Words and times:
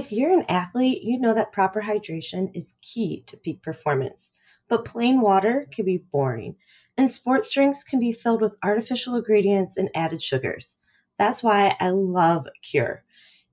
If 0.00 0.10
you're 0.10 0.32
an 0.32 0.46
athlete, 0.48 1.02
you 1.02 1.20
know 1.20 1.34
that 1.34 1.52
proper 1.52 1.82
hydration 1.82 2.56
is 2.56 2.78
key 2.80 3.22
to 3.26 3.36
peak 3.36 3.60
performance. 3.60 4.32
But 4.66 4.86
plain 4.86 5.20
water 5.20 5.68
can 5.70 5.84
be 5.84 5.98
boring, 6.10 6.56
and 6.96 7.10
sports 7.10 7.52
drinks 7.52 7.84
can 7.84 8.00
be 8.00 8.10
filled 8.10 8.40
with 8.40 8.56
artificial 8.64 9.14
ingredients 9.14 9.76
and 9.76 9.90
added 9.94 10.22
sugars. 10.22 10.78
That's 11.18 11.42
why 11.42 11.76
I 11.80 11.90
love 11.90 12.46
Cure. 12.62 13.04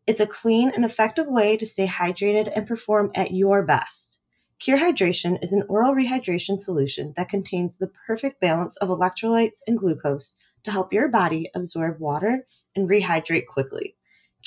It's 0.07 0.21
a 0.21 0.25
clean 0.25 0.71
and 0.73 0.85
effective 0.85 1.27
way 1.27 1.57
to 1.57 1.65
stay 1.65 1.85
hydrated 1.85 2.49
and 2.55 2.65
perform 2.65 3.11
at 3.13 3.31
your 3.31 3.65
best. 3.65 4.21
Cure 4.57 4.77
Hydration 4.77 5.43
is 5.43 5.51
an 5.51 5.65
oral 5.67 5.93
rehydration 5.93 6.57
solution 6.57 7.11
that 7.17 7.27
contains 7.27 7.75
the 7.75 7.91
perfect 8.07 8.39
balance 8.39 8.77
of 8.77 8.87
electrolytes 8.87 9.59
and 9.67 9.77
glucose 9.77 10.37
to 10.63 10.71
help 10.71 10.93
your 10.93 11.09
body 11.09 11.51
absorb 11.53 11.99
water 11.99 12.47
and 12.73 12.89
rehydrate 12.89 13.47
quickly. 13.47 13.96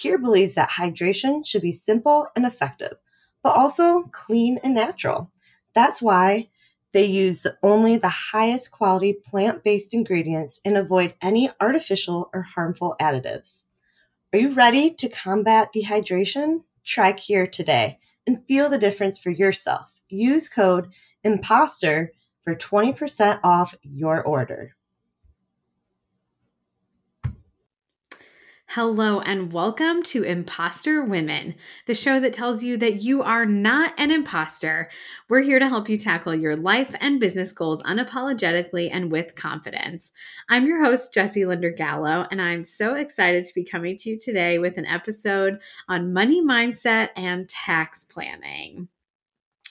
Cure 0.01 0.19
believes 0.19 0.55
that 0.55 0.71
hydration 0.71 1.47
should 1.47 1.61
be 1.61 1.73
simple 1.73 2.27
and 2.35 2.47
effective, 2.47 2.95
but 3.43 3.57
also 3.57 4.05
clean 4.05 4.59
and 4.65 4.75
natural. 4.75 5.31
That's 5.75 6.01
why 6.01 6.49
they 6.93 7.05
use 7.05 7.47
only 7.63 7.97
the 7.97 8.09
highest 8.09 8.73
quality 8.73 9.13
plant 9.13 9.63
based 9.63 9.93
ingredients 9.93 10.61
and 10.65 10.77
avoid 10.77 11.15
any 11.21 11.51
artificial 11.61 12.31
or 12.33 12.43
harmful 12.43 12.97
additives. 13.01 13.69
Are 14.33 14.39
you 14.39 14.51
ready 14.51 14.91
to 14.95 15.09
combat 15.09 15.69
dehydration? 15.75 16.65
Try 16.85 17.13
Cure 17.13 17.47
today 17.47 17.99
and 18.27 18.47
feel 18.47 18.71
the 18.71 18.79
difference 18.79 19.19
for 19.19 19.31
yourself. 19.31 20.01
Use 20.09 20.49
code 20.49 20.89
IMPOSTER 21.25 22.11
for 22.43 22.55
20% 22.55 23.41
off 23.45 23.75
your 23.83 24.23
order. 24.23 24.77
Hello, 28.75 29.19
and 29.19 29.53
welcome 29.53 30.01
to 30.05 30.23
Imposter 30.23 31.03
Women, 31.03 31.57
the 31.87 31.95
show 31.95 32.21
that 32.21 32.33
tells 32.33 32.63
you 32.63 32.77
that 32.77 33.03
you 33.03 33.21
are 33.21 33.45
not 33.45 33.93
an 33.99 34.13
imposter. 34.13 34.89
We're 35.29 35.41
here 35.41 35.59
to 35.59 35.69
help 35.69 35.89
you 35.89 35.99
tackle 35.99 36.37
your 36.37 36.55
life 36.55 36.95
and 37.01 37.19
business 37.19 37.51
goals 37.51 37.83
unapologetically 37.83 38.89
and 38.93 39.11
with 39.11 39.35
confidence. 39.35 40.13
I'm 40.49 40.69
your 40.69 40.85
host, 40.85 41.13
Jessie 41.13 41.47
Linder 41.47 41.73
Gallo, 41.73 42.29
and 42.31 42.41
I'm 42.41 42.63
so 42.63 42.95
excited 42.95 43.43
to 43.43 43.55
be 43.57 43.65
coming 43.65 43.97
to 43.97 44.11
you 44.11 44.17
today 44.17 44.61
with 44.61 44.79
an 44.79 44.87
episode 44.87 45.59
on 45.89 46.13
money 46.13 46.41
mindset 46.41 47.09
and 47.17 47.49
tax 47.49 48.05
planning. 48.05 48.87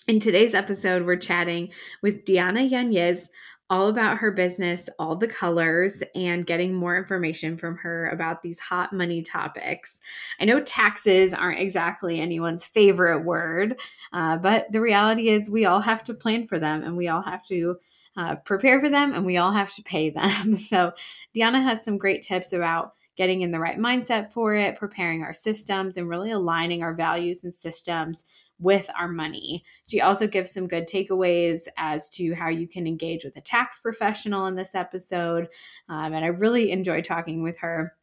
In 0.10 0.20
today's 0.20 0.54
episode, 0.54 1.06
we're 1.06 1.16
chatting 1.16 1.72
with 2.02 2.26
Diana 2.26 2.64
Yanez 2.64 3.30
all 3.70 3.88
about 3.88 4.18
her 4.18 4.32
business, 4.32 4.90
all 4.98 5.16
the 5.16 5.28
colors, 5.28 6.02
and 6.16 6.46
getting 6.46 6.74
more 6.74 6.98
information 6.98 7.56
from 7.58 7.78
her 7.78 8.10
about 8.10 8.42
these 8.42 8.60
hot 8.60 8.92
money 8.92 9.22
topics. 9.22 10.02
I 10.40 10.46
know 10.46 10.60
taxes 10.60 11.34
aren't 11.34 11.60
exactly 11.60 12.20
anyone's 12.20 12.66
favorite 12.66 13.24
word, 13.24 13.80
uh, 14.12 14.38
but 14.38 14.72
the 14.72 14.82
reality 14.82 15.30
is 15.30 15.50
we 15.50 15.66
all 15.66 15.82
have 15.82 16.04
to 16.06 16.14
plan 16.14 16.48
for 16.48 16.58
them 16.58 16.84
and 16.84 16.98
we 16.98 17.08
all 17.08 17.22
have 17.22 17.44
to. 17.46 17.78
Uh, 18.18 18.36
prepare 18.36 18.82
for 18.82 18.90
them 18.90 19.14
and 19.14 19.26
we 19.26 19.38
all 19.38 19.52
have 19.52 19.74
to 19.74 19.84
pay 19.84 20.10
them. 20.10 20.54
So, 20.56 20.92
Diana 21.34 21.62
has 21.62 21.86
some 21.86 21.98
great 21.98 22.22
tips 22.22 22.52
about 22.52 22.94
getting 23.16 23.42
in 23.42 23.52
the 23.52 23.60
right 23.60 23.78
mindset 23.78 24.34
for 24.34 24.56
it, 24.56 24.78
preparing 24.78 25.24
our 25.24 25.34
systems, 25.34 25.96
and 25.96 26.10
really 26.10 26.32
aligning 26.32 26.84
our 26.84 26.94
values 26.94 27.46
and 27.46 27.54
systems 27.54 28.26
with 28.60 28.90
our 28.98 29.08
money. 29.08 29.64
She 29.88 30.02
also 30.02 30.28
gives 30.28 30.52
some 30.52 30.68
good 30.68 30.88
takeaways 30.88 31.68
as 31.78 32.10
to 32.12 32.34
how 32.34 32.50
you 32.50 32.68
can 32.68 32.86
engage 32.86 33.24
with 33.24 33.38
a 33.38 33.42
tax 33.42 33.80
professional 33.80 34.46
in 34.48 34.56
this 34.56 34.76
episode. 34.76 35.48
Um, 35.88 36.14
and 36.14 36.24
I 36.26 36.28
really 36.28 36.72
enjoy 36.72 37.02
talking 37.02 37.42
with 37.42 37.58
her. 37.60 37.96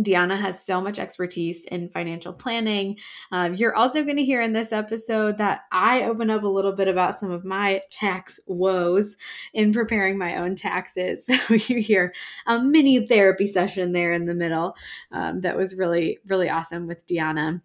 Diana 0.00 0.36
has 0.36 0.64
so 0.64 0.80
much 0.80 1.00
expertise 1.00 1.64
in 1.66 1.88
financial 1.88 2.32
planning. 2.32 2.96
Um, 3.32 3.54
you're 3.54 3.74
also 3.74 4.04
going 4.04 4.16
to 4.16 4.24
hear 4.24 4.40
in 4.40 4.52
this 4.52 4.72
episode 4.72 5.38
that 5.38 5.62
I 5.72 6.04
open 6.04 6.30
up 6.30 6.44
a 6.44 6.48
little 6.48 6.72
bit 6.72 6.86
about 6.86 7.18
some 7.18 7.32
of 7.32 7.44
my 7.44 7.82
tax 7.90 8.38
woes 8.46 9.16
in 9.52 9.72
preparing 9.72 10.16
my 10.16 10.36
own 10.36 10.54
taxes. 10.54 11.28
So 11.50 11.54
you 11.54 11.80
hear 11.80 12.14
a 12.46 12.60
mini 12.60 13.06
therapy 13.06 13.46
session 13.46 13.92
there 13.92 14.12
in 14.12 14.26
the 14.26 14.34
middle 14.34 14.76
um, 15.10 15.40
that 15.40 15.56
was 15.56 15.74
really, 15.74 16.18
really 16.28 16.48
awesome 16.48 16.86
with 16.86 17.06
Diana 17.06 17.60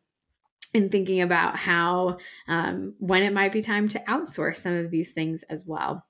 and 0.75 0.91
thinking 0.91 1.21
about 1.21 1.57
how 1.57 2.17
um, 2.47 2.93
when 2.99 3.23
it 3.23 3.33
might 3.33 3.51
be 3.51 3.61
time 3.61 3.87
to 3.89 3.99
outsource 4.07 4.57
some 4.57 4.73
of 4.73 4.91
these 4.91 5.13
things 5.13 5.43
as 5.43 5.65
well. 5.65 6.05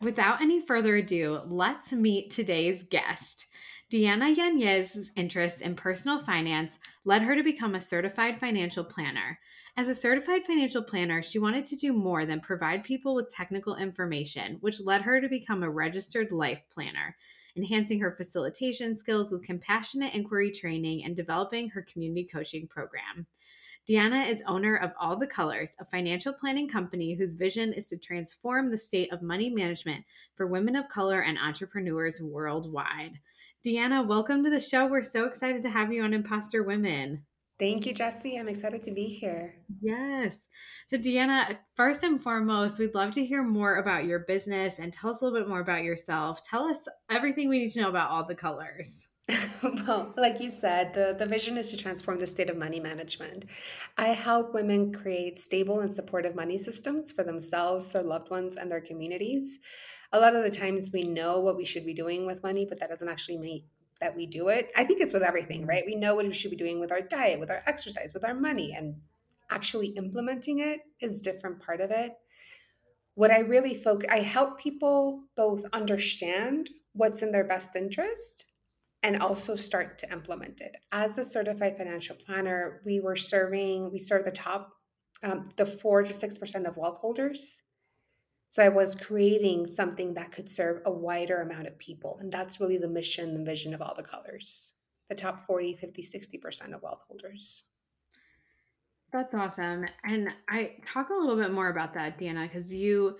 Without 0.00 0.40
any 0.40 0.60
further 0.60 0.94
ado, 0.94 1.40
let's 1.46 1.92
meet 1.92 2.30
today's 2.30 2.84
guest. 2.84 3.46
Diana 3.90 4.28
Yanez's 4.28 5.10
interest 5.16 5.60
in 5.60 5.74
personal 5.74 6.20
finance 6.20 6.78
led 7.04 7.22
her 7.22 7.34
to 7.34 7.42
become 7.42 7.74
a 7.74 7.80
certified 7.80 8.38
financial 8.38 8.84
planner. 8.84 9.40
As 9.76 9.88
a 9.88 9.94
certified 9.94 10.44
financial 10.44 10.82
planner, 10.82 11.22
she 11.22 11.38
wanted 11.38 11.64
to 11.66 11.76
do 11.76 11.92
more 11.92 12.26
than 12.26 12.40
provide 12.40 12.84
people 12.84 13.14
with 13.14 13.28
technical 13.28 13.76
information, 13.76 14.58
which 14.60 14.80
led 14.80 15.02
her 15.02 15.20
to 15.20 15.28
become 15.28 15.62
a 15.62 15.70
registered 15.70 16.30
life 16.30 16.60
planner 16.70 17.16
enhancing 17.56 18.00
her 18.00 18.12
facilitation 18.16 18.96
skills 18.96 19.32
with 19.32 19.42
compassionate 19.42 20.14
inquiry 20.14 20.50
training, 20.50 21.04
and 21.04 21.16
developing 21.16 21.68
her 21.68 21.82
community 21.82 22.24
coaching 22.24 22.66
program. 22.66 23.26
Diana 23.86 24.22
is 24.24 24.42
owner 24.46 24.76
of 24.76 24.92
All 25.00 25.16
the 25.16 25.26
Colors, 25.26 25.74
a 25.80 25.84
financial 25.84 26.32
planning 26.32 26.68
company 26.68 27.14
whose 27.14 27.32
vision 27.32 27.72
is 27.72 27.88
to 27.88 27.96
transform 27.96 28.70
the 28.70 28.76
state 28.76 29.10
of 29.12 29.22
money 29.22 29.48
management 29.48 30.04
for 30.34 30.46
women 30.46 30.76
of 30.76 30.90
color 30.90 31.20
and 31.22 31.38
entrepreneurs 31.38 32.20
worldwide. 32.20 33.18
Diana, 33.64 34.02
welcome 34.02 34.44
to 34.44 34.50
the 34.50 34.60
show. 34.60 34.86
We're 34.86 35.02
so 35.02 35.24
excited 35.24 35.62
to 35.62 35.70
have 35.70 35.92
you 35.92 36.02
on 36.02 36.12
Imposter 36.12 36.62
Women. 36.62 37.24
Thank 37.58 37.86
you, 37.86 37.92
Jessie. 37.92 38.38
I'm 38.38 38.48
excited 38.48 38.82
to 38.84 38.92
be 38.92 39.06
here. 39.06 39.56
Yes. 39.80 40.46
So, 40.86 40.96
Diana, 40.96 41.58
first 41.74 42.04
and 42.04 42.22
foremost, 42.22 42.78
we'd 42.78 42.94
love 42.94 43.10
to 43.12 43.24
hear 43.24 43.42
more 43.42 43.76
about 43.76 44.04
your 44.04 44.20
business 44.20 44.78
and 44.78 44.92
tell 44.92 45.10
us 45.10 45.20
a 45.20 45.24
little 45.24 45.40
bit 45.40 45.48
more 45.48 45.60
about 45.60 45.82
yourself. 45.82 46.40
Tell 46.42 46.64
us 46.64 46.86
everything 47.10 47.48
we 47.48 47.58
need 47.58 47.72
to 47.72 47.80
know 47.80 47.88
about 47.88 48.10
all 48.10 48.24
the 48.24 48.34
colors. 48.34 49.08
well, 49.62 50.14
like 50.16 50.40
you 50.40 50.48
said, 50.48 50.94
the, 50.94 51.16
the 51.18 51.26
vision 51.26 51.58
is 51.58 51.70
to 51.70 51.76
transform 51.76 52.18
the 52.18 52.26
state 52.26 52.48
of 52.48 52.56
money 52.56 52.80
management. 52.80 53.44
I 53.96 54.08
help 54.08 54.54
women 54.54 54.92
create 54.92 55.38
stable 55.38 55.80
and 55.80 55.92
supportive 55.92 56.36
money 56.36 56.58
systems 56.58 57.10
for 57.10 57.24
themselves, 57.24 57.92
their 57.92 58.02
loved 58.02 58.30
ones, 58.30 58.56
and 58.56 58.70
their 58.70 58.80
communities. 58.80 59.58
A 60.12 60.20
lot 60.20 60.34
of 60.34 60.44
the 60.44 60.50
times 60.50 60.90
we 60.92 61.02
know 61.02 61.40
what 61.40 61.56
we 61.56 61.64
should 61.64 61.84
be 61.84 61.92
doing 61.92 62.24
with 62.24 62.42
money, 62.42 62.66
but 62.66 62.80
that 62.80 62.88
doesn't 62.88 63.08
actually 63.08 63.36
make 63.36 63.64
that 64.00 64.14
we 64.14 64.26
do 64.26 64.48
it. 64.48 64.70
I 64.76 64.84
think 64.84 65.00
it's 65.00 65.12
with 65.12 65.22
everything, 65.22 65.66
right? 65.66 65.84
We 65.86 65.96
know 65.96 66.14
what 66.14 66.26
we 66.26 66.32
should 66.32 66.50
be 66.50 66.56
doing 66.56 66.80
with 66.80 66.92
our 66.92 67.00
diet, 67.00 67.40
with 67.40 67.50
our 67.50 67.62
exercise, 67.66 68.14
with 68.14 68.24
our 68.24 68.34
money, 68.34 68.74
and 68.76 68.96
actually 69.50 69.88
implementing 69.88 70.60
it 70.60 70.80
is 71.00 71.20
different 71.20 71.60
part 71.60 71.80
of 71.80 71.90
it. 71.90 72.12
What 73.14 73.30
I 73.30 73.40
really 73.40 73.74
focus, 73.74 74.08
I 74.12 74.20
help 74.20 74.60
people 74.60 75.24
both 75.36 75.64
understand 75.72 76.70
what's 76.92 77.22
in 77.22 77.32
their 77.32 77.44
best 77.44 77.74
interest 77.74 78.46
and 79.02 79.20
also 79.20 79.54
start 79.54 79.98
to 79.98 80.12
implement 80.12 80.60
it. 80.60 80.76
As 80.92 81.18
a 81.18 81.24
certified 81.24 81.76
financial 81.76 82.16
planner, 82.16 82.82
we 82.84 83.00
were 83.00 83.16
serving, 83.16 83.90
we 83.90 83.98
serve 83.98 84.24
the 84.24 84.30
top, 84.30 84.72
um, 85.22 85.48
the 85.56 85.66
four 85.66 86.02
to 86.02 86.12
six 86.12 86.38
percent 86.38 86.66
of 86.66 86.76
wealth 86.76 86.98
holders 86.98 87.62
so 88.48 88.62
I 88.62 88.68
was 88.68 88.94
creating 88.94 89.66
something 89.66 90.14
that 90.14 90.32
could 90.32 90.48
serve 90.48 90.82
a 90.84 90.90
wider 90.90 91.42
amount 91.42 91.66
of 91.66 91.78
people. 91.78 92.18
And 92.20 92.32
that's 92.32 92.60
really 92.60 92.78
the 92.78 92.88
mission 92.88 93.30
and 93.30 93.46
vision 93.46 93.74
of 93.74 93.82
all 93.82 93.94
the 93.94 94.02
colors 94.02 94.72
the 95.08 95.14
top 95.14 95.46
40, 95.46 95.74
50, 95.74 96.02
60% 96.02 96.74
of 96.74 96.82
wealth 96.82 97.02
holders. 97.08 97.62
That's 99.10 99.34
awesome. 99.34 99.86
And 100.04 100.28
I 100.50 100.72
talk 100.84 101.08
a 101.08 101.14
little 101.14 101.36
bit 101.36 101.50
more 101.50 101.70
about 101.70 101.94
that, 101.94 102.18
Diana, 102.18 102.46
because 102.46 102.74
you 102.74 103.16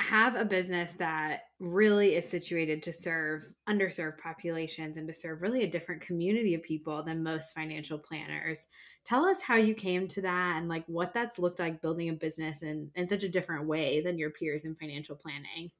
have 0.00 0.36
a 0.36 0.44
business 0.44 0.92
that 0.94 1.40
really 1.58 2.14
is 2.14 2.28
situated 2.28 2.82
to 2.84 2.92
serve 2.92 3.42
underserved 3.68 4.18
populations 4.18 4.96
and 4.96 5.08
to 5.08 5.14
serve 5.14 5.42
really 5.42 5.64
a 5.64 5.70
different 5.70 6.00
community 6.00 6.54
of 6.54 6.62
people 6.62 7.02
than 7.02 7.22
most 7.22 7.52
financial 7.52 7.98
planners. 7.98 8.68
Tell 9.04 9.24
us 9.24 9.42
how 9.42 9.56
you 9.56 9.74
came 9.74 10.06
to 10.08 10.22
that 10.22 10.56
and 10.56 10.68
like 10.68 10.84
what 10.86 11.12
that's 11.12 11.38
looked 11.38 11.58
like 11.58 11.82
building 11.82 12.10
a 12.10 12.12
business 12.12 12.62
in, 12.62 12.90
in 12.94 13.08
such 13.08 13.24
a 13.24 13.28
different 13.28 13.66
way 13.66 14.00
than 14.00 14.18
your 14.18 14.30
peers 14.30 14.64
in 14.64 14.76
financial 14.76 15.16
planning. 15.16 15.70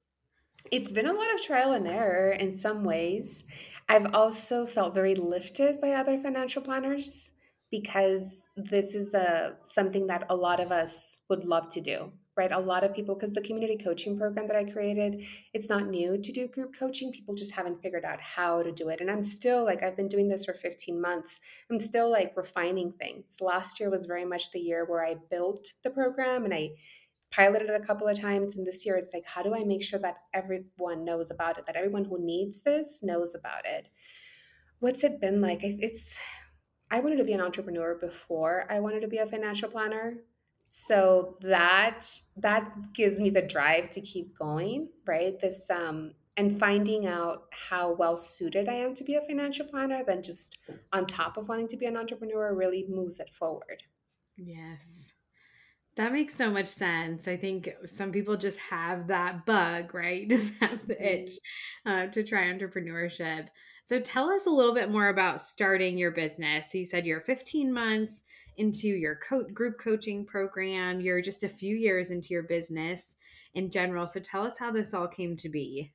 It's 0.73 0.91
been 0.91 1.07
a 1.07 1.13
lot 1.13 1.33
of 1.35 1.43
trial 1.43 1.73
and 1.73 1.87
error 1.87 2.33
in 2.33 2.59
some 2.59 2.83
ways. 2.83 3.45
I've 3.89 4.13
also 4.15 4.67
felt 4.67 4.95
very 4.95 5.15
lifted 5.15 5.81
by 5.81 5.93
other 5.93 6.19
financial 6.19 6.61
planners 6.61 7.31
because 7.71 8.49
this 8.57 8.95
is 8.95 9.15
a 9.15 9.57
something 9.65 10.07
that 10.09 10.27
a 10.31 10.35
lot 10.35 10.59
of 10.59 10.73
us 10.73 11.19
would 11.29 11.45
love 11.45 11.69
to 11.71 11.81
do 11.81 12.11
right? 12.39 12.53
A 12.53 12.59
lot 12.59 12.85
of 12.85 12.95
people, 12.95 13.17
because 13.17 13.33
the 13.33 13.43
community 13.43 13.77
coaching 13.77 14.17
program 14.17 14.47
that 14.47 14.57
I 14.57 14.63
created, 14.63 15.25
it's 15.53 15.69
not 15.69 15.89
new 15.89 16.17
to 16.17 16.33
do 16.33 16.47
group 16.47 16.73
coaching. 16.79 17.11
People 17.11 17.35
just 17.35 17.51
haven't 17.51 17.83
figured 17.83 18.05
out 18.05 18.21
how 18.21 18.63
to 18.63 18.71
do 18.71 18.89
it. 18.91 19.01
And 19.01 19.11
I'm 19.11 19.25
still 19.25 19.65
like, 19.65 19.83
I've 19.83 19.97
been 19.97 20.07
doing 20.07 20.29
this 20.29 20.45
for 20.45 20.55
15 20.55 21.01
months. 21.01 21.41
I'm 21.69 21.81
still 21.81 22.11
like 22.11 22.37
refining 22.37 22.93
things. 22.93 23.39
Last 23.41 23.81
year 23.81 23.91
was 23.91 24.07
very 24.07 24.25
much 24.25 24.53
the 24.53 24.61
year 24.61 24.85
where 24.87 25.05
I 25.05 25.17
built 25.31 25.73
the 25.83 25.91
program 25.91 26.45
and 26.45 26.55
I 26.55 26.71
piloted 27.33 27.71
it 27.71 27.81
a 27.83 27.85
couple 27.85 28.07
of 28.07 28.19
times. 28.19 28.55
And 28.55 28.65
this 28.65 28.87
year 28.87 28.97
it's 28.97 29.13
like, 29.13 29.27
how 29.27 29.43
do 29.43 29.53
I 29.53 29.65
make 29.65 29.83
sure 29.83 29.99
that 29.99 30.19
everyone 30.33 31.05
knows 31.05 31.33
about 31.33 31.59
it, 31.59 31.67
that 31.67 31.77
everyone 31.77 32.05
who 32.05 32.25
needs 32.25 32.63
this 32.63 33.01
knows 33.03 33.35
about 33.35 33.67
it? 33.67 33.89
What's 34.79 35.03
it 35.03 35.21
been 35.21 35.41
like? 35.41 35.59
It's, 35.63 36.17
I 36.89 37.01
wanted 37.01 37.17
to 37.17 37.25
be 37.25 37.33
an 37.33 37.41
entrepreneur 37.41 37.97
before 37.97 38.65
I 38.71 38.79
wanted 38.79 39.01
to 39.01 39.09
be 39.09 39.19
a 39.19 39.27
financial 39.27 39.69
planner. 39.69 40.19
So 40.69 41.37
that 41.41 42.07
that 42.37 42.71
gives 42.93 43.19
me 43.19 43.31
the 43.31 43.43
drive 43.43 43.91
to 43.91 44.01
keep 44.03 44.39
going, 44.39 44.89
right? 45.07 45.41
This 45.41 45.69
um 45.71 46.13
and 46.37 46.59
finding 46.61 47.07
out 47.07 47.47
how 47.51 47.95
well 47.95 48.17
suited 48.17 48.69
I 48.69 48.75
am 48.75 48.95
to 48.95 49.05
be 49.05 49.17
a 49.17 49.23
financial 49.23 49.67
planner 49.67 50.05
than 50.07 50.23
just 50.23 50.59
on 50.93 51.07
top 51.07 51.37
of 51.37 51.49
wanting 51.49 51.69
to 51.69 51.77
be 51.77 51.87
an 51.87 51.97
entrepreneur 51.97 52.55
really 52.55 52.87
moves 52.89 53.19
it 53.19 53.31
forward. 53.37 53.83
Yes. 54.37 55.13
That 55.97 56.13
makes 56.13 56.37
so 56.37 56.49
much 56.49 56.69
sense. 56.69 57.27
I 57.27 57.37
think 57.37 57.71
some 57.87 58.13
people 58.13 58.37
just 58.37 58.59
have 58.59 59.09
that 59.09 59.45
bug, 59.47 59.95
right? 59.95 60.29
Just 60.31 60.55
have 60.61 60.87
the 60.87 60.95
itch 61.05 61.33
uh, 61.85 62.07
to 62.07 62.23
try 62.23 62.45
entrepreneurship. 62.45 63.49
So 63.85 63.99
tell 63.99 64.31
us 64.31 64.47
a 64.47 64.51
little 64.51 64.75
bit 64.75 64.93
more 64.93 65.09
about 65.09 65.41
starting 65.41 65.99
your 65.99 66.13
business. 66.13 66.71
So 66.71 66.79
you 66.79 66.85
said 66.85 67.05
you're 67.05 67.23
15 67.23 67.73
months 67.73 68.23
into 68.59 68.89
your 68.89 69.17
co- 69.17 69.45
group 69.45 69.79
coaching 69.79 70.27
program. 70.27 71.01
You're 71.01 71.23
just 71.23 71.45
a 71.45 71.49
few 71.49 71.77
years 71.77 72.11
into 72.11 72.29
your 72.35 72.43
business 72.43 73.17
in 73.55 73.71
general. 73.71 74.07
So 74.07 74.21
tell 74.21 74.45
us 74.45 74.59
how 74.59 74.71
this 74.71 74.93
all 74.93 75.09
came 75.09 75.37
to 75.39 75.49
be. 75.49 75.93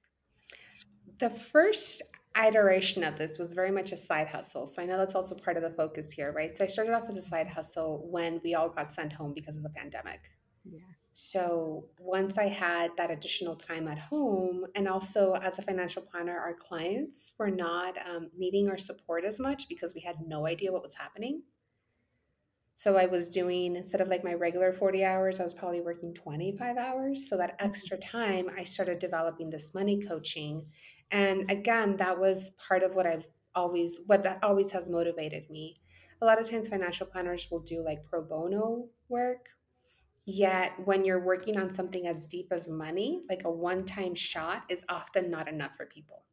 The 1.19 1.29
first 1.29 2.01
iteration 2.35 3.03
of 3.03 3.17
this 3.17 3.37
was 3.37 3.53
very 3.53 3.69
much 3.69 3.91
a 3.91 3.97
side 3.97 4.27
hustle. 4.27 4.65
So 4.65 4.81
I 4.81 4.85
know 4.85 4.97
that's 4.97 5.15
also 5.15 5.35
part 5.35 5.57
of 5.57 5.63
the 5.63 5.69
focus 5.69 6.11
here, 6.11 6.33
right? 6.35 6.55
So 6.57 6.63
I 6.63 6.67
started 6.67 6.93
off 6.93 7.07
as 7.07 7.17
a 7.17 7.21
side 7.21 7.47
hustle 7.47 8.07
when 8.09 8.41
we 8.43 8.55
all 8.55 8.69
got 8.69 8.91
sent 8.91 9.13
home 9.13 9.33
because 9.33 9.55
of 9.55 9.63
the 9.63 9.69
pandemic. 9.69 10.31
Yes. 10.65 11.09
So 11.11 11.85
once 11.99 12.37
I 12.37 12.47
had 12.47 12.91
that 12.97 13.11
additional 13.11 13.55
time 13.55 13.87
at 13.87 13.99
home, 13.99 14.65
and 14.75 14.87
also 14.87 15.33
as 15.43 15.59
a 15.59 15.61
financial 15.61 16.01
planner, 16.01 16.39
our 16.39 16.53
clients 16.53 17.33
were 17.37 17.51
not 17.51 17.97
um, 18.09 18.29
needing 18.35 18.69
our 18.69 18.77
support 18.77 19.25
as 19.25 19.39
much 19.39 19.67
because 19.67 19.93
we 19.93 20.01
had 20.01 20.15
no 20.25 20.47
idea 20.47 20.71
what 20.71 20.81
was 20.81 20.95
happening. 20.95 21.43
So 22.75 22.97
I 22.97 23.05
was 23.05 23.29
doing, 23.29 23.75
instead 23.75 24.01
of 24.01 24.07
like 24.07 24.23
my 24.23 24.33
regular 24.33 24.73
40 24.73 25.05
hours, 25.05 25.39
I 25.39 25.43
was 25.43 25.53
probably 25.53 25.81
working 25.81 26.13
25 26.13 26.77
hours. 26.77 27.29
So 27.29 27.37
that 27.37 27.57
mm-hmm. 27.57 27.67
extra 27.67 27.97
time, 27.97 28.49
I 28.57 28.63
started 28.63 28.99
developing 28.99 29.49
this 29.49 29.73
money 29.73 30.01
coaching. 30.01 30.65
And 31.11 31.49
again, 31.51 31.97
that 31.97 32.19
was 32.19 32.51
part 32.67 32.83
of 32.83 32.95
what 32.95 33.05
I've 33.05 33.25
always, 33.55 33.99
what 34.07 34.23
that 34.23 34.39
always 34.43 34.71
has 34.71 34.89
motivated 34.89 35.49
me. 35.49 35.79
A 36.21 36.25
lot 36.25 36.39
of 36.39 36.49
times, 36.49 36.67
financial 36.67 37.05
planners 37.05 37.47
will 37.51 37.59
do 37.59 37.83
like 37.83 38.05
pro 38.05 38.23
bono 38.23 38.87
work. 39.09 39.49
Yet, 40.25 40.71
when 40.85 41.03
you're 41.03 41.23
working 41.23 41.59
on 41.59 41.69
something 41.69 42.07
as 42.07 42.27
deep 42.27 42.47
as 42.51 42.69
money, 42.69 43.23
like 43.29 43.41
a 43.43 43.51
one 43.51 43.85
time 43.85 44.15
shot 44.15 44.63
is 44.69 44.85
often 44.87 45.29
not 45.29 45.49
enough 45.49 45.75
for 45.75 45.85
people 45.85 46.23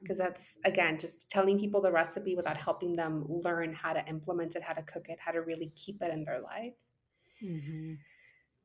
because 0.00 0.18
that's 0.18 0.58
again 0.64 0.98
just 0.98 1.30
telling 1.30 1.58
people 1.58 1.80
the 1.80 1.90
recipe 1.90 2.34
without 2.36 2.56
helping 2.56 2.94
them 2.94 3.24
learn 3.28 3.72
how 3.72 3.92
to 3.92 4.06
implement 4.06 4.56
it 4.56 4.62
how 4.62 4.72
to 4.72 4.82
cook 4.82 5.06
it 5.08 5.18
how 5.18 5.32
to 5.32 5.40
really 5.42 5.72
keep 5.74 6.00
it 6.02 6.12
in 6.12 6.24
their 6.24 6.40
life. 6.40 6.74
Mm-hmm. 7.44 7.94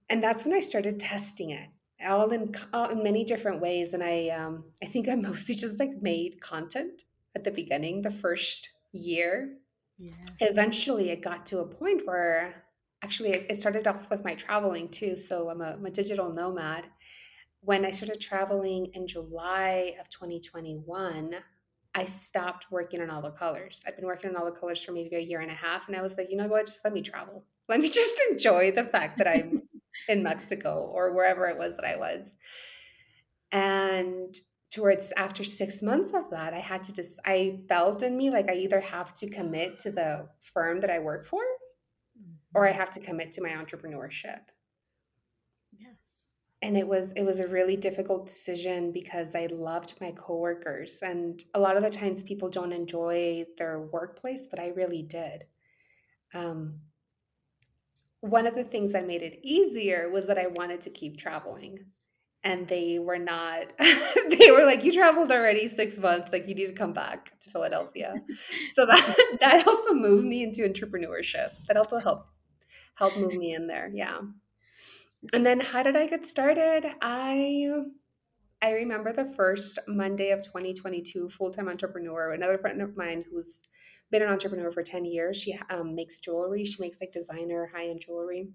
and 0.09 0.21
that's 0.21 0.45
when 0.45 0.53
i 0.53 0.61
started 0.61 0.99
testing 0.99 1.49
it 1.49 1.67
all 2.05 2.29
in, 2.29 2.53
all 2.73 2.89
in 2.89 3.01
many 3.01 3.23
different 3.23 3.59
ways 3.59 3.95
and 3.95 4.03
i 4.03 4.29
um, 4.29 4.65
i 4.83 4.85
think 4.85 5.09
i 5.09 5.15
mostly 5.29 5.55
just 5.55 5.79
like 5.79 5.99
made 5.99 6.39
content 6.41 7.03
at 7.35 7.43
the 7.43 7.51
beginning 7.51 8.01
the 8.01 8.11
first 8.11 8.69
year. 8.91 9.57
Eventually 10.39 11.09
it 11.09 11.21
got 11.21 11.45
to 11.47 11.59
a 11.59 11.65
point 11.65 12.01
where 12.05 12.63
actually 13.03 13.29
it, 13.29 13.45
it 13.49 13.59
started 13.59 13.87
off 13.87 14.09
with 14.09 14.23
my 14.23 14.35
traveling 14.35 14.89
too 14.89 15.15
so 15.15 15.49
i'm 15.49 15.61
a, 15.61 15.71
I'm 15.71 15.85
a 15.85 15.91
digital 15.91 16.31
nomad 16.31 16.85
when 17.67 17.83
I 17.83 17.91
started 17.91 18.21
traveling 18.21 18.85
in 18.93 19.05
July 19.05 19.97
of 19.99 20.07
2021, 20.07 21.35
I 21.93 22.05
stopped 22.05 22.71
working 22.71 23.01
on 23.01 23.09
all 23.09 23.21
the 23.21 23.31
colors. 23.31 23.83
I've 23.85 23.97
been 23.97 24.05
working 24.05 24.29
on 24.29 24.37
all 24.37 24.45
the 24.45 24.57
colors 24.57 24.81
for 24.81 24.93
maybe 24.93 25.17
a 25.17 25.19
year 25.19 25.41
and 25.41 25.51
a 25.51 25.53
half. 25.53 25.85
And 25.89 25.97
I 25.97 26.01
was 26.01 26.17
like, 26.17 26.31
you 26.31 26.37
know 26.37 26.47
what? 26.47 26.67
Just 26.67 26.85
let 26.85 26.93
me 26.93 27.01
travel. 27.01 27.43
Let 27.67 27.81
me 27.81 27.89
just 27.89 28.17
enjoy 28.31 28.71
the 28.71 28.85
fact 28.85 29.17
that 29.17 29.27
I'm 29.27 29.63
in 30.07 30.23
Mexico 30.23 30.89
or 30.93 31.11
wherever 31.11 31.49
it 31.49 31.57
was 31.57 31.75
that 31.75 31.83
I 31.83 31.97
was. 31.97 32.37
And 33.51 34.33
towards 34.71 35.11
after 35.17 35.43
six 35.43 35.81
months 35.81 36.13
of 36.13 36.29
that, 36.29 36.53
I 36.53 36.59
had 36.59 36.83
to 36.83 36.93
just, 36.93 37.19
I 37.25 37.59
felt 37.67 38.01
in 38.01 38.15
me 38.15 38.29
like 38.29 38.49
I 38.49 38.53
either 38.53 38.79
have 38.79 39.13
to 39.15 39.27
commit 39.27 39.79
to 39.79 39.91
the 39.91 40.29
firm 40.39 40.77
that 40.77 40.89
I 40.89 40.99
work 40.99 41.27
for 41.27 41.41
or 42.55 42.65
I 42.65 42.69
mm-hmm. 42.69 42.79
have 42.79 42.91
to 42.91 43.01
commit 43.01 43.33
to 43.33 43.41
my 43.41 43.49
entrepreneurship 43.49 44.39
and 46.61 46.75
it 46.75 46.87
was 46.87 47.11
it 47.13 47.23
was 47.23 47.39
a 47.39 47.47
really 47.47 47.75
difficult 47.75 48.25
decision 48.25 48.91
because 48.91 49.35
I 49.35 49.47
loved 49.47 49.93
my 50.01 50.11
coworkers 50.11 50.99
and 51.03 51.41
a 51.53 51.59
lot 51.59 51.77
of 51.77 51.83
the 51.83 51.89
times 51.89 52.23
people 52.23 52.49
don't 52.49 52.71
enjoy 52.71 53.45
their 53.57 53.79
workplace 53.79 54.47
but 54.47 54.59
I 54.59 54.69
really 54.69 55.03
did. 55.03 55.45
Um, 56.33 56.79
one 58.21 58.47
of 58.47 58.55
the 58.55 58.63
things 58.63 58.91
that 58.93 59.07
made 59.07 59.21
it 59.21 59.39
easier 59.43 60.09
was 60.09 60.25
that 60.27 60.37
I 60.37 60.47
wanted 60.47 60.81
to 60.81 60.89
keep 60.89 61.17
traveling 61.17 61.79
and 62.43 62.67
they 62.67 62.97
were 62.97 63.19
not 63.19 63.71
they 63.79 64.51
were 64.51 64.65
like 64.65 64.83
you 64.83 64.91
traveled 64.91 65.31
already 65.31 65.67
6 65.67 65.97
months 65.99 66.31
like 66.31 66.47
you 66.47 66.55
need 66.55 66.67
to 66.67 66.73
come 66.73 66.93
back 66.93 67.39
to 67.41 67.51
Philadelphia. 67.51 68.15
so 68.73 68.87
that 68.87 69.37
that 69.41 69.67
also 69.67 69.93
moved 69.93 70.25
me 70.25 70.41
into 70.41 70.61
entrepreneurship. 70.61 71.51
That 71.67 71.77
also 71.77 71.99
helped 71.99 72.31
helped 72.95 73.17
move 73.17 73.35
me 73.35 73.53
in 73.53 73.67
there. 73.67 73.91
Yeah 73.93 74.21
and 75.33 75.45
then 75.45 75.59
how 75.59 75.83
did 75.83 75.95
I 75.95 76.07
get 76.07 76.25
started? 76.25 76.85
I 77.01 77.65
I 78.61 78.71
remember 78.71 79.13
the 79.13 79.33
first 79.35 79.77
Monday 79.87 80.31
of 80.31 80.41
2022, 80.41 81.29
full 81.29 81.51
time 81.51 81.69
entrepreneur. 81.69 82.33
Another 82.33 82.57
friend 82.57 82.81
of 82.81 82.97
mine 82.97 83.23
who's 83.29 83.67
been 84.09 84.23
an 84.23 84.29
entrepreneur 84.29 84.71
for 84.71 84.83
10 84.83 85.05
years. 85.05 85.37
She 85.37 85.57
um, 85.69 85.93
makes 85.93 86.19
jewelry. 86.19 86.65
She 86.65 86.81
makes 86.81 86.99
like 86.99 87.11
designer 87.11 87.69
high 87.73 87.89
end 87.89 88.01
jewelry. 88.01 88.49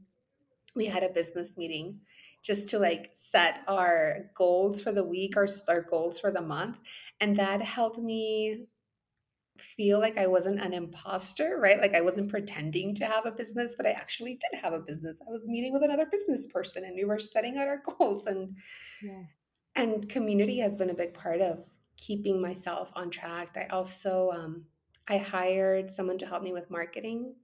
We 0.74 0.86
had 0.86 1.02
a 1.02 1.10
business 1.10 1.56
meeting 1.56 2.00
just 2.42 2.68
to 2.70 2.78
like 2.78 3.10
set 3.12 3.60
our 3.68 4.30
goals 4.34 4.80
for 4.80 4.90
the 4.90 5.04
week 5.04 5.36
or 5.36 5.46
our 5.68 5.82
goals 5.82 6.18
for 6.18 6.32
the 6.32 6.40
month. 6.40 6.78
And 7.20 7.36
that 7.36 7.62
helped 7.62 7.98
me 7.98 8.66
feel 9.62 9.98
like 9.98 10.18
I 10.18 10.26
wasn't 10.26 10.60
an 10.60 10.72
imposter, 10.72 11.58
right? 11.60 11.80
Like 11.80 11.94
I 11.94 12.00
wasn't 12.00 12.30
pretending 12.30 12.94
to 12.96 13.06
have 13.06 13.26
a 13.26 13.32
business, 13.32 13.74
but 13.76 13.86
I 13.86 13.92
actually 13.92 14.34
did 14.34 14.60
have 14.60 14.72
a 14.72 14.80
business. 14.80 15.20
I 15.26 15.30
was 15.30 15.48
meeting 15.48 15.72
with 15.72 15.82
another 15.82 16.06
business 16.06 16.46
person 16.46 16.84
and 16.84 16.94
we 16.94 17.04
were 17.04 17.18
setting 17.18 17.58
out 17.58 17.68
our 17.68 17.82
goals 17.98 18.26
and 18.26 18.56
yes. 19.02 19.24
and 19.76 20.08
community 20.08 20.58
has 20.58 20.76
been 20.76 20.90
a 20.90 20.94
big 20.94 21.14
part 21.14 21.40
of 21.40 21.64
keeping 21.96 22.40
myself 22.40 22.90
on 22.94 23.10
track. 23.10 23.56
I 23.56 23.66
also 23.74 24.30
um, 24.34 24.64
I 25.08 25.18
hired 25.18 25.90
someone 25.90 26.18
to 26.18 26.26
help 26.26 26.42
me 26.42 26.52
with 26.52 26.70
marketing 26.70 27.34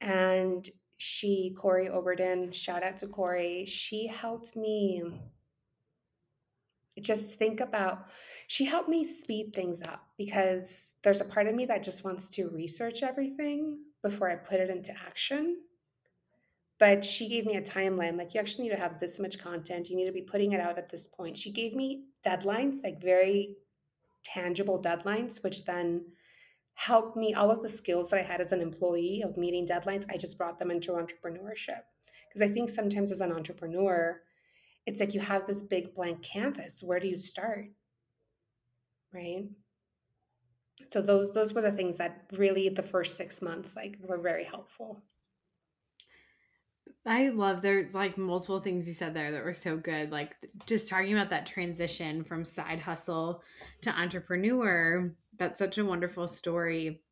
and 0.00 0.68
she 0.96 1.54
Corey 1.56 1.88
Oberden, 1.88 2.52
shout 2.52 2.82
out 2.82 2.98
to 2.98 3.06
Corey, 3.06 3.64
she 3.64 4.06
helped 4.06 4.56
me 4.56 5.02
just 7.00 7.34
think 7.34 7.60
about 7.60 8.06
she 8.46 8.64
helped 8.64 8.88
me 8.88 9.04
speed 9.04 9.52
things 9.54 9.80
up 9.82 10.06
because 10.16 10.94
there's 11.02 11.20
a 11.20 11.24
part 11.24 11.46
of 11.46 11.54
me 11.54 11.66
that 11.66 11.82
just 11.82 12.04
wants 12.04 12.30
to 12.30 12.48
research 12.48 13.02
everything 13.02 13.78
before 14.02 14.30
I 14.30 14.36
put 14.36 14.60
it 14.60 14.70
into 14.70 14.92
action. 15.06 15.58
But 16.78 17.04
she 17.04 17.28
gave 17.28 17.44
me 17.44 17.56
a 17.56 17.62
timeline 17.62 18.16
like, 18.16 18.34
you 18.34 18.40
actually 18.40 18.68
need 18.68 18.76
to 18.76 18.80
have 18.80 19.00
this 19.00 19.18
much 19.18 19.38
content. 19.38 19.90
You 19.90 19.96
need 19.96 20.06
to 20.06 20.12
be 20.12 20.22
putting 20.22 20.52
it 20.52 20.60
out 20.60 20.78
at 20.78 20.88
this 20.88 21.06
point. 21.06 21.36
She 21.36 21.50
gave 21.50 21.74
me 21.74 22.04
deadlines, 22.24 22.84
like 22.84 23.02
very 23.02 23.56
tangible 24.24 24.80
deadlines, 24.80 25.42
which 25.42 25.64
then 25.64 26.04
helped 26.74 27.16
me. 27.16 27.34
All 27.34 27.50
of 27.50 27.62
the 27.62 27.68
skills 27.68 28.10
that 28.10 28.20
I 28.20 28.22
had 28.22 28.40
as 28.40 28.52
an 28.52 28.60
employee 28.60 29.22
of 29.22 29.36
meeting 29.36 29.66
deadlines, 29.66 30.04
I 30.08 30.16
just 30.16 30.38
brought 30.38 30.58
them 30.58 30.70
into 30.70 30.92
entrepreneurship. 30.92 31.82
Because 32.28 32.42
I 32.42 32.48
think 32.48 32.70
sometimes 32.70 33.10
as 33.10 33.20
an 33.20 33.32
entrepreneur, 33.32 34.20
it's 34.88 35.00
like 35.00 35.12
you 35.12 35.20
have 35.20 35.46
this 35.46 35.60
big 35.60 35.94
blank 35.94 36.22
canvas. 36.22 36.82
Where 36.82 36.98
do 36.98 37.08
you 37.08 37.18
start? 37.18 37.66
Right? 39.12 39.44
So 40.88 41.02
those 41.02 41.34
those 41.34 41.52
were 41.52 41.60
the 41.60 41.72
things 41.72 41.98
that 41.98 42.22
really 42.32 42.70
the 42.70 42.82
first 42.82 43.18
6 43.18 43.42
months 43.42 43.76
like 43.76 43.98
were 44.00 44.16
very 44.18 44.44
helpful. 44.44 45.02
I 47.04 47.28
love 47.28 47.60
there's 47.60 47.94
like 47.94 48.16
multiple 48.16 48.60
things 48.60 48.88
you 48.88 48.94
said 48.94 49.12
there 49.12 49.32
that 49.32 49.44
were 49.44 49.52
so 49.52 49.76
good. 49.76 50.10
Like 50.10 50.34
just 50.66 50.88
talking 50.88 51.12
about 51.12 51.30
that 51.30 51.46
transition 51.46 52.24
from 52.24 52.44
side 52.44 52.80
hustle 52.80 53.42
to 53.82 53.90
entrepreneur. 53.90 55.14
That's 55.38 55.58
such 55.58 55.76
a 55.76 55.84
wonderful 55.84 56.28
story 56.28 57.02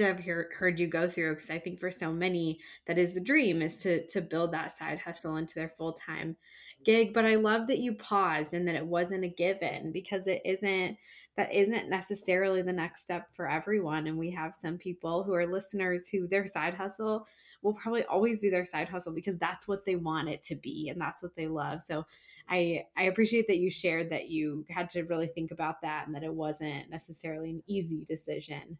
have 0.00 0.18
hear, 0.18 0.50
heard 0.58 0.80
you 0.80 0.86
go 0.86 1.08
through 1.08 1.34
because 1.34 1.50
I 1.50 1.58
think 1.58 1.80
for 1.80 1.90
so 1.90 2.12
many 2.12 2.60
that 2.86 2.98
is 2.98 3.14
the 3.14 3.20
dream 3.20 3.62
is 3.62 3.76
to 3.78 4.06
to 4.08 4.20
build 4.20 4.52
that 4.52 4.76
side 4.76 4.98
hustle 4.98 5.36
into 5.36 5.54
their 5.54 5.72
full 5.76 5.92
time 5.92 6.36
gig. 6.84 7.14
But 7.14 7.24
i 7.24 7.34
love 7.36 7.66
that 7.68 7.78
you 7.78 7.94
paused 7.94 8.54
and 8.54 8.66
that 8.68 8.74
it 8.74 8.86
wasn't 8.86 9.24
a 9.24 9.28
given 9.28 9.92
because 9.92 10.26
it 10.26 10.42
isn't 10.44 10.96
that 11.36 11.52
isn't 11.52 11.88
necessarily 11.88 12.62
the 12.62 12.72
next 12.72 13.02
step 13.02 13.28
for 13.34 13.48
everyone. 13.48 14.06
And 14.06 14.18
we 14.18 14.30
have 14.30 14.54
some 14.54 14.78
people 14.78 15.24
who 15.24 15.34
are 15.34 15.46
listeners 15.46 16.08
who 16.08 16.28
their 16.28 16.46
side 16.46 16.74
hustle 16.74 17.26
will 17.62 17.74
probably 17.74 18.04
always 18.04 18.40
be 18.40 18.50
their 18.50 18.64
side 18.64 18.88
hustle 18.88 19.12
because 19.12 19.38
that's 19.38 19.66
what 19.66 19.84
they 19.84 19.96
want 19.96 20.28
it 20.28 20.42
to 20.42 20.54
be 20.54 20.90
and 20.90 21.00
that's 21.00 21.22
what 21.22 21.34
they 21.34 21.46
love. 21.46 21.82
So 21.82 22.04
i 22.48 22.84
i 22.96 23.04
appreciate 23.04 23.46
that 23.46 23.56
you 23.56 23.70
shared 23.70 24.10
that 24.10 24.28
you 24.28 24.64
had 24.68 24.88
to 24.90 25.02
really 25.04 25.26
think 25.26 25.50
about 25.50 25.80
that 25.80 26.06
and 26.06 26.14
that 26.14 26.22
it 26.22 26.34
wasn't 26.34 26.90
necessarily 26.90 27.50
an 27.50 27.62
easy 27.66 28.04
decision 28.04 28.78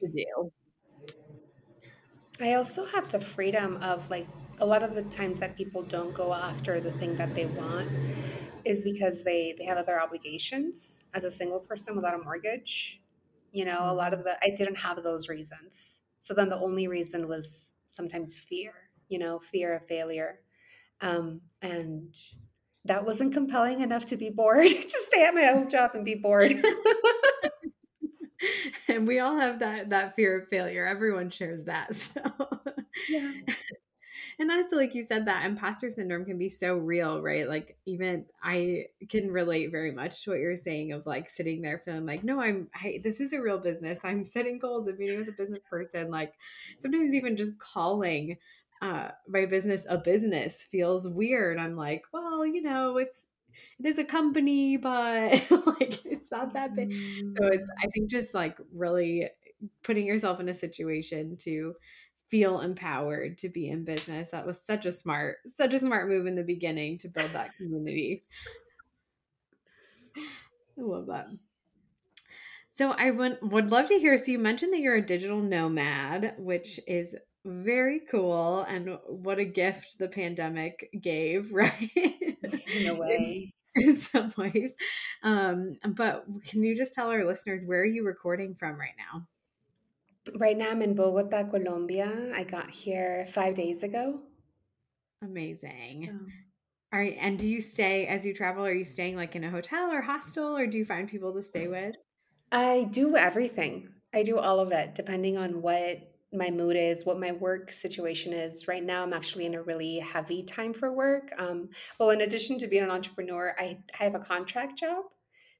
to 0.00 0.08
do 0.08 0.50
I 2.40 2.54
also 2.54 2.84
have 2.86 3.10
the 3.12 3.20
freedom 3.20 3.76
of 3.78 4.08
like 4.10 4.26
a 4.58 4.66
lot 4.66 4.82
of 4.82 4.94
the 4.94 5.02
times 5.04 5.40
that 5.40 5.56
people 5.56 5.82
don't 5.82 6.12
go 6.14 6.32
after 6.32 6.80
the 6.80 6.92
thing 6.92 7.16
that 7.16 7.34
they 7.34 7.46
want 7.46 7.88
is 8.64 8.82
because 8.82 9.22
they 9.22 9.54
they 9.58 9.64
have 9.64 9.78
other 9.78 10.00
obligations 10.00 11.00
as 11.12 11.24
a 11.24 11.30
single 11.30 11.60
person 11.60 11.94
without 11.94 12.14
a 12.14 12.22
mortgage. 12.22 13.00
You 13.52 13.64
know, 13.64 13.90
a 13.90 13.94
lot 13.94 14.12
of 14.12 14.24
the 14.24 14.36
I 14.44 14.50
didn't 14.50 14.76
have 14.76 15.02
those 15.04 15.28
reasons. 15.28 15.98
So 16.20 16.34
then 16.34 16.48
the 16.48 16.58
only 16.58 16.88
reason 16.88 17.28
was 17.28 17.76
sometimes 17.86 18.34
fear, 18.34 18.72
you 19.08 19.18
know, 19.18 19.38
fear 19.38 19.74
of 19.76 19.86
failure. 19.86 20.40
Um, 21.00 21.40
and 21.62 22.16
that 22.86 23.04
wasn't 23.04 23.32
compelling 23.32 23.80
enough 23.80 24.06
to 24.06 24.16
be 24.16 24.30
bored. 24.30 24.66
Just 24.68 25.06
stay 25.06 25.24
at 25.24 25.34
my 25.34 25.52
old 25.52 25.70
job 25.70 25.92
and 25.94 26.04
be 26.04 26.14
bored. 26.14 26.52
and 28.94 29.06
we 29.06 29.18
all 29.20 29.36
have 29.36 29.60
that 29.60 29.90
that 29.90 30.14
fear 30.16 30.40
of 30.40 30.48
failure. 30.48 30.86
Everyone 30.86 31.30
shares 31.30 31.64
that. 31.64 31.94
So 32.14 32.20
yeah. 33.08 33.32
And 34.38 34.50
also 34.50 34.76
like 34.76 34.94
you 34.94 35.02
said, 35.02 35.26
that 35.26 35.46
imposter 35.46 35.90
syndrome 35.90 36.24
can 36.24 36.38
be 36.38 36.48
so 36.48 36.76
real, 36.76 37.22
right? 37.22 37.48
Like 37.48 37.76
even 37.86 38.26
I 38.42 38.86
can 39.08 39.30
relate 39.30 39.70
very 39.70 39.92
much 39.92 40.22
to 40.24 40.30
what 40.30 40.38
you're 40.40 40.56
saying 40.56 40.92
of 40.92 41.06
like 41.06 41.28
sitting 41.28 41.62
there 41.62 41.82
feeling 41.84 42.06
like, 42.06 42.24
no, 42.24 42.40
I'm 42.40 42.68
I, 42.74 43.00
this 43.02 43.20
is 43.20 43.32
a 43.32 43.40
real 43.40 43.58
business. 43.58 44.00
I'm 44.04 44.24
setting 44.24 44.58
goals 44.58 44.86
and 44.86 44.98
meeting 44.98 45.18
with 45.18 45.28
a 45.28 45.36
business 45.36 45.60
person. 45.68 46.10
Like 46.10 46.34
sometimes 46.78 47.14
even 47.14 47.36
just 47.36 47.58
calling 47.58 48.36
uh, 48.82 49.08
my 49.28 49.46
business 49.46 49.86
a 49.88 49.98
business 49.98 50.62
feels 50.62 51.08
weird. 51.08 51.58
I'm 51.58 51.76
like, 51.76 52.02
well, 52.12 52.44
you 52.44 52.62
know, 52.62 52.98
it's 52.98 53.26
it 53.78 53.86
is 53.86 53.98
a 53.98 54.04
company, 54.04 54.76
but 54.76 55.50
like 55.80 56.04
it's 56.04 56.30
not 56.30 56.54
that 56.54 56.74
big. 56.74 56.92
So 56.92 56.98
mm. 56.98 57.54
it's 57.54 57.70
I 57.82 57.88
think 57.88 58.10
just 58.10 58.34
like 58.34 58.56
really 58.72 59.28
putting 59.82 60.06
yourself 60.06 60.40
in 60.40 60.48
a 60.48 60.54
situation 60.54 61.36
to 61.38 61.74
feel 62.30 62.60
empowered 62.60 63.38
to 63.38 63.48
be 63.48 63.68
in 63.68 63.84
business. 63.84 64.30
That 64.30 64.46
was 64.46 64.60
such 64.60 64.86
a 64.86 64.92
smart, 64.92 65.36
such 65.46 65.74
a 65.74 65.78
smart 65.78 66.08
move 66.08 66.26
in 66.26 66.34
the 66.34 66.42
beginning 66.42 66.98
to 66.98 67.08
build 67.08 67.30
that 67.30 67.50
community. 67.56 68.22
I 70.16 70.82
love 70.82 71.06
that. 71.06 71.26
So 72.70 72.90
I 72.90 73.12
would 73.12 73.38
would 73.40 73.70
love 73.70 73.88
to 73.88 73.98
hear. 73.98 74.18
So 74.18 74.32
you 74.32 74.38
mentioned 74.40 74.72
that 74.72 74.80
you're 74.80 74.96
a 74.96 75.00
digital 75.00 75.40
nomad, 75.40 76.34
which 76.38 76.80
is 76.88 77.14
very 77.44 78.00
cool 78.10 78.62
and 78.62 78.98
what 79.06 79.38
a 79.38 79.44
gift 79.44 79.98
the 79.98 80.08
pandemic 80.08 80.88
gave 81.00 81.52
right? 81.52 81.90
In 81.96 82.86
a 82.88 82.94
way. 82.94 83.52
in 83.76 83.96
some 83.96 84.32
ways. 84.36 84.74
Um, 85.22 85.76
but 85.96 86.24
can 86.44 86.62
you 86.62 86.76
just 86.76 86.94
tell 86.94 87.08
our 87.08 87.24
listeners 87.24 87.64
where 87.64 87.80
are 87.80 87.86
you 87.86 88.04
recording 88.04 88.54
from 88.54 88.78
right 88.78 88.94
now? 88.96 89.26
Right 90.36 90.56
now 90.56 90.70
i'm 90.70 90.80
in 90.80 90.94
bogota 90.94 91.44
colombia. 91.44 92.32
I 92.34 92.44
got 92.44 92.70
here 92.70 93.26
five 93.32 93.54
days 93.54 93.82
ago. 93.82 94.20
Amazing. 95.22 96.16
So. 96.16 96.24
all 96.92 97.00
right 97.00 97.16
and 97.20 97.38
do 97.38 97.48
you 97.48 97.60
stay 97.60 98.06
as 98.06 98.24
you 98.24 98.34
travel 98.34 98.64
are 98.64 98.72
you 98.72 98.84
staying 98.84 99.16
like 99.16 99.36
in 99.36 99.44
a 99.44 99.50
hotel 99.50 99.90
or 99.90 100.00
hostel 100.00 100.56
or 100.56 100.66
do 100.66 100.78
you 100.78 100.84
find 100.84 101.08
people 101.08 101.34
to 101.34 101.42
stay 101.42 101.66
with? 101.66 101.96
I 102.52 102.84
do 102.90 103.16
everything. 103.16 103.88
I 104.14 104.22
do 104.22 104.38
all 104.38 104.60
of 104.60 104.72
it 104.72 104.94
depending 104.94 105.36
on 105.36 105.60
what 105.60 106.13
my 106.34 106.50
mood 106.50 106.76
is, 106.76 107.04
what 107.04 107.18
my 107.18 107.32
work 107.32 107.72
situation 107.72 108.32
is. 108.32 108.68
Right 108.68 108.84
now, 108.84 109.02
I'm 109.02 109.12
actually 109.12 109.46
in 109.46 109.54
a 109.54 109.62
really 109.62 109.98
heavy 109.98 110.42
time 110.42 110.72
for 110.72 110.92
work. 110.92 111.32
Um, 111.38 111.68
well, 111.98 112.10
in 112.10 112.22
addition 112.22 112.58
to 112.58 112.66
being 112.66 112.82
an 112.82 112.90
entrepreneur, 112.90 113.54
I, 113.58 113.78
I 113.98 114.04
have 114.04 114.14
a 114.14 114.20
contract 114.20 114.78
job. 114.78 115.04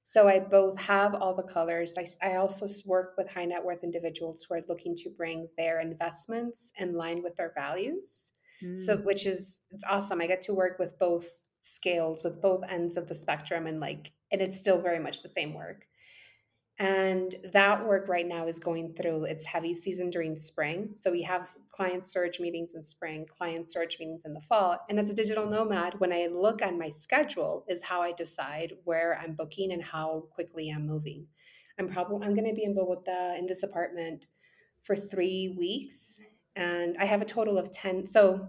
So 0.03 0.29
I 0.29 0.39
both 0.39 0.79
have 0.79 1.15
all 1.15 1.35
the 1.35 1.43
colors. 1.43 1.95
I, 1.99 2.05
I 2.27 2.37
also 2.37 2.67
work 2.85 3.15
with 3.17 3.29
high 3.29 3.47
net 3.47 3.65
worth 3.65 3.83
individuals 3.83 4.45
who 4.47 4.57
are 4.57 4.63
looking 4.69 4.95
to 4.97 5.09
bring 5.09 5.49
their 5.57 5.81
investments 5.81 6.73
in 6.79 6.95
line 6.95 7.23
with 7.23 7.35
their 7.37 7.53
values. 7.55 8.33
Mm. 8.63 8.79
So, 8.79 8.99
which 8.99 9.25
is 9.25 9.63
it's 9.71 9.85
awesome. 9.89 10.21
I 10.21 10.27
get 10.27 10.43
to 10.43 10.55
work 10.55 10.79
with 10.79 10.99
both 10.99 11.31
scales, 11.63 12.23
with 12.23 12.43
both 12.43 12.63
ends 12.69 12.99
of 12.99 13.09
the 13.09 13.15
spectrum, 13.15 13.67
and 13.67 13.81
like, 13.81 14.13
and 14.31 14.43
it's 14.43 14.59
still 14.59 14.79
very 14.79 14.99
much 14.99 15.23
the 15.23 15.29
same 15.31 15.55
work. 15.55 15.87
And 16.79 17.37
that 17.53 17.87
work 17.87 18.09
right 18.09 18.27
now 18.27 18.49
is 18.49 18.59
going 18.59 18.95
through 18.95 19.25
its 19.25 19.45
heavy 19.45 19.73
season 19.73 20.11
during 20.11 20.37
spring. 20.37 20.91
So 20.95 21.13
we 21.13 21.23
have 21.23 21.49
client 21.71 22.03
surge 22.03 22.41
meetings 22.41 22.75
in 22.75 22.83
spring, 22.83 23.27
client 23.27 23.71
surge 23.71 23.99
meetings 24.01 24.25
in 24.25 24.35
the 24.35 24.41
fall. 24.41 24.79
And 24.91 24.99
as 24.99 25.09
a 25.09 25.15
digital 25.15 25.49
nomad, 25.49 25.95
when 26.01 26.13
I 26.13 26.27
look 26.27 26.63
at 26.63 26.77
my 26.77 26.91
schedule, 26.91 27.65
is 27.69 27.81
how 27.81 28.03
I 28.03 28.11
decide 28.11 28.73
where 28.83 29.21
I'm 29.23 29.35
booking 29.35 29.71
and 29.71 29.85
how 29.85 30.25
quickly 30.33 30.69
I'm 30.71 30.85
moving. 30.85 31.29
I'm 31.79 31.89
probably 31.89 32.27
I'm 32.27 32.35
going 32.35 32.49
to 32.49 32.55
be 32.55 32.65
in 32.65 32.75
Bogota 32.75 33.37
in 33.37 33.47
this 33.47 33.63
apartment 33.63 34.27
for 34.83 34.97
three 34.97 35.55
weeks, 35.57 36.21
and 36.57 36.97
I 36.99 37.05
have 37.05 37.23
a 37.23 37.25
total 37.25 37.57
of 37.57 37.73
ten. 37.73 38.07
So 38.07 38.49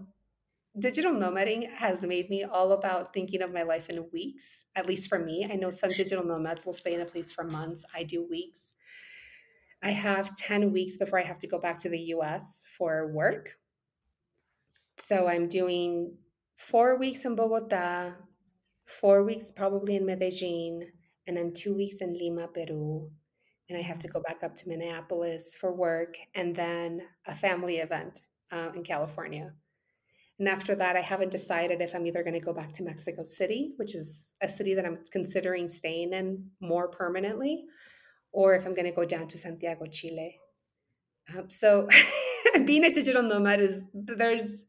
digital 0.78 1.12
nomading 1.12 1.70
has 1.72 2.02
made 2.04 2.28
me 2.28 2.44
all 2.44 2.72
about 2.72 3.12
thinking 3.12 3.42
of 3.42 3.52
my 3.52 3.62
life 3.62 3.88
in 3.88 4.06
weeks, 4.12 4.66
at 4.74 4.86
least 4.86 5.08
for 5.08 5.18
me. 5.18 5.48
I 5.50 5.56
know 5.56 5.70
some 5.70 5.90
digital 5.90 6.24
nomads 6.24 6.66
will 6.66 6.74
stay 6.74 6.94
in 6.94 7.00
a 7.00 7.06
place 7.06 7.32
for 7.32 7.44
months. 7.44 7.84
I 7.94 8.02
do 8.02 8.26
weeks. 8.28 8.74
I 9.82 9.90
have 9.90 10.36
10 10.36 10.72
weeks 10.72 10.96
before 10.96 11.18
I 11.18 11.24
have 11.24 11.38
to 11.40 11.46
go 11.46 11.58
back 11.58 11.78
to 11.78 11.88
the 11.88 11.98
US 12.14 12.64
for 12.76 13.12
work. 13.12 13.56
So 14.98 15.28
I'm 15.28 15.48
doing 15.48 16.16
four 16.56 16.98
weeks 16.98 17.24
in 17.24 17.36
Bogota, 17.36 18.12
four 18.86 19.22
weeks 19.24 19.50
probably 19.50 19.96
in 19.96 20.06
Medellin, 20.06 20.82
and 21.26 21.36
then 21.36 21.52
two 21.52 21.74
weeks 21.74 21.96
in 21.96 22.14
Lima, 22.14 22.48
Peru. 22.48 23.10
And 23.68 23.78
I 23.78 23.82
have 23.82 23.98
to 24.00 24.08
go 24.08 24.20
back 24.20 24.42
up 24.42 24.54
to 24.56 24.68
Minneapolis 24.68 25.54
for 25.58 25.74
work 25.74 26.16
and 26.34 26.54
then 26.54 27.02
a 27.26 27.34
family 27.34 27.78
event 27.78 28.20
uh, 28.52 28.70
in 28.74 28.84
California. 28.84 29.52
And 30.38 30.48
after 30.48 30.74
that, 30.74 30.96
I 30.96 31.00
haven't 31.00 31.30
decided 31.30 31.80
if 31.80 31.94
I'm 31.94 32.06
either 32.06 32.22
going 32.22 32.34
to 32.34 32.40
go 32.40 32.52
back 32.52 32.72
to 32.74 32.82
Mexico 32.82 33.24
City, 33.24 33.72
which 33.76 33.94
is 33.94 34.34
a 34.42 34.48
city 34.48 34.74
that 34.74 34.84
I'm 34.84 34.98
considering 35.10 35.66
staying 35.66 36.12
in 36.12 36.50
more 36.60 36.88
permanently, 36.88 37.64
or 38.32 38.54
if 38.54 38.66
I'm 38.66 38.74
going 38.74 38.84
to 38.84 38.92
go 38.92 39.04
down 39.04 39.28
to 39.28 39.38
Santiago, 39.38 39.86
Chile. 39.86 40.38
Um, 41.36 41.48
so, 41.48 41.88
being 42.64 42.84
a 42.84 42.92
digital 42.92 43.22
nomad 43.22 43.60
is 43.60 43.84
there's 43.94 44.64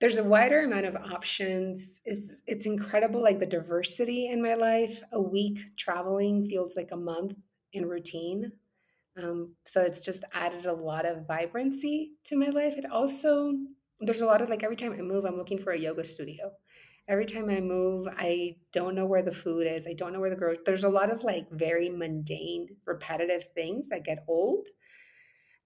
there's 0.00 0.16
a 0.18 0.24
wider 0.24 0.64
amount 0.64 0.86
of 0.86 0.96
options. 0.96 2.00
It's 2.04 2.42
it's 2.46 2.66
incredible, 2.66 3.22
like 3.22 3.40
the 3.40 3.46
diversity 3.46 4.28
in 4.28 4.42
my 4.42 4.54
life. 4.54 5.02
A 5.12 5.20
week 5.20 5.58
traveling 5.76 6.46
feels 6.46 6.76
like 6.76 6.90
a 6.92 6.96
month 6.96 7.34
in 7.72 7.86
routine. 7.86 8.52
Um, 9.22 9.54
so 9.64 9.82
it's 9.82 10.04
just 10.04 10.24
added 10.32 10.66
a 10.66 10.72
lot 10.72 11.06
of 11.06 11.26
vibrancy 11.26 12.12
to 12.24 12.36
my 12.36 12.48
life. 12.48 12.76
It 12.76 12.90
also 12.90 13.54
there's 14.00 14.20
a 14.20 14.26
lot 14.26 14.40
of 14.40 14.48
like 14.48 14.62
every 14.62 14.76
time 14.76 14.92
I 14.92 15.02
move, 15.02 15.24
I'm 15.24 15.36
looking 15.36 15.58
for 15.58 15.72
a 15.72 15.78
yoga 15.78 16.04
studio. 16.04 16.52
Every 17.06 17.26
time 17.26 17.50
I 17.50 17.60
move, 17.60 18.08
I 18.16 18.56
don't 18.72 18.94
know 18.94 19.04
where 19.04 19.22
the 19.22 19.32
food 19.32 19.66
is. 19.66 19.86
I 19.86 19.92
don't 19.92 20.12
know 20.12 20.20
where 20.20 20.30
the 20.30 20.36
girl. 20.36 20.56
There's 20.64 20.84
a 20.84 20.88
lot 20.88 21.10
of 21.10 21.22
like 21.22 21.50
very 21.50 21.90
mundane, 21.90 22.68
repetitive 22.86 23.44
things 23.54 23.88
that 23.90 24.04
get 24.04 24.24
old. 24.26 24.68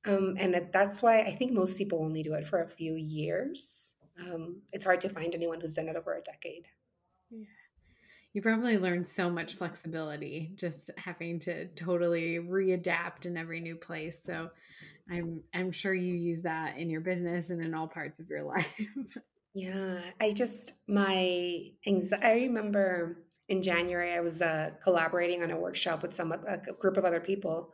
Um, 0.04 0.36
and 0.38 0.68
that's 0.72 1.02
why 1.02 1.20
I 1.20 1.34
think 1.34 1.52
most 1.52 1.76
people 1.78 2.04
only 2.04 2.22
do 2.22 2.34
it 2.34 2.46
for 2.46 2.62
a 2.62 2.68
few 2.68 2.94
years. 2.94 3.94
Um, 4.20 4.62
it's 4.72 4.84
hard 4.84 5.00
to 5.02 5.08
find 5.08 5.34
anyone 5.34 5.60
who's 5.60 5.74
done 5.74 5.88
it 5.88 5.96
over 5.96 6.14
a 6.14 6.22
decade. 6.22 6.66
Yeah. 7.30 7.44
You 8.32 8.42
probably 8.42 8.78
learned 8.78 9.06
so 9.06 9.30
much 9.30 9.54
flexibility 9.54 10.52
just 10.54 10.90
having 10.96 11.38
to 11.40 11.66
totally 11.68 12.38
readapt 12.38 13.26
in 13.26 13.36
every 13.36 13.60
new 13.60 13.76
place. 13.76 14.22
So 14.22 14.50
I'm 15.10 15.42
I'm 15.54 15.72
sure 15.72 15.94
you 15.94 16.14
use 16.14 16.42
that 16.42 16.76
in 16.76 16.90
your 16.90 17.00
business 17.00 17.50
and 17.50 17.62
in 17.64 17.74
all 17.74 17.88
parts 17.88 18.20
of 18.20 18.28
your 18.28 18.42
life. 18.54 18.66
yeah, 19.54 20.00
I 20.20 20.32
just 20.32 20.74
my 20.86 21.62
anxiety. 21.86 22.26
I 22.26 22.32
remember 22.34 23.24
in 23.48 23.62
January 23.62 24.12
I 24.12 24.20
was 24.20 24.42
uh, 24.42 24.70
collaborating 24.82 25.42
on 25.42 25.50
a 25.50 25.58
workshop 25.58 26.02
with 26.02 26.14
some 26.14 26.32
a 26.32 26.58
group 26.74 26.96
of 26.96 27.04
other 27.04 27.20
people, 27.20 27.72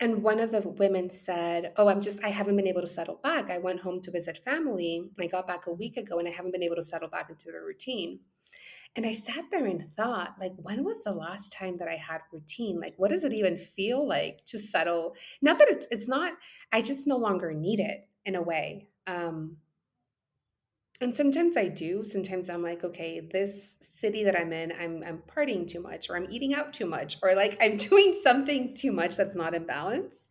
and 0.00 0.22
one 0.22 0.40
of 0.40 0.52
the 0.52 0.60
women 0.60 1.10
said, 1.10 1.72
"Oh, 1.76 1.88
I'm 1.88 2.00
just 2.00 2.22
I 2.24 2.28
haven't 2.28 2.56
been 2.56 2.68
able 2.68 2.82
to 2.82 2.86
settle 2.86 3.20
back. 3.22 3.50
I 3.50 3.58
went 3.58 3.80
home 3.80 4.00
to 4.02 4.10
visit 4.10 4.40
family. 4.44 5.10
I 5.20 5.26
got 5.26 5.46
back 5.46 5.66
a 5.66 5.72
week 5.72 5.96
ago, 5.96 6.18
and 6.18 6.28
I 6.28 6.30
haven't 6.30 6.52
been 6.52 6.62
able 6.62 6.76
to 6.76 6.82
settle 6.82 7.08
back 7.08 7.30
into 7.30 7.50
the 7.50 7.60
routine." 7.60 8.20
And 8.96 9.04
I 9.04 9.12
sat 9.12 9.50
there 9.50 9.66
and 9.66 9.90
thought, 9.92 10.36
like, 10.38 10.52
when 10.56 10.84
was 10.84 11.02
the 11.02 11.12
last 11.12 11.52
time 11.52 11.78
that 11.78 11.88
I 11.88 11.96
had 11.96 12.20
routine? 12.32 12.78
Like, 12.80 12.94
what 12.96 13.10
does 13.10 13.24
it 13.24 13.32
even 13.32 13.56
feel 13.56 14.06
like 14.06 14.44
to 14.46 14.58
settle? 14.58 15.16
Not 15.42 15.58
that 15.58 15.68
it's 15.68 15.88
it's 15.90 16.06
not. 16.06 16.34
I 16.72 16.80
just 16.80 17.06
no 17.06 17.16
longer 17.16 17.52
need 17.52 17.80
it 17.80 18.08
in 18.24 18.36
a 18.36 18.42
way. 18.42 18.86
Um, 19.08 19.56
and 21.00 21.14
sometimes 21.14 21.56
I 21.56 21.68
do. 21.68 22.04
Sometimes 22.04 22.48
I'm 22.48 22.62
like, 22.62 22.84
okay, 22.84 23.20
this 23.20 23.76
city 23.80 24.22
that 24.24 24.38
I'm 24.38 24.52
in, 24.52 24.72
I'm 24.72 25.02
I'm 25.04 25.22
partying 25.26 25.66
too 25.66 25.80
much, 25.80 26.08
or 26.08 26.16
I'm 26.16 26.30
eating 26.30 26.54
out 26.54 26.72
too 26.72 26.86
much, 26.86 27.16
or 27.20 27.34
like 27.34 27.56
I'm 27.60 27.76
doing 27.88 28.18
something 28.22 28.74
too 28.74 28.92
much 28.92 29.16
that's 29.16 29.34
not 29.34 29.54
in 29.54 29.66
balance. 29.66 30.28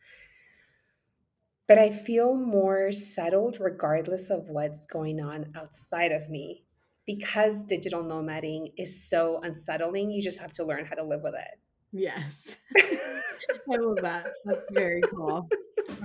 But 1.67 1.79
I 1.79 1.89
feel 1.89 2.35
more 2.35 2.91
settled 2.93 3.59
regardless 3.59 4.29
of 4.29 4.47
what's 4.47 4.85
going 4.85 5.19
on 5.21 5.51
outside 5.55 6.11
of 6.11 6.29
me 6.29 6.62
because 7.05 7.63
digital 7.63 8.03
nomading 8.03 8.71
is 8.77 9.09
so 9.09 9.39
unsettling, 9.43 10.09
you 10.09 10.21
just 10.21 10.39
have 10.39 10.51
to 10.53 10.63
learn 10.63 10.85
how 10.85 10.95
to 10.95 11.03
live 11.03 11.21
with 11.23 11.35
it. 11.35 11.59
Yes. 11.91 12.55
I 12.77 13.75
love 13.77 13.97
that. 14.01 14.31
That's 14.45 14.69
very 14.71 15.01
cool. 15.01 15.47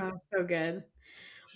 Oh, 0.01 0.13
so 0.33 0.43
good. 0.43 0.83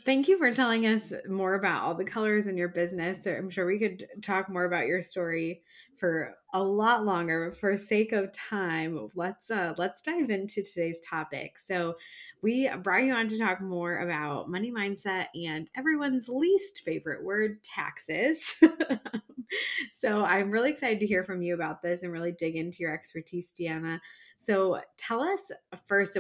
Thank 0.05 0.27
you 0.27 0.39
for 0.39 0.53
telling 0.53 0.87
us 0.87 1.13
more 1.29 1.55
about 1.55 1.83
all 1.83 1.95
the 1.95 2.05
colors 2.05 2.47
in 2.47 2.57
your 2.57 2.69
business. 2.69 3.27
I'm 3.27 3.51
sure 3.51 3.67
we 3.67 3.79
could 3.79 4.07
talk 4.23 4.49
more 4.49 4.65
about 4.65 4.87
your 4.87 5.03
story 5.03 5.63
for 5.99 6.35
a 6.53 6.63
lot 6.63 7.05
longer, 7.05 7.51
but 7.51 7.61
for 7.61 7.77
sake 7.77 8.11
of 8.11 8.33
time, 8.33 9.09
let's 9.15 9.51
uh 9.51 9.75
let's 9.79 10.03
dive 10.03 10.31
into 10.31 10.63
today's 10.63 11.01
topic. 11.09 11.59
So, 11.59 11.95
we 12.43 12.69
brought 12.83 13.05
you 13.05 13.15
on 13.15 13.29
to 13.29 13.39
talk 13.39 13.61
more 13.61 13.99
about 13.99 14.51
money 14.51 14.73
mindset 14.73 15.27
and 15.35 15.69
everyone's 15.77 16.29
least 16.29 16.83
favorite 16.85 17.23
word, 17.23 17.63
taxes. 17.63 18.61
so, 19.91 20.25
I'm 20.25 20.51
really 20.51 20.71
excited 20.71 21.01
to 21.01 21.07
hear 21.07 21.25
from 21.25 21.43
you 21.43 21.55
about 21.55 21.83
this 21.83 22.03
and 22.03 22.13
really 22.13 22.33
dig 22.33 22.57
into 22.57 22.79
your 22.81 22.93
expertise, 22.93 23.53
Diana. 23.53 24.01
So, 24.37 24.81
tell 24.97 25.21
us 25.21 25.51
uh, 25.73 25.77
first 25.87 26.17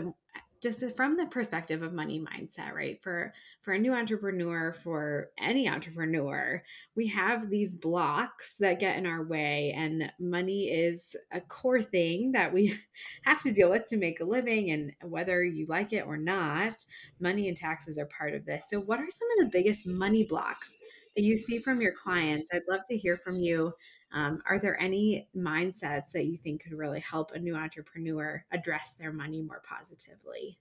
just 0.62 0.84
from 0.96 1.16
the 1.16 1.26
perspective 1.26 1.82
of 1.82 1.92
money 1.92 2.20
mindset 2.20 2.72
right 2.72 3.02
for 3.02 3.32
for 3.62 3.72
a 3.74 3.78
new 3.78 3.92
entrepreneur 3.92 4.72
for 4.72 5.30
any 5.38 5.68
entrepreneur 5.68 6.62
we 6.94 7.08
have 7.08 7.50
these 7.50 7.74
blocks 7.74 8.56
that 8.60 8.78
get 8.78 8.96
in 8.96 9.04
our 9.04 9.24
way 9.24 9.74
and 9.76 10.10
money 10.20 10.64
is 10.70 11.16
a 11.32 11.40
core 11.40 11.82
thing 11.82 12.30
that 12.32 12.52
we 12.52 12.78
have 13.24 13.40
to 13.40 13.50
deal 13.52 13.70
with 13.70 13.84
to 13.86 13.96
make 13.96 14.20
a 14.20 14.24
living 14.24 14.70
and 14.70 14.92
whether 15.02 15.42
you 15.42 15.66
like 15.68 15.92
it 15.92 16.06
or 16.06 16.16
not 16.16 16.76
money 17.20 17.48
and 17.48 17.56
taxes 17.56 17.98
are 17.98 18.06
part 18.06 18.32
of 18.32 18.46
this 18.46 18.70
so 18.70 18.78
what 18.80 19.00
are 19.00 19.10
some 19.10 19.28
of 19.38 19.44
the 19.44 19.50
biggest 19.50 19.84
money 19.86 20.24
blocks 20.24 20.76
that 21.14 21.22
you 21.22 21.36
see 21.36 21.58
from 21.58 21.80
your 21.80 21.92
clients 21.92 22.50
i'd 22.52 22.62
love 22.68 22.80
to 22.88 22.96
hear 22.96 23.16
from 23.16 23.36
you 23.36 23.72
um, 24.14 24.42
are 24.46 24.58
there 24.58 24.80
any 24.80 25.28
mindsets 25.36 26.12
that 26.12 26.26
you 26.26 26.36
think 26.36 26.62
could 26.62 26.74
really 26.74 27.00
help 27.00 27.32
a 27.32 27.38
new 27.38 27.54
entrepreneur 27.54 28.44
address 28.52 28.94
their 28.98 29.12
money 29.12 29.42
more 29.42 29.62
positively? 29.66 30.58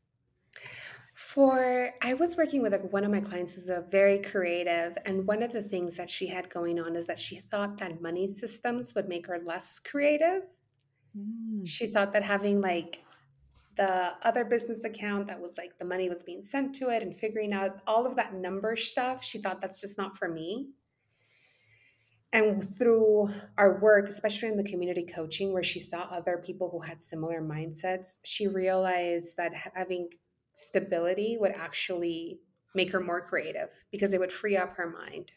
For 1.14 1.92
I 2.02 2.14
was 2.14 2.38
working 2.38 2.62
with 2.62 2.74
a, 2.74 2.78
one 2.78 3.04
of 3.04 3.12
my 3.12 3.20
clients 3.20 3.56
who's 3.56 3.70
a 3.70 3.86
very 3.92 4.20
creative, 4.20 4.98
and 5.06 5.28
one 5.28 5.44
of 5.44 5.52
the 5.52 5.62
things 5.62 5.98
that 5.98 6.10
she 6.10 6.28
had 6.28 6.50
going 6.50 6.80
on 6.80 6.96
is 6.96 7.06
that 7.08 7.20
she 7.20 7.40
thought 7.40 7.78
that 7.80 8.02
money 8.02 8.26
systems 8.26 8.96
would 8.96 9.10
make 9.10 9.28
her 9.28 9.40
less 9.46 9.80
creative. 9.80 10.44
Mm. 11.18 11.68
She 11.68 11.88
thought 11.88 12.14
that 12.14 12.24
having 12.24 12.62
like 12.62 13.04
the 13.82 14.14
other 14.22 14.46
business 14.46 14.84
account 14.84 15.26
that 15.26 15.42
was 15.42 15.58
like 15.58 15.72
the 15.80 15.86
money 15.86 16.08
was 16.08 16.22
being 16.22 16.44
sent 16.44 16.76
to 16.76 16.90
it 16.90 17.02
and 17.02 17.18
figuring 17.18 17.52
out 17.52 17.80
all 17.88 18.06
of 18.06 18.16
that 18.16 18.36
number 18.36 18.76
stuff, 18.76 19.24
she 19.24 19.40
thought 19.40 19.60
that's 19.60 19.82
just 19.82 19.98
not 19.98 20.16
for 20.20 20.28
me. 20.28 20.70
And 22.32 22.64
through 22.78 23.32
our 23.58 23.80
work 23.82 24.08
especially 24.08 24.50
in 24.50 24.56
the 24.56 24.64
community 24.64 25.04
coaching 25.04 25.52
where 25.52 25.64
she 25.64 25.80
saw 25.80 26.02
other 26.04 26.42
people 26.46 26.70
who 26.70 26.80
had 26.80 27.02
similar 27.02 27.42
mindsets 27.42 28.20
she 28.24 28.48
realized 28.48 29.36
that 29.36 29.52
having 29.54 30.08
stability 30.54 31.38
would 31.42 31.52
actually 31.52 32.40
make 32.74 32.90
her 32.92 33.02
more 33.02 33.20
creative 33.20 33.68
because 33.92 34.14
it 34.14 34.20
would 34.22 34.32
free 34.32 34.56
up 34.56 34.78
her 34.78 34.90
mind 34.90 35.34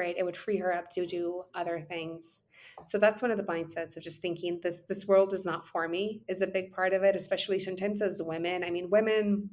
right? 0.00 0.16
It 0.16 0.24
would 0.24 0.36
free 0.36 0.56
her 0.56 0.74
up 0.74 0.90
to 0.92 1.06
do 1.06 1.42
other 1.54 1.84
things. 1.86 2.44
So 2.86 2.98
that's 2.98 3.20
one 3.20 3.30
of 3.30 3.36
the 3.36 3.44
mindsets 3.44 3.96
of 3.96 4.02
just 4.02 4.22
thinking 4.22 4.58
this 4.62 4.80
this 4.88 5.06
world 5.06 5.32
is 5.32 5.44
not 5.44 5.68
for 5.68 5.86
me 5.86 6.22
is 6.28 6.40
a 6.40 6.46
big 6.46 6.72
part 6.72 6.92
of 6.94 7.02
it 7.02 7.14
especially 7.14 7.60
sometimes 7.60 8.00
as 8.02 8.20
women. 8.24 8.64
I 8.64 8.70
mean 8.70 8.88
women 8.90 9.50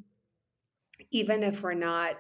even 1.11 1.43
if 1.43 1.61
we're 1.61 1.73
not 1.73 2.15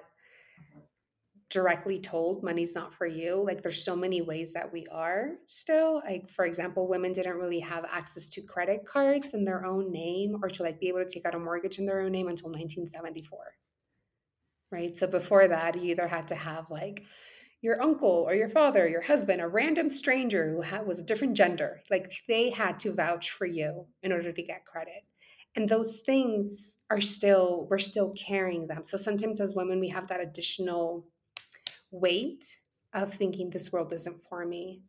directly 1.49 1.97
told 1.99 2.43
money's 2.43 2.75
not 2.75 2.93
for 2.93 3.07
you 3.07 3.41
like 3.41 3.63
there's 3.63 3.83
so 3.83 3.95
many 3.95 4.21
ways 4.21 4.51
that 4.51 4.71
we 4.71 4.85
are 4.91 5.31
still. 5.45 6.01
Like 6.05 6.29
for 6.29 6.45
example 6.45 6.89
women 6.89 7.13
didn't 7.13 7.37
really 7.37 7.61
have 7.61 7.85
access 7.89 8.27
to 8.29 8.41
credit 8.41 8.85
cards 8.85 9.33
in 9.33 9.45
their 9.45 9.65
own 9.65 9.89
name 9.91 10.35
or 10.43 10.49
to 10.49 10.63
like 10.63 10.81
be 10.81 10.89
able 10.89 10.99
to 10.99 11.09
take 11.11 11.25
out 11.25 11.35
a 11.35 11.39
mortgage 11.39 11.79
in 11.79 11.85
their 11.85 12.01
own 12.01 12.11
name 12.11 12.27
until 12.27 12.49
1974 12.49 13.39
right? 14.71 14.97
So 14.97 15.07
before 15.07 15.47
that 15.47 15.75
you 15.75 15.91
either 15.91 16.07
had 16.07 16.27
to 16.29 16.35
have 16.35 16.69
like 16.69 17.03
your 17.61 17.81
uncle 17.81 18.25
or 18.27 18.33
your 18.35 18.49
father 18.49 18.87
your 18.87 19.01
husband 19.01 19.41
a 19.41 19.47
random 19.47 19.89
stranger 19.89 20.49
who 20.49 20.61
had, 20.61 20.85
was 20.85 20.99
a 20.99 21.03
different 21.03 21.35
gender 21.35 21.81
like 21.89 22.11
they 22.27 22.49
had 22.49 22.77
to 22.79 22.93
vouch 22.93 23.31
for 23.31 23.45
you 23.45 23.85
in 24.03 24.11
order 24.11 24.31
to 24.31 24.43
get 24.43 24.65
credit 24.65 25.03
and 25.55 25.67
those 25.67 26.01
things 26.01 26.77
are 26.89 27.01
still 27.01 27.67
we're 27.69 27.79
still 27.79 28.13
carrying 28.17 28.67
them 28.67 28.83
so 28.85 28.97
sometimes 28.97 29.39
as 29.39 29.55
women 29.55 29.79
we 29.79 29.89
have 29.89 30.07
that 30.07 30.21
additional 30.21 31.05
weight 31.91 32.57
of 32.93 33.13
thinking 33.13 33.49
this 33.49 33.71
world 33.71 33.93
isn't 33.93 34.21
for 34.29 34.45
me. 34.45 34.81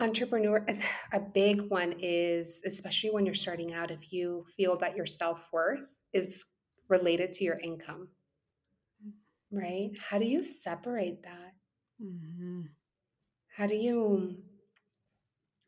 Entrepreneur, 0.00 0.64
a 1.12 1.20
big 1.20 1.60
one 1.68 1.94
is, 1.98 2.62
especially 2.66 3.10
when 3.10 3.26
you're 3.26 3.34
starting 3.34 3.74
out, 3.74 3.90
if 3.90 4.12
you 4.12 4.44
feel 4.56 4.76
that 4.78 4.96
your 4.96 5.06
self 5.06 5.48
worth 5.52 5.92
is 6.12 6.44
related 6.88 7.32
to 7.32 7.44
your 7.44 7.58
income, 7.58 8.08
mm. 9.04 9.12
right? 9.50 9.90
How 9.98 10.18
do 10.18 10.26
you 10.26 10.42
separate 10.42 11.22
that? 11.22 11.41
Mm-hmm. 12.02 12.62
How 13.56 13.66
do 13.66 13.74
you, 13.74 14.36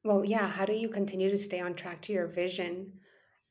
well, 0.04 0.24
yeah, 0.24 0.48
how 0.48 0.64
do 0.64 0.72
you 0.72 0.88
continue 0.88 1.30
to 1.30 1.38
stay 1.38 1.60
on 1.60 1.74
track 1.74 2.00
to 2.02 2.12
your 2.12 2.26
vision 2.26 2.92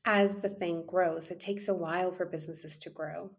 as 0.04 0.36
the 0.36 0.48
thing 0.48 0.84
grows? 0.86 1.30
It 1.30 1.40
takes 1.40 1.68
a 1.68 1.74
while 1.74 2.12
for 2.12 2.26
businesses 2.26 2.78
to 2.80 2.90
grow 2.90 3.30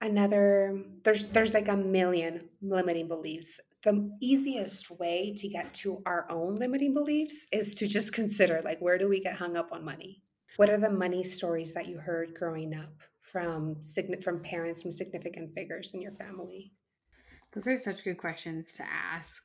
another 0.00 0.82
there's 1.02 1.28
there's 1.28 1.54
like 1.54 1.68
a 1.68 1.76
million 1.76 2.48
limiting 2.60 3.08
beliefs 3.08 3.60
the 3.82 4.10
easiest 4.20 4.90
way 4.90 5.34
to 5.36 5.48
get 5.48 5.72
to 5.72 6.02
our 6.04 6.26
own 6.30 6.56
limiting 6.56 6.92
beliefs 6.92 7.46
is 7.52 7.74
to 7.74 7.86
just 7.86 8.12
consider 8.20 8.60
like 8.64 8.78
where 8.80 8.98
do 8.98 9.08
we 9.08 9.20
get 9.20 9.34
hung 9.34 9.56
up 9.56 9.72
on 9.72 9.84
money 9.84 10.22
what 10.56 10.70
are 10.70 10.78
the 10.78 10.90
money 10.90 11.24
stories 11.24 11.72
that 11.72 11.88
you 11.88 11.96
heard 11.98 12.34
growing 12.34 12.74
up 12.74 12.92
from 13.22 13.76
from 14.22 14.40
parents 14.40 14.82
from 14.82 14.92
significant 14.92 15.52
figures 15.54 15.94
in 15.94 16.02
your 16.02 16.12
family 16.12 16.72
those 17.54 17.68
are 17.68 17.78
such 17.78 18.04
good 18.04 18.18
questions 18.18 18.72
to 18.76 18.84
ask 18.84 19.42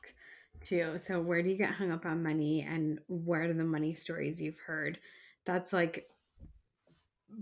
too. 0.61 0.97
So 0.99 1.21
where 1.21 1.41
do 1.41 1.49
you 1.49 1.57
get 1.57 1.71
hung 1.71 1.91
up 1.91 2.05
on 2.05 2.23
money 2.23 2.67
and 2.67 2.99
where 3.07 3.43
are 3.43 3.53
the 3.53 3.63
money 3.63 3.93
stories 3.93 4.41
you've 4.41 4.59
heard? 4.65 4.99
That's 5.45 5.71
like 5.71 6.07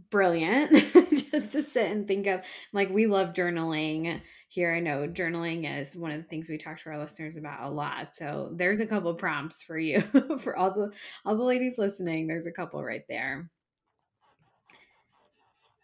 brilliant 0.10 0.71
just 1.32 1.53
to 1.53 1.63
sit 1.63 1.91
and 1.91 2.08
think 2.08 2.27
of. 2.27 2.41
Like 2.73 2.89
we 2.89 3.08
love 3.08 3.34
journaling 3.34 4.21
here. 4.49 4.73
I 4.73 4.80
know 4.82 5.08
journaling 5.08 5.80
is 5.80 5.95
one 5.95 6.12
of 6.12 6.21
the 6.21 6.27
things 6.27 6.49
we 6.49 6.58
talk 6.58 6.80
to 6.82 6.89
our 6.89 6.99
listeners 6.99 7.38
about 7.38 7.63
a 7.63 7.73
lot. 7.73 8.15
So 8.15 8.51
there's 8.53 8.80
a 8.80 8.86
couple 8.86 9.13
prompts 9.15 9.63
for 9.63 9.77
you 9.77 10.01
for 10.39 10.56
all 10.56 10.73
the 10.73 10.91
all 11.25 11.38
the 11.38 11.43
ladies 11.43 11.77
listening. 11.77 12.27
There's 12.27 12.45
a 12.45 12.51
couple 12.51 12.84
right 12.84 13.03
there 13.08 13.49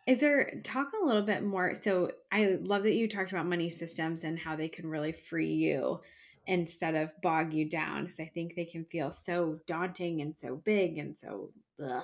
is 0.05 0.19
there 0.19 0.59
talk 0.63 0.91
a 0.93 1.05
little 1.05 1.21
bit 1.21 1.43
more 1.43 1.73
so 1.73 2.11
i 2.31 2.57
love 2.61 2.83
that 2.83 2.93
you 2.93 3.07
talked 3.07 3.31
about 3.31 3.45
money 3.45 3.69
systems 3.69 4.23
and 4.23 4.37
how 4.37 4.55
they 4.55 4.67
can 4.67 4.87
really 4.87 5.11
free 5.11 5.53
you 5.53 5.99
instead 6.45 6.95
of 6.95 7.13
bog 7.21 7.53
you 7.53 7.69
down 7.69 8.03
because 8.03 8.19
i 8.19 8.25
think 8.25 8.55
they 8.55 8.65
can 8.65 8.85
feel 8.85 9.11
so 9.11 9.59
daunting 9.67 10.21
and 10.21 10.37
so 10.37 10.55
big 10.55 10.97
and 10.97 11.17
so 11.17 11.49
ugh. 11.83 12.03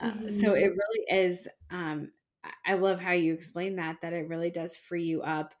Uh, 0.00 0.10
mm-hmm. 0.10 0.40
so 0.40 0.54
it 0.54 0.72
really 0.72 1.24
is 1.24 1.48
um, 1.70 2.10
i 2.66 2.74
love 2.74 3.00
how 3.00 3.12
you 3.12 3.32
explain 3.32 3.76
that 3.76 4.00
that 4.02 4.12
it 4.12 4.28
really 4.28 4.50
does 4.50 4.76
free 4.76 5.04
you 5.04 5.22
up 5.22 5.54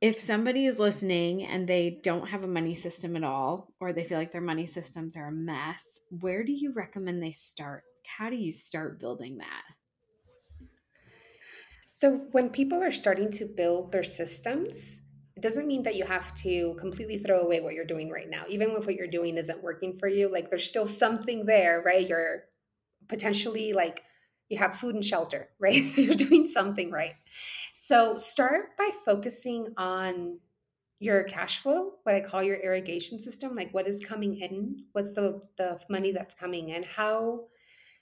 if 0.00 0.18
somebody 0.18 0.64
is 0.64 0.78
listening 0.78 1.44
and 1.44 1.68
they 1.68 2.00
don't 2.02 2.28
have 2.28 2.42
a 2.42 2.48
money 2.48 2.74
system 2.74 3.16
at 3.16 3.24
all 3.24 3.72
or 3.80 3.92
they 3.92 4.02
feel 4.02 4.18
like 4.18 4.32
their 4.32 4.40
money 4.40 4.66
systems 4.66 5.16
are 5.16 5.28
a 5.28 5.32
mess 5.32 6.00
where 6.20 6.42
do 6.42 6.52
you 6.52 6.72
recommend 6.72 7.22
they 7.22 7.32
start 7.32 7.84
how 8.04 8.28
do 8.28 8.36
you 8.36 8.50
start 8.50 8.98
building 8.98 9.38
that 9.38 9.62
so 12.00 12.22
when 12.32 12.48
people 12.48 12.82
are 12.82 12.92
starting 12.92 13.30
to 13.30 13.44
build 13.44 13.92
their 13.92 14.04
systems 14.04 15.00
it 15.36 15.42
doesn't 15.42 15.66
mean 15.66 15.82
that 15.82 15.96
you 15.96 16.04
have 16.04 16.34
to 16.34 16.74
completely 16.78 17.18
throw 17.18 17.40
away 17.40 17.60
what 17.60 17.74
you're 17.74 17.84
doing 17.84 18.10
right 18.10 18.28
now 18.28 18.44
even 18.48 18.70
if 18.70 18.86
what 18.86 18.94
you're 18.94 19.06
doing 19.06 19.36
isn't 19.36 19.62
working 19.62 19.98
for 19.98 20.08
you 20.08 20.30
like 20.30 20.50
there's 20.50 20.66
still 20.66 20.86
something 20.86 21.46
there 21.46 21.82
right 21.84 22.08
you're 22.08 22.44
potentially 23.08 23.72
like 23.72 24.02
you 24.50 24.58
have 24.58 24.76
food 24.76 24.94
and 24.94 25.04
shelter, 25.04 25.48
right? 25.58 25.82
You're 25.96 26.14
doing 26.14 26.46
something 26.46 26.90
right. 26.90 27.14
So 27.74 28.16
start 28.16 28.76
by 28.76 28.90
focusing 29.04 29.68
on 29.78 30.38
your 30.98 31.24
cash 31.24 31.62
flow, 31.62 31.92
what 32.02 32.14
I 32.14 32.20
call 32.20 32.42
your 32.42 32.58
irrigation 32.58 33.20
system, 33.20 33.56
like 33.56 33.72
what 33.72 33.88
is 33.88 34.04
coming 34.04 34.36
in, 34.36 34.84
what's 34.92 35.14
the 35.14 35.40
the 35.56 35.80
money 35.88 36.12
that's 36.12 36.34
coming 36.34 36.70
in, 36.70 36.82
how 36.82 37.46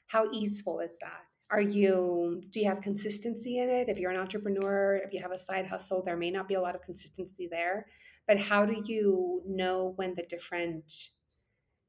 how 0.08 0.28
easeful 0.32 0.80
is 0.80 0.98
that? 1.00 1.27
Are 1.50 1.60
you 1.60 2.42
do 2.50 2.60
you 2.60 2.66
have 2.66 2.82
consistency 2.82 3.58
in 3.58 3.70
it? 3.70 3.88
If 3.88 3.98
you're 3.98 4.10
an 4.10 4.20
entrepreneur, 4.20 5.00
if 5.02 5.12
you 5.12 5.22
have 5.22 5.32
a 5.32 5.38
side 5.38 5.66
hustle, 5.66 6.02
there 6.02 6.16
may 6.16 6.30
not 6.30 6.48
be 6.48 6.54
a 6.54 6.60
lot 6.60 6.74
of 6.74 6.82
consistency 6.82 7.48
there. 7.50 7.86
But 8.26 8.38
how 8.38 8.66
do 8.66 8.82
you 8.84 9.42
know 9.46 9.94
when 9.96 10.14
the 10.14 10.24
different 10.24 10.92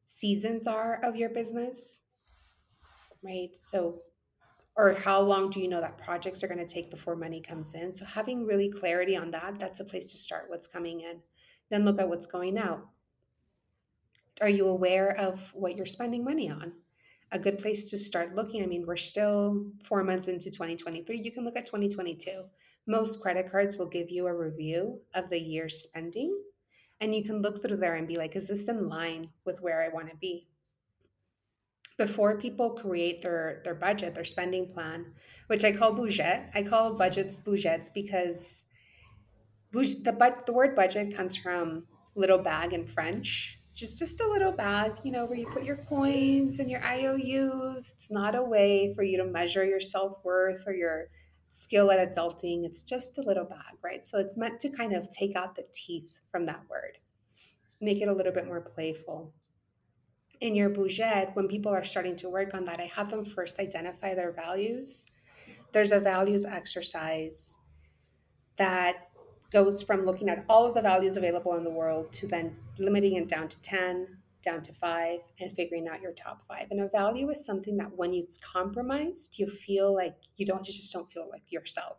seasons 0.06 0.68
are 0.68 1.02
of 1.04 1.18
your 1.18 1.30
business? 1.30 2.06
right? 3.24 3.56
So, 3.56 4.02
or 4.76 4.94
how 4.94 5.22
long 5.22 5.50
do 5.50 5.60
you 5.60 5.68
know 5.68 5.82
that 5.82 5.98
projects 5.98 6.44
are 6.44 6.48
going 6.48 6.66
to 6.66 6.74
take 6.74 6.90
before 6.90 7.16
money 7.16 7.42
comes 7.42 7.74
in? 7.74 7.92
So, 7.92 8.06
having 8.06 8.46
really 8.46 8.70
clarity 8.70 9.16
on 9.16 9.32
that, 9.32 9.60
that's 9.60 9.80
a 9.80 9.86
place 9.86 10.12
to 10.12 10.18
start 10.18 10.46
what's 10.48 10.68
coming 10.68 11.02
in. 11.02 11.20
Then 11.70 11.86
look 11.86 12.00
at 12.00 12.10
what's 12.10 12.28
going 12.28 12.58
out. 12.58 12.88
Are 14.42 14.50
you 14.50 14.68
aware 14.68 15.16
of 15.18 15.40
what 15.54 15.76
you're 15.76 15.86
spending 15.86 16.24
money 16.24 16.50
on? 16.50 16.74
A 17.32 17.40
good 17.40 17.60
place 17.60 17.90
to 17.92 17.98
start 17.98 18.36
looking. 18.36 18.64
I 18.64 18.66
mean, 18.66 18.86
we're 18.86 18.98
still 18.98 19.68
four 19.84 20.04
months 20.04 20.28
into 20.28 20.50
2023. 20.50 21.18
You 21.18 21.32
can 21.32 21.46
look 21.46 21.58
at 21.58 21.66
2022. 21.66 22.44
Most 22.88 23.22
credit 23.22 23.52
cards 23.52 23.78
will 23.78 23.88
give 23.88 24.10
you 24.10 24.26
a 24.26 24.34
review 24.34 25.00
of 25.14 25.30
the 25.30 25.40
year's 25.40 25.82
spending, 25.84 26.36
and 27.02 27.14
you 27.14 27.24
can 27.24 27.42
look 27.42 27.62
through 27.62 27.78
there 27.78 27.96
and 27.96 28.08
be 28.08 28.16
like, 28.16 28.36
is 28.36 28.48
this 28.48 28.68
in 28.68 28.90
line 28.90 29.30
with 29.46 29.62
where 29.62 29.84
I 29.84 29.90
want 29.90 30.10
to 30.10 30.16
be? 30.16 30.48
Before 31.98 32.40
people 32.40 32.72
create 32.72 33.22
their, 33.22 33.62
their 33.64 33.76
budget, 33.76 34.16
their 34.16 34.26
spending 34.26 34.74
plan, 34.74 35.14
which 35.48 35.64
I 35.64 35.72
call 35.72 35.94
budget, 35.94 36.44
I 36.56 36.64
call 36.64 36.94
budgets 36.94 37.40
budgets 37.42 37.92
because 37.92 38.64
the, 39.72 40.42
the 40.46 40.54
word 40.54 40.76
budget 40.76 41.16
comes 41.16 41.36
from 41.36 41.84
little 42.16 42.38
bag 42.38 42.74
in 42.74 42.88
French, 42.88 43.59
just 43.80 43.98
just 43.98 44.20
a 44.20 44.28
little 44.28 44.52
bag, 44.52 44.94
you 45.04 45.12
know, 45.12 45.26
where 45.26 45.38
you 45.38 45.48
put 45.48 45.64
your 45.64 45.78
coins 45.78 46.60
and 46.60 46.70
your 46.70 46.84
IOUs. 46.84 47.92
It's 47.96 48.12
not 48.12 48.36
a 48.36 48.44
way 48.44 48.94
for 48.94 49.04
you 49.04 49.18
to 49.18 49.26
measure 49.26 49.66
your 49.66 49.80
self-worth 49.80 50.66
or 50.68 50.74
your 50.74 51.06
skill 51.50 51.90
at 51.90 52.14
adulting. 52.14 52.66
It's 52.66 52.84
just 52.84 53.18
a 53.18 53.22
little 53.22 53.46
bag, 53.46 53.78
right? 53.82 54.06
So 54.06 54.20
it's 54.20 54.38
meant 54.38 54.60
to 54.62 54.70
kind 54.70 54.94
of 54.94 55.10
take 55.10 55.36
out 55.36 55.56
the 55.56 55.66
teeth 55.74 56.20
from 56.32 56.46
that 56.46 56.62
word. 56.70 56.98
Make 57.80 58.02
it 58.02 58.10
a 58.10 58.14
little 58.14 58.34
bit 58.34 58.48
more 58.48 58.62
playful. 58.62 59.34
In 60.42 60.56
your 60.56 60.70
budget, 60.70 61.30
when 61.34 61.48
people 61.48 61.72
are 61.72 61.84
starting 61.84 62.16
to 62.18 62.30
work 62.30 62.54
on 62.54 62.66
that, 62.66 62.80
I 62.80 62.90
have 62.96 63.10
them 63.10 63.26
first 63.26 63.60
identify 63.60 64.14
their 64.14 64.32
values. 64.32 65.06
There's 65.72 65.92
a 65.92 66.00
values 66.00 66.46
exercise 66.46 67.58
that 68.58 69.09
goes 69.52 69.82
from 69.82 70.06
looking 70.06 70.30
at 70.30 70.46
all 70.48 70.66
of 70.66 70.74
the 70.74 70.82
values 70.82 71.18
available 71.18 71.56
in 71.56 71.64
the 71.64 71.70
world 71.70 72.12
to 72.14 72.28
then 72.28 72.56
limiting 72.78 73.16
it 73.16 73.28
down 73.28 73.48
to 73.48 73.60
10, 73.62 74.08
down 74.44 74.62
to 74.62 74.74
five, 74.74 75.20
and 75.40 75.52
figuring 75.54 75.88
out 75.88 76.02
your 76.02 76.14
top 76.14 76.44
five. 76.48 76.68
And 76.72 76.82
a 76.82 76.90
value 76.90 77.30
is 77.30 77.46
something 77.46 77.78
that 77.78 77.96
when 77.96 78.14
it's 78.14 78.38
compromised, 78.38 79.38
you 79.38 79.48
feel 79.48 79.94
like 79.94 80.16
you 80.38 80.46
don't 80.46 80.68
you 80.68 80.74
just 80.74 80.94
don't 80.94 81.12
feel 81.12 81.28
like 81.32 81.44
yourself. 81.50 81.98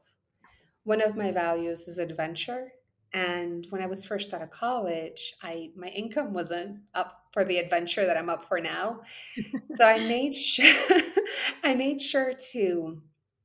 One 0.84 1.02
of 1.02 1.16
my 1.16 1.32
values 1.32 1.86
is 1.86 1.98
adventure. 1.98 2.72
And 3.12 3.66
when 3.70 3.82
I 3.82 3.86
was 3.86 4.04
first 4.04 4.32
out 4.32 4.42
of 4.42 4.50
college, 4.50 5.34
I 5.42 5.70
my 5.74 5.88
income 5.88 6.32
wasn't 6.32 6.78
up 6.94 7.26
for 7.32 7.44
the 7.44 7.58
adventure 7.58 8.06
that 8.06 8.16
I'm 8.16 8.30
up 8.30 8.46
for 8.46 8.60
now. 8.60 9.00
so 9.76 9.84
I 9.84 9.98
made 9.98 10.36
sure 10.36 10.72
I 11.64 11.74
made 11.74 12.00
sure 12.00 12.32
to 12.52 13.02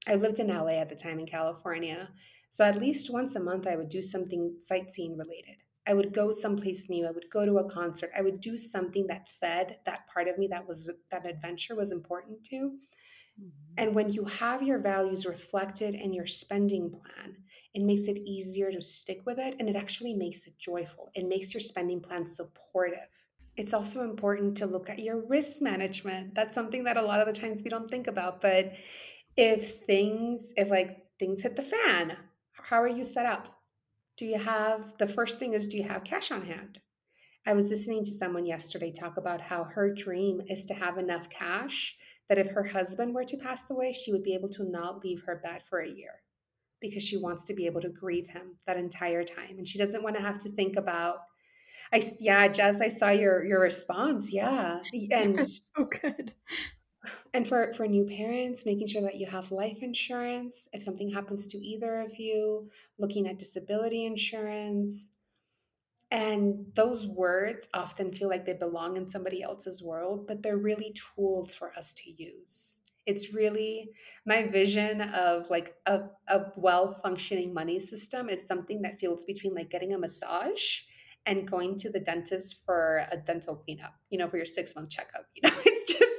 I 0.08 0.16
lived 0.16 0.40
in 0.40 0.48
LA 0.48 0.80
at 0.80 0.90
the 0.90 0.96
time 0.96 1.20
in 1.20 1.26
California. 1.26 2.10
So 2.56 2.64
at 2.64 2.80
least 2.80 3.12
once 3.12 3.36
a 3.36 3.40
month, 3.42 3.68
I 3.68 3.76
would 3.76 3.90
do 3.90 4.02
something 4.02 4.56
sightseeing 4.58 5.18
related. 5.18 5.58
I 5.86 5.94
would 5.94 6.14
go 6.14 6.32
someplace 6.32 6.88
new. 6.88 7.06
I 7.06 7.12
would 7.12 7.30
go 7.30 7.46
to 7.46 7.58
a 7.58 7.70
concert. 7.70 8.12
I 8.18 8.22
would 8.22 8.40
do 8.40 8.58
something 8.58 9.06
that 9.08 9.28
fed 9.28 9.80
that 9.86 10.08
part 10.08 10.30
of 10.30 10.38
me 10.38 10.48
that 10.48 10.66
was 10.66 10.90
that 11.12 11.26
adventure 11.26 11.76
was 11.76 11.92
important 11.92 12.46
to. 12.46 12.56
Mm-hmm. 12.56 13.74
And 13.76 13.94
when 13.94 14.10
you 14.10 14.24
have 14.24 14.64
your 14.64 14.80
values 14.80 15.26
reflected 15.26 15.96
in 15.96 16.14
your 16.14 16.28
spending 16.28 16.90
plan, 16.90 17.36
it 17.74 17.82
makes 17.82 18.04
it 18.04 18.20
easier 18.20 18.72
to 18.72 18.82
stick 18.82 19.26
with 19.26 19.38
it 19.38 19.58
and 19.60 19.68
it 19.68 19.76
actually 19.76 20.14
makes 20.14 20.48
it 20.48 20.58
joyful. 20.58 21.12
It 21.14 21.28
makes 21.28 21.54
your 21.54 21.60
spending 21.60 22.00
plan 22.00 22.26
supportive. 22.26 23.10
It's 23.58 23.74
also 23.74 24.04
important 24.04 24.56
to 24.60 24.66
look 24.66 24.90
at 24.90 25.00
your 25.00 25.28
risk 25.28 25.62
management. 25.62 26.34
That's 26.34 26.56
something 26.56 26.86
that 26.86 26.96
a 26.96 27.02
lot 27.02 27.20
of 27.20 27.28
the 27.28 27.38
times 27.38 27.64
we 27.64 27.70
don't 27.70 27.92
think 27.92 28.08
about. 28.08 28.40
But 28.40 28.76
if 29.36 29.86
things, 29.86 30.54
if 30.56 30.70
like 30.70 31.06
things 31.20 31.42
hit 31.42 31.58
the 31.58 31.62
fan, 31.62 32.16
how 32.68 32.82
are 32.82 32.88
you 32.88 33.04
set 33.04 33.28
up? 33.28 33.48
Do 34.18 34.26
you 34.26 34.40
have 34.40 34.98
the 34.98 35.08
first 35.08 35.38
thing 35.38 35.54
is 35.54 35.68
do 35.68 35.78
you 35.78 35.84
have 35.84 36.04
cash 36.04 36.32
on 36.32 36.46
hand? 36.46 36.80
I 37.46 37.54
was 37.54 37.70
listening 37.70 38.04
to 38.06 38.14
someone 38.14 38.46
yesterday 38.46 38.92
talk 38.92 39.18
about 39.18 39.40
how 39.40 39.66
her 39.66 39.94
dream 39.94 40.42
is 40.48 40.66
to 40.66 40.74
have 40.74 40.98
enough 40.98 41.30
cash 41.30 41.96
that 42.28 42.40
if 42.40 42.50
her 42.50 42.64
husband 42.64 43.14
were 43.14 43.24
to 43.26 43.38
pass 43.38 43.70
away, 43.70 43.94
she 43.94 44.12
would 44.12 44.24
be 44.24 44.34
able 44.34 44.50
to 44.50 44.64
not 44.64 45.04
leave 45.04 45.22
her 45.28 45.42
bed 45.44 45.62
for 45.70 45.82
a 45.82 45.90
year 45.90 46.24
because 46.82 47.04
she 47.04 47.18
wants 47.18 47.46
to 47.46 47.54
be 47.54 47.68
able 47.68 47.82
to 47.82 47.90
grieve 47.90 48.28
him 48.28 48.56
that 48.66 48.78
entire 48.78 49.24
time. 49.24 49.60
And 49.60 49.68
she 49.68 49.78
doesn't 49.78 50.02
want 50.02 50.16
to 50.16 50.22
have 50.24 50.40
to 50.40 50.50
think 50.50 50.76
about 50.76 51.20
I 51.94 52.12
yeah, 52.20 52.48
Jess, 52.48 52.82
I 52.82 52.88
saw 52.88 53.12
your 53.12 53.44
your 53.44 53.62
response. 53.62 54.34
Yeah. 54.34 54.80
And 55.12 55.48
oh 55.78 55.86
good 55.86 56.34
and 57.36 57.46
for 57.46 57.74
for 57.74 57.86
new 57.86 58.06
parents 58.06 58.66
making 58.66 58.88
sure 58.88 59.02
that 59.02 59.16
you 59.16 59.26
have 59.26 59.52
life 59.52 59.80
insurance 59.82 60.70
if 60.72 60.82
something 60.82 61.10
happens 61.10 61.46
to 61.48 61.58
either 61.58 62.00
of 62.00 62.18
you 62.18 62.70
looking 62.98 63.28
at 63.28 63.38
disability 63.38 64.06
insurance. 64.06 65.12
And 66.12 66.68
those 66.76 67.08
words 67.08 67.68
often 67.74 68.14
feel 68.14 68.30
like 68.30 68.46
they 68.46 68.54
belong 68.54 68.96
in 68.96 69.06
somebody 69.06 69.44
else's 69.44 69.84
world 69.84 70.28
but 70.28 70.42
they're 70.42 70.58
really 70.58 70.96
tools 71.16 71.54
for 71.54 71.74
us 71.78 71.94
to 71.94 72.10
use. 72.10 72.80
It's 73.06 73.34
really 73.34 73.90
my 74.26 74.48
vision 74.48 75.02
of 75.02 75.50
like 75.50 75.76
a, 75.86 76.04
a 76.30 76.46
well 76.56 76.98
functioning 77.04 77.54
money 77.54 77.80
system 77.82 78.30
is 78.30 78.48
something 78.48 78.82
that 78.84 79.00
feels 79.00 79.26
between 79.26 79.54
like 79.54 79.70
getting 79.70 79.94
a 79.94 79.98
massage 79.98 80.64
and 81.26 81.50
going 81.50 81.76
to 81.76 81.90
the 81.90 82.00
dentist 82.00 82.62
for 82.66 83.06
a 83.12 83.18
dental 83.18 83.56
cleanup 83.56 83.96
you 84.12 84.18
know 84.20 84.30
for 84.30 84.38
your 84.38 84.46
six 84.46 84.76
month 84.76 84.90
checkup 84.90 85.26
you 85.36 85.42
know? 85.44 85.56
It's 85.66 85.92
just 85.92 86.15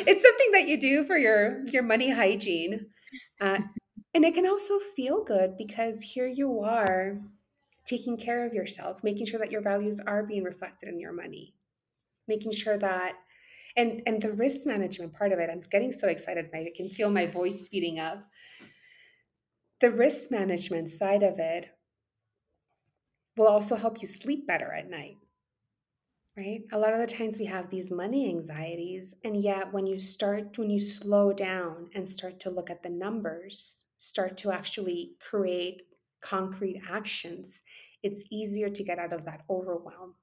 it's 0.00 0.22
something 0.22 0.52
that 0.52 0.68
you 0.68 0.80
do 0.80 1.04
for 1.04 1.16
your 1.16 1.66
your 1.66 1.82
money 1.82 2.10
hygiene 2.10 2.86
uh, 3.40 3.58
and 4.14 4.24
it 4.24 4.34
can 4.34 4.46
also 4.46 4.78
feel 4.96 5.24
good 5.24 5.56
because 5.56 6.02
here 6.02 6.26
you 6.26 6.60
are 6.60 7.20
taking 7.84 8.16
care 8.16 8.46
of 8.46 8.52
yourself 8.52 9.02
making 9.02 9.26
sure 9.26 9.40
that 9.40 9.52
your 9.52 9.62
values 9.62 10.00
are 10.06 10.24
being 10.24 10.44
reflected 10.44 10.88
in 10.88 11.00
your 11.00 11.12
money 11.12 11.54
making 12.26 12.52
sure 12.52 12.78
that 12.78 13.14
and 13.76 14.02
and 14.06 14.20
the 14.20 14.32
risk 14.32 14.66
management 14.66 15.12
part 15.12 15.32
of 15.32 15.38
it 15.38 15.48
i'm 15.50 15.60
getting 15.70 15.92
so 15.92 16.08
excited 16.08 16.50
i 16.52 16.70
can 16.74 16.90
feel 16.90 17.10
my 17.10 17.26
voice 17.26 17.64
speeding 17.64 17.98
up. 17.98 18.26
The 19.80 19.90
risk 19.90 20.32
management 20.32 20.88
side 20.90 21.22
of 21.22 21.38
it 21.38 21.68
will 23.36 23.46
also 23.46 23.76
help 23.76 24.02
you 24.02 24.08
sleep 24.08 24.46
better 24.46 24.72
at 24.72 24.90
night 24.90 25.16
right? 26.38 26.62
A 26.70 26.78
lot 26.78 26.92
of 26.92 27.00
the 27.00 27.06
times 27.06 27.38
we 27.38 27.46
have 27.46 27.68
these 27.68 27.90
money 27.90 28.28
anxieties. 28.28 29.14
And 29.24 29.36
yet, 29.36 29.72
when 29.72 29.86
you 29.86 29.98
start, 29.98 30.56
when 30.56 30.70
you 30.70 30.78
slow 30.78 31.32
down 31.32 31.90
and 31.94 32.08
start 32.08 32.38
to 32.40 32.50
look 32.50 32.70
at 32.70 32.82
the 32.82 32.88
numbers, 32.88 33.84
start 33.96 34.36
to 34.38 34.52
actually 34.52 35.16
create 35.18 35.82
concrete 36.20 36.80
actions, 36.88 37.62
it's 38.04 38.22
easier 38.30 38.68
to 38.68 38.84
get 38.84 39.00
out 39.00 39.12
of 39.12 39.24
that 39.24 39.42
overwhelm. 39.50 40.14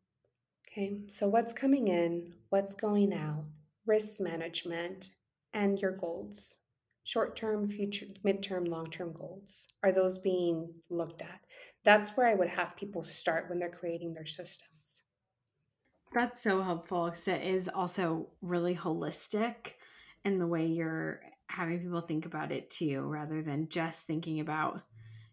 Okay, 0.67 0.99
so 1.07 1.27
what's 1.27 1.51
coming 1.51 1.89
in, 1.89 2.33
what's 2.49 2.75
going 2.75 3.13
out, 3.13 3.43
risk 3.85 4.21
management, 4.21 5.11
and 5.53 5.79
your 5.79 5.91
goals 5.91 6.59
short 7.03 7.35
term, 7.35 7.69
future, 7.69 8.07
midterm, 8.25 8.67
long 8.67 8.89
term 8.89 9.13
goals? 9.13 9.67
Are 9.83 9.91
those 9.91 10.17
being 10.17 10.73
looked 10.89 11.21
at? 11.21 11.41
That's 11.83 12.11
where 12.11 12.27
I 12.27 12.35
would 12.35 12.49
have 12.49 12.77
people 12.77 13.03
start 13.03 13.49
when 13.49 13.59
they're 13.59 13.69
creating 13.69 14.13
their 14.13 14.25
systems. 14.25 15.03
That's 16.15 16.41
so 16.41 16.61
helpful 16.61 17.05
because 17.07 17.27
it 17.27 17.41
is 17.43 17.67
also 17.67 18.27
really 18.41 18.73
holistic 18.73 19.73
in 20.23 20.39
the 20.39 20.47
way 20.47 20.65
you're 20.65 21.19
having 21.47 21.81
people 21.81 21.99
think 21.99 22.25
about 22.25 22.53
it 22.53 22.69
too, 22.69 23.01
rather 23.01 23.41
than 23.41 23.67
just 23.67 24.07
thinking 24.07 24.39
about, 24.39 24.81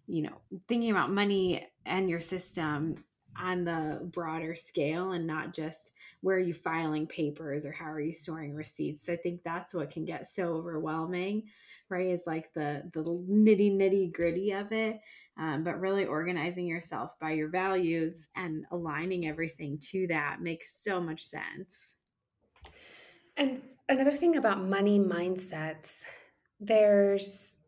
you 0.09 0.23
know, 0.23 0.37
thinking 0.67 0.91
about 0.91 1.13
money 1.13 1.65
and 1.87 2.11
your 2.11 2.19
system 2.19 2.97
on 3.39 3.65
the 3.65 4.01
broader 4.13 4.57
scale 4.57 5.13
and 5.13 5.25
not 5.25 5.55
just 5.55 5.93
where 6.21 6.35
are 6.35 6.41
you 6.41 6.53
filing 6.53 7.07
papers 7.07 7.65
or 7.65 7.71
how 7.71 7.87
are 7.87 8.01
you 8.01 8.13
storing 8.13 8.53
receipts. 8.53 9.09
I 9.09 9.15
think 9.15 9.45
that's 9.45 9.75
what 9.75 9.91
can 9.91 10.05
get 10.05 10.27
so 10.27 10.49
overwhelming 10.55 11.45
right 11.89 12.09
is 12.09 12.27
like 12.27 12.53
the 12.55 12.83
the 12.93 13.03
nitty 13.05 13.77
nitty 13.77 14.13
gritty 14.13 14.53
of 14.53 14.73
it 14.73 15.01
um, 15.39 15.65
but 15.65 15.81
really 15.81 16.05
organizing 16.05 16.67
yourself 16.67 17.19
by 17.21 17.33
your 17.33 17.49
values 17.49 18.29
and 18.37 18.65
aligning 18.71 19.27
everything 19.27 19.79
to 19.79 20.07
that 20.09 20.41
makes 20.41 20.83
so 20.83 21.01
much 21.01 21.23
sense 21.23 21.95
and 23.37 23.63
another 23.89 24.11
thing 24.11 24.37
about 24.37 24.63
money 24.63 24.99
mindsets 24.99 26.05
there's 26.61 27.61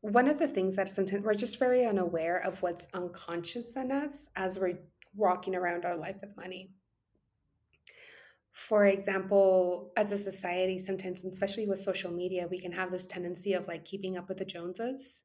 one 0.00 0.28
of 0.28 0.38
the 0.38 0.48
things 0.48 0.76
that 0.76 0.88
sometimes 0.88 1.22
we're 1.22 1.34
just 1.34 1.58
very 1.58 1.84
unaware 1.84 2.38
of 2.38 2.60
what's 2.62 2.86
unconscious 2.94 3.76
in 3.76 3.90
us 3.90 4.28
as 4.36 4.58
we're 4.58 4.78
walking 5.14 5.56
around 5.56 5.84
our 5.84 5.96
life 5.96 6.16
with 6.20 6.36
money 6.36 6.70
for 8.66 8.86
example, 8.86 9.92
as 9.96 10.10
a 10.10 10.18
society, 10.18 10.78
sometimes, 10.78 11.24
especially 11.24 11.66
with 11.66 11.78
social 11.78 12.10
media, 12.10 12.48
we 12.50 12.58
can 12.58 12.72
have 12.72 12.90
this 12.90 13.06
tendency 13.06 13.52
of 13.52 13.68
like 13.68 13.84
keeping 13.84 14.18
up 14.18 14.28
with 14.28 14.38
the 14.38 14.44
Joneses. 14.44 15.22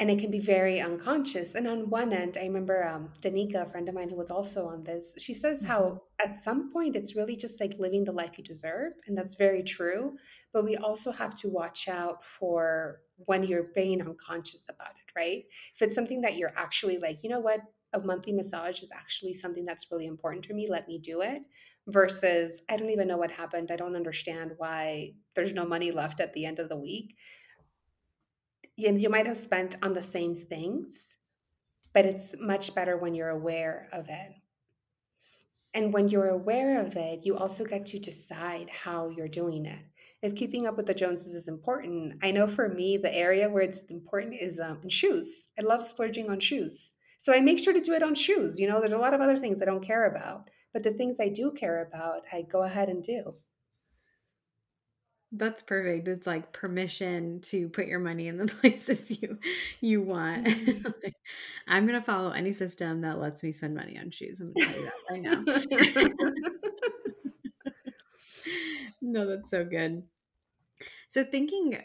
And 0.00 0.10
it 0.10 0.18
can 0.18 0.30
be 0.30 0.40
very 0.40 0.80
unconscious. 0.80 1.54
And 1.54 1.68
on 1.68 1.90
one 1.90 2.14
end, 2.14 2.38
I 2.40 2.46
remember 2.46 2.88
um, 2.88 3.10
Danica, 3.20 3.66
a 3.66 3.70
friend 3.70 3.86
of 3.86 3.94
mine 3.94 4.08
who 4.08 4.16
was 4.16 4.30
also 4.30 4.66
on 4.66 4.82
this, 4.82 5.14
she 5.18 5.34
says 5.34 5.58
mm-hmm. 5.58 5.66
how 5.68 6.02
at 6.24 6.36
some 6.36 6.72
point 6.72 6.96
it's 6.96 7.14
really 7.14 7.36
just 7.36 7.60
like 7.60 7.78
living 7.78 8.04
the 8.04 8.12
life 8.12 8.38
you 8.38 8.42
deserve. 8.42 8.94
And 9.06 9.16
that's 9.16 9.34
very 9.34 9.62
true. 9.62 10.16
But 10.54 10.64
we 10.64 10.78
also 10.78 11.12
have 11.12 11.34
to 11.36 11.50
watch 11.50 11.86
out 11.86 12.24
for 12.24 13.02
when 13.26 13.44
you're 13.44 13.68
being 13.74 14.00
unconscious 14.00 14.64
about 14.70 14.92
it, 14.92 15.12
right? 15.14 15.44
If 15.74 15.82
it's 15.82 15.94
something 15.94 16.22
that 16.22 16.38
you're 16.38 16.54
actually 16.56 16.96
like, 16.96 17.22
you 17.22 17.28
know 17.28 17.40
what, 17.40 17.60
a 17.92 18.00
monthly 18.00 18.32
massage 18.32 18.80
is 18.80 18.90
actually 18.94 19.34
something 19.34 19.66
that's 19.66 19.90
really 19.90 20.06
important 20.06 20.44
to 20.44 20.54
me, 20.54 20.66
let 20.66 20.88
me 20.88 20.98
do 20.98 21.20
it 21.20 21.42
versus 21.88 22.62
I 22.70 22.76
don't 22.76 22.90
even 22.90 23.08
know 23.08 23.16
what 23.16 23.30
happened. 23.30 23.70
I 23.70 23.76
don't 23.76 23.96
understand 23.96 24.52
why 24.56 25.12
there's 25.34 25.52
no 25.52 25.64
money 25.66 25.90
left 25.90 26.20
at 26.20 26.32
the 26.32 26.46
end 26.46 26.58
of 26.58 26.68
the 26.68 26.76
week. 26.78 27.16
And 28.78 29.00
you 29.00 29.08
might 29.08 29.26
have 29.26 29.36
spent 29.36 29.76
on 29.82 29.92
the 29.92 30.02
same 30.02 30.36
things, 30.36 31.16
but 31.92 32.04
it's 32.04 32.34
much 32.38 32.74
better 32.74 32.96
when 32.96 33.14
you're 33.14 33.30
aware 33.30 33.88
of 33.92 34.08
it. 34.08 34.32
And 35.74 35.92
when 35.92 36.08
you're 36.08 36.30
aware 36.30 36.80
of 36.80 36.96
it, 36.96 37.24
you 37.24 37.36
also 37.36 37.64
get 37.64 37.86
to 37.86 37.98
decide 37.98 38.68
how 38.70 39.08
you're 39.08 39.28
doing 39.28 39.66
it. 39.66 39.78
If 40.22 40.34
keeping 40.34 40.66
up 40.66 40.76
with 40.76 40.86
the 40.86 40.94
Joneses 40.94 41.34
is 41.34 41.48
important, 41.48 42.14
I 42.22 42.30
know 42.30 42.46
for 42.46 42.68
me, 42.68 42.96
the 42.96 43.14
area 43.14 43.48
where 43.48 43.62
it's 43.62 43.78
important 43.88 44.34
is 44.40 44.60
um, 44.60 44.88
shoes. 44.88 45.48
I 45.58 45.62
love 45.62 45.84
splurging 45.84 46.28
on 46.28 46.40
shoes. 46.40 46.92
So 47.18 47.32
I 47.32 47.40
make 47.40 47.58
sure 47.58 47.72
to 47.72 47.80
do 47.80 47.92
it 47.92 48.02
on 48.02 48.14
shoes. 48.14 48.58
You 48.58 48.68
know, 48.68 48.80
there's 48.80 48.92
a 48.92 48.98
lot 48.98 49.14
of 49.14 49.20
other 49.20 49.36
things 49.36 49.62
I 49.62 49.66
don't 49.66 49.86
care 49.86 50.06
about, 50.06 50.50
but 50.72 50.82
the 50.82 50.92
things 50.92 51.16
I 51.20 51.28
do 51.28 51.52
care 51.52 51.86
about, 51.86 52.22
I 52.32 52.42
go 52.42 52.64
ahead 52.64 52.88
and 52.88 53.02
do. 53.02 53.34
That's 55.32 55.62
perfect. 55.62 56.08
It's 56.08 56.26
like 56.26 56.52
permission 56.52 57.40
to 57.42 57.68
put 57.68 57.86
your 57.86 58.00
money 58.00 58.26
in 58.26 58.36
the 58.36 58.46
places 58.60 59.10
you 59.22 59.38
you 59.80 60.02
want. 60.02 60.46
Mhm. 60.46 60.84
Like, 61.04 61.14
I'm 61.68 61.86
gonna 61.86 62.02
follow 62.02 62.30
any 62.32 62.52
system 62.52 63.02
that 63.02 63.18
lets 63.20 63.42
me 63.42 63.52
spend 63.52 63.74
money 63.76 63.96
on 63.98 64.10
shoes. 64.10 64.40
I'm 64.40 64.52
gonna 64.52 64.66
tell 64.66 64.76
you 64.76 64.84
that 64.86 64.92
right 65.08 65.22
now. 65.22 65.44
no, 69.00 69.26
that's 69.26 69.50
so 69.50 69.64
good. 69.64 70.02
So 71.08 71.24
thinking 71.24 71.78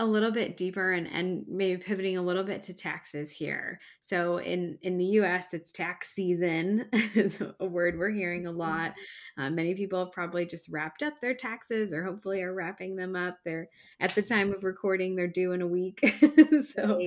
a 0.00 0.06
little 0.06 0.30
bit 0.30 0.56
deeper 0.56 0.92
and, 0.92 1.08
and 1.08 1.44
maybe 1.48 1.82
pivoting 1.82 2.16
a 2.16 2.22
little 2.22 2.44
bit 2.44 2.62
to 2.62 2.74
taxes 2.74 3.32
here. 3.32 3.80
So 4.00 4.38
in 4.38 4.78
in 4.82 4.96
the 4.96 5.04
U.S., 5.04 5.52
it's 5.52 5.72
tax 5.72 6.10
season 6.10 6.86
is 6.92 7.42
a 7.58 7.66
word 7.66 7.98
we're 7.98 8.10
hearing 8.10 8.46
a 8.46 8.52
lot. 8.52 8.94
Uh, 9.36 9.50
many 9.50 9.74
people 9.74 10.04
have 10.04 10.12
probably 10.12 10.46
just 10.46 10.68
wrapped 10.68 11.02
up 11.02 11.14
their 11.20 11.34
taxes, 11.34 11.92
or 11.92 12.04
hopefully 12.04 12.42
are 12.42 12.54
wrapping 12.54 12.94
them 12.94 13.16
up. 13.16 13.38
They're 13.44 13.68
at 13.98 14.14
the 14.14 14.22
time 14.22 14.52
of 14.52 14.62
recording, 14.62 15.16
they're 15.16 15.26
due 15.26 15.52
in 15.52 15.62
a 15.62 15.66
week. 15.66 16.00
so 16.74 16.98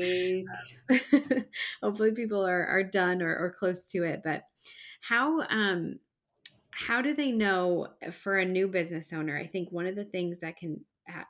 Right. 0.90 1.46
hopefully 1.84 2.12
people 2.12 2.46
are 2.46 2.66
are 2.68 2.84
done 2.84 3.22
or, 3.22 3.36
or 3.36 3.56
close 3.58 3.88
to 3.88 4.04
it. 4.04 4.22
But 4.24 4.44
how 5.00 5.42
um 5.50 6.00
how 6.72 7.02
do 7.02 7.14
they 7.14 7.32
know 7.32 7.88
for 8.12 8.38
a 8.38 8.46
new 8.46 8.68
business 8.68 9.14
owner? 9.14 9.38
I 9.38 9.46
think 9.46 9.72
one 9.72 9.86
of 9.86 9.96
the 9.96 10.06
things 10.06 10.40
that 10.42 10.58
can 10.58 10.84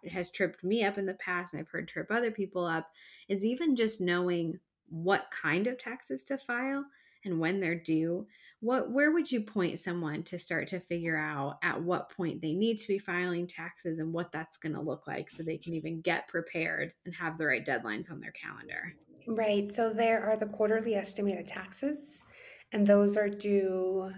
has 0.07 0.31
tripped 0.31 0.63
me 0.63 0.83
up 0.83 0.97
in 0.97 1.05
the 1.05 1.13
past, 1.15 1.53
and 1.53 1.61
I've 1.61 1.69
heard 1.69 1.87
trip 1.87 2.07
other 2.09 2.31
people 2.31 2.65
up, 2.65 2.89
is 3.27 3.45
even 3.45 3.75
just 3.75 4.01
knowing 4.01 4.59
what 4.89 5.31
kind 5.31 5.67
of 5.67 5.79
taxes 5.79 6.23
to 6.25 6.37
file 6.37 6.85
and 7.23 7.39
when 7.39 7.59
they're 7.59 7.75
due. 7.75 8.27
What 8.59 8.91
where 8.91 9.11
would 9.11 9.31
you 9.31 9.41
point 9.41 9.79
someone 9.79 10.23
to 10.23 10.37
start 10.37 10.67
to 10.67 10.79
figure 10.79 11.17
out 11.17 11.57
at 11.63 11.81
what 11.81 12.11
point 12.11 12.41
they 12.41 12.53
need 12.53 12.77
to 12.77 12.87
be 12.87 12.99
filing 12.99 13.47
taxes 13.47 13.99
and 13.99 14.13
what 14.13 14.31
that's 14.31 14.57
going 14.57 14.75
to 14.75 14.81
look 14.81 15.07
like 15.07 15.29
so 15.29 15.41
they 15.41 15.57
can 15.57 15.73
even 15.73 16.01
get 16.01 16.27
prepared 16.27 16.93
and 17.05 17.15
have 17.15 17.37
the 17.37 17.45
right 17.45 17.65
deadlines 17.65 18.11
on 18.11 18.19
their 18.19 18.31
calendar? 18.31 18.93
Right. 19.27 19.71
So 19.71 19.91
there 19.91 20.23
are 20.29 20.37
the 20.37 20.47
quarterly 20.47 20.95
estimated 20.95 21.47
taxes, 21.47 22.23
and 22.71 22.85
those 22.85 23.17
are 23.17 23.29
due 23.29 24.11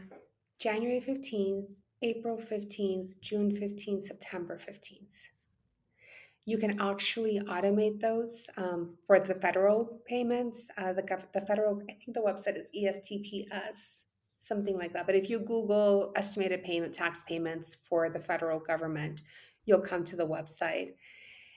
January 0.59 1.01
15th, 1.01 1.67
April 2.01 2.37
15th, 2.37 3.19
June 3.21 3.51
15th, 3.51 4.03
September 4.03 4.57
15th. 4.57 5.32
You 6.45 6.57
can 6.57 6.79
actually 6.81 7.39
automate 7.39 7.99
those 8.01 8.49
um, 8.57 8.95
for 9.07 9.19
the 9.19 9.35
federal 9.35 10.01
payments. 10.05 10.69
Uh, 10.77 10.91
the, 10.93 11.01
gov- 11.03 11.31
the 11.33 11.41
federal, 11.41 11.81
I 11.89 11.93
think 11.93 12.13
the 12.13 12.21
website 12.21 12.57
is 12.57 12.69
EFTPS, 12.77 14.03
something 14.39 14.77
like 14.77 14.91
that. 14.93 15.05
But 15.05 15.15
if 15.15 15.29
you 15.29 15.39
Google 15.39 16.11
estimated 16.17 16.63
payment 16.63 16.93
tax 16.93 17.23
payments 17.27 17.77
for 17.87 18.09
the 18.09 18.19
federal 18.19 18.59
government, 18.59 19.21
you'll 19.65 19.79
come 19.81 20.03
to 20.03 20.17
the 20.17 20.27
website. 20.27 20.95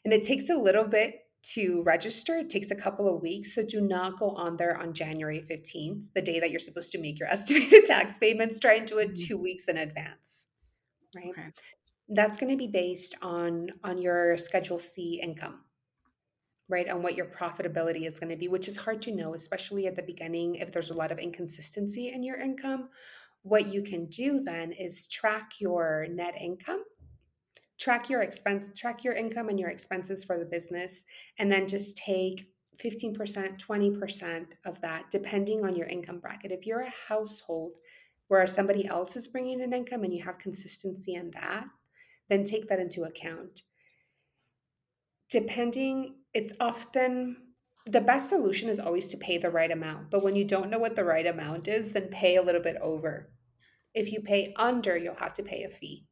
And 0.05 0.15
it 0.15 0.23
takes 0.25 0.51
a 0.51 0.55
little 0.55 0.85
bit 0.85 1.23
to 1.55 1.83
register. 1.83 2.37
It 2.37 2.49
takes 2.51 2.71
a 2.71 2.77
couple 2.77 3.13
of 3.13 3.21
weeks. 3.23 3.55
So 3.57 3.65
do 3.65 3.81
not 3.81 4.19
go 4.21 4.31
on 4.31 4.57
there 4.57 4.77
on 4.79 4.95
January 4.95 5.45
15th, 5.51 6.01
the 6.15 6.23
day 6.23 6.39
that 6.39 6.51
you're 6.53 6.61
supposed 6.61 6.93
to 6.93 6.99
make 6.99 7.19
your 7.19 7.29
estimated 7.37 7.87
tax 7.87 8.19
payments. 8.19 8.61
Try 8.61 8.75
and 8.75 8.87
do 8.87 8.99
it 8.99 9.11
Mhm. 9.11 9.27
two 9.27 9.39
weeks 9.43 9.67
in 9.69 9.77
advance. 9.79 10.47
Right. 11.15 11.31
Okay. 11.31 11.49
That's 12.09 12.37
going 12.37 12.51
to 12.51 12.57
be 12.57 12.69
based 12.69 13.15
on 13.23 13.69
on 13.83 13.99
your 13.99 14.37
Schedule 14.37 14.79
C 14.79 15.21
income, 15.23 15.61
right? 16.69 16.89
On 16.89 17.03
what 17.03 17.17
your 17.17 17.27
profitability 17.27 18.07
is 18.07 18.21
going 18.21 18.31
to 18.31 18.37
be, 18.37 18.49
which 18.49 18.69
is 18.69 18.77
hard 18.77 19.03
to 19.03 19.13
know, 19.13 19.35
especially 19.35 19.87
at 19.87 19.97
the 19.97 20.03
beginning 20.03 20.57
if 20.57 20.71
there's 20.71 20.91
a 20.91 20.95
lot 20.95 21.11
of 21.13 21.19
inconsistency 21.19 22.13
in 22.13 22.23
your 22.23 22.37
income. 22.37 22.89
What 23.43 23.67
you 23.67 23.83
can 23.83 24.07
do 24.07 24.41
then 24.41 24.73
is 24.73 25.09
track 25.09 25.53
your 25.61 26.07
net 26.11 26.35
income 26.41 26.83
track 27.79 28.09
your 28.09 28.23
expense 28.23 28.71
track 28.77 29.05
your 29.05 29.13
income 29.13 29.49
and 29.49 29.61
your 29.61 29.71
expenses 29.71 30.25
for 30.25 30.39
the 30.39 30.45
business 30.45 31.05
and 31.39 31.51
then 31.51 31.69
just 31.69 31.97
take 31.97 32.47
15% 32.83 33.59
20% 33.59 34.47
of 34.65 34.81
that 34.81 35.05
depending 35.11 35.65
on 35.65 35.77
your 35.77 35.87
income 35.87 36.19
bracket 36.19 36.53
if 36.53 36.67
you're 36.67 36.81
a 36.81 36.93
household 37.09 37.73
where 38.29 38.47
somebody 38.47 38.87
else 38.87 39.17
is 39.17 39.29
bringing 39.29 39.61
in 39.61 39.73
income 39.73 40.05
and 40.05 40.13
you 40.13 40.23
have 40.23 40.39
consistency 40.39 41.15
in 41.15 41.31
that 41.31 41.65
then 42.29 42.45
take 42.45 42.69
that 42.69 42.81
into 42.81 43.05
account. 43.05 43.63
Depending 45.31 46.17
it's 46.35 46.53
often 46.61 47.37
the 47.87 48.01
best 48.01 48.29
solution 48.29 48.69
is 48.69 48.79
always 48.79 49.09
to 49.09 49.17
pay 49.17 49.39
the 49.39 49.51
right 49.51 49.71
amount 49.71 50.11
but 50.11 50.23
when 50.23 50.37
you 50.37 50.45
don't 50.45 50.71
know 50.71 50.79
what 50.79 50.97
the 50.97 51.05
right 51.05 51.27
amount 51.27 51.67
is 51.69 51.93
then 51.93 52.09
pay 52.09 52.37
a 52.37 52.43
little 52.43 52.63
bit 52.63 52.77
over. 52.83 53.31
If 53.95 54.13
you 54.13 54.21
pay 54.21 54.53
under 54.57 54.97
you'll 54.97 55.15
have 55.15 55.33
to 55.35 55.43
pay 55.43 55.65
a 55.65 55.71
fee. 55.71 56.05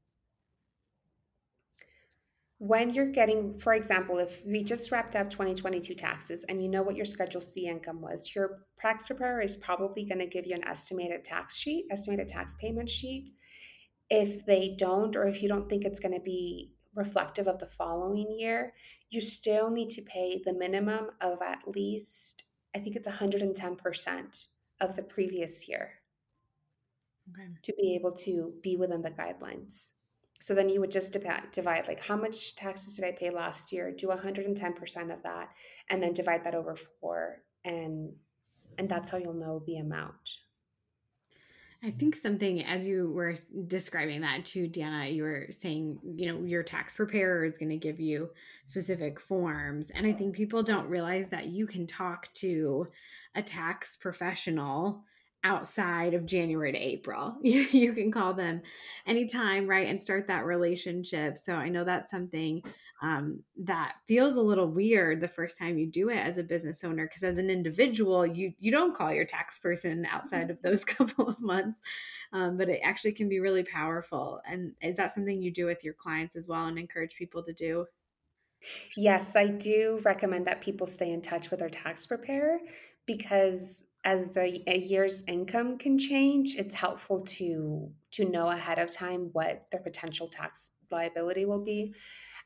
When 2.58 2.94
you're 2.94 3.10
getting, 3.10 3.58
for 3.58 3.74
example, 3.74 4.16
if 4.18 4.40
we 4.46 4.64
just 4.64 4.90
wrapped 4.90 5.16
up 5.16 5.28
2022 5.28 5.94
taxes 5.94 6.44
and 6.48 6.62
you 6.62 6.68
know 6.68 6.82
what 6.82 6.96
your 6.96 7.04
Schedule 7.04 7.42
C 7.42 7.66
income 7.66 8.00
was, 8.00 8.34
your 8.34 8.62
tax 8.80 9.04
preparer 9.04 9.42
is 9.42 9.58
probably 9.58 10.04
going 10.04 10.20
to 10.20 10.26
give 10.26 10.46
you 10.46 10.54
an 10.54 10.64
estimated 10.64 11.24
tax 11.24 11.56
sheet, 11.56 11.86
estimated 11.90 12.28
tax 12.28 12.54
payment 12.58 12.88
sheet. 12.88 13.34
If 14.10 14.44
they 14.46 14.76
don't, 14.78 15.16
or 15.16 15.26
if 15.26 15.42
you 15.42 15.48
don't 15.48 15.68
think 15.68 15.84
it's 15.84 16.00
going 16.00 16.14
to 16.14 16.20
be 16.20 16.74
reflective 16.94 17.48
of 17.48 17.58
the 17.58 17.66
following 17.66 18.38
year, 18.38 18.74
you 19.10 19.20
still 19.20 19.70
need 19.70 19.90
to 19.90 20.02
pay 20.02 20.40
the 20.44 20.52
minimum 20.52 21.10
of 21.20 21.42
at 21.42 21.66
least, 21.66 22.44
I 22.74 22.78
think 22.80 22.96
it's 22.96 23.08
110% 23.08 24.46
of 24.80 24.96
the 24.96 25.02
previous 25.02 25.68
year 25.68 25.92
Okay. 27.30 27.48
to 27.62 27.72
be 27.74 27.94
able 27.94 28.12
to 28.12 28.54
be 28.62 28.76
within 28.76 29.02
the 29.02 29.10
guidelines. 29.10 29.90
So 30.40 30.54
then 30.54 30.68
you 30.68 30.80
would 30.80 30.90
just 30.90 31.12
divide 31.12 31.86
like 31.88 32.00
how 32.00 32.16
much 32.16 32.54
taxes 32.56 32.96
did 32.96 33.04
I 33.06 33.12
pay 33.12 33.30
last 33.30 33.72
year? 33.72 33.90
Do 33.92 34.08
110% 34.08 35.12
of 35.12 35.22
that 35.22 35.50
and 35.88 36.02
then 36.02 36.12
divide 36.12 36.44
that 36.44 36.54
over 36.54 36.76
4 36.76 37.42
and 37.64 38.12
and 38.78 38.88
that's 38.88 39.08
how 39.08 39.18
you'll 39.18 39.34
know 39.34 39.60
the 39.66 39.78
amount. 39.78 40.38
I 41.84 41.90
think 41.90 42.16
something 42.16 42.64
as 42.64 42.86
you 42.86 43.10
were 43.10 43.34
describing 43.66 44.22
that 44.22 44.46
to 44.46 44.66
Diana, 44.66 45.06
you 45.06 45.22
were 45.22 45.48
saying, 45.50 45.98
you 46.16 46.32
know, 46.32 46.42
your 46.42 46.62
tax 46.62 46.94
preparer 46.94 47.44
is 47.44 47.58
going 47.58 47.68
to 47.68 47.76
give 47.76 48.00
you 48.00 48.30
specific 48.64 49.20
forms. 49.20 49.90
And 49.90 50.06
I 50.06 50.12
think 50.14 50.34
people 50.34 50.62
don't 50.62 50.88
realize 50.88 51.28
that 51.28 51.48
you 51.48 51.66
can 51.66 51.86
talk 51.86 52.32
to 52.34 52.88
a 53.34 53.42
tax 53.42 53.96
professional 53.96 55.04
outside 55.44 56.14
of 56.14 56.26
January 56.26 56.72
to 56.72 56.78
April. 56.78 57.36
You, 57.44 57.92
can 57.92 58.10
call 58.10 58.34
them 58.34 58.62
anytime, 59.06 59.66
right? 59.66 59.86
And 59.86 60.02
start 60.02 60.26
that 60.28 60.44
relationship. 60.44 61.38
So 61.38 61.54
I 61.54 61.68
know 61.68 61.84
that's 61.84 62.10
something 62.10 62.62
um, 63.02 63.42
that 63.62 63.96
feels 64.08 64.36
a 64.36 64.40
little 64.40 64.68
weird 64.68 65.20
the 65.20 65.28
first 65.28 65.58
time 65.58 65.78
you 65.78 65.86
do 65.86 66.08
it 66.08 66.16
as 66.16 66.38
a 66.38 66.42
business 66.42 66.82
owner 66.82 67.06
because 67.06 67.22
as 67.22 67.38
an 67.38 67.50
individual 67.50 68.24
you 68.24 68.54
you 68.60 68.70
don't 68.70 68.96
call 68.96 69.12
your 69.12 69.26
tax 69.26 69.58
person 69.58 70.06
outside 70.10 70.48
of 70.48 70.62
those 70.62 70.84
couple 70.84 71.28
of 71.28 71.38
months 71.40 71.80
um, 72.32 72.56
but 72.56 72.68
it 72.68 72.80
actually 72.82 73.12
can 73.12 73.28
be 73.28 73.40
really 73.40 73.64
powerful 73.64 74.40
and 74.46 74.72
is 74.80 74.96
that 74.96 75.12
something 75.12 75.42
you 75.42 75.52
do 75.52 75.66
with 75.66 75.84
your 75.84 75.92
clients 75.92 76.36
as 76.36 76.48
well 76.48 76.66
and 76.66 76.78
encourage 76.78 77.16
people 77.16 77.42
to 77.42 77.52
do 77.52 77.84
Yes, 78.96 79.36
I 79.36 79.46
do 79.48 80.00
recommend 80.04 80.46
that 80.46 80.62
people 80.62 80.86
stay 80.86 81.12
in 81.12 81.20
touch 81.20 81.50
with 81.50 81.60
their 81.60 81.68
tax 81.68 82.06
preparer 82.06 82.58
because 83.06 83.84
as 84.04 84.30
the 84.32 84.62
a 84.70 84.78
year's 84.78 85.22
income 85.26 85.78
can 85.78 85.98
change, 85.98 86.56
it's 86.56 86.74
helpful 86.74 87.20
to 87.20 87.90
to 88.12 88.24
know 88.28 88.48
ahead 88.48 88.78
of 88.78 88.90
time 88.90 89.30
what 89.32 89.66
their 89.72 89.80
potential 89.80 90.28
tax 90.28 90.72
liability 90.90 91.46
will 91.46 91.64
be. 91.64 91.94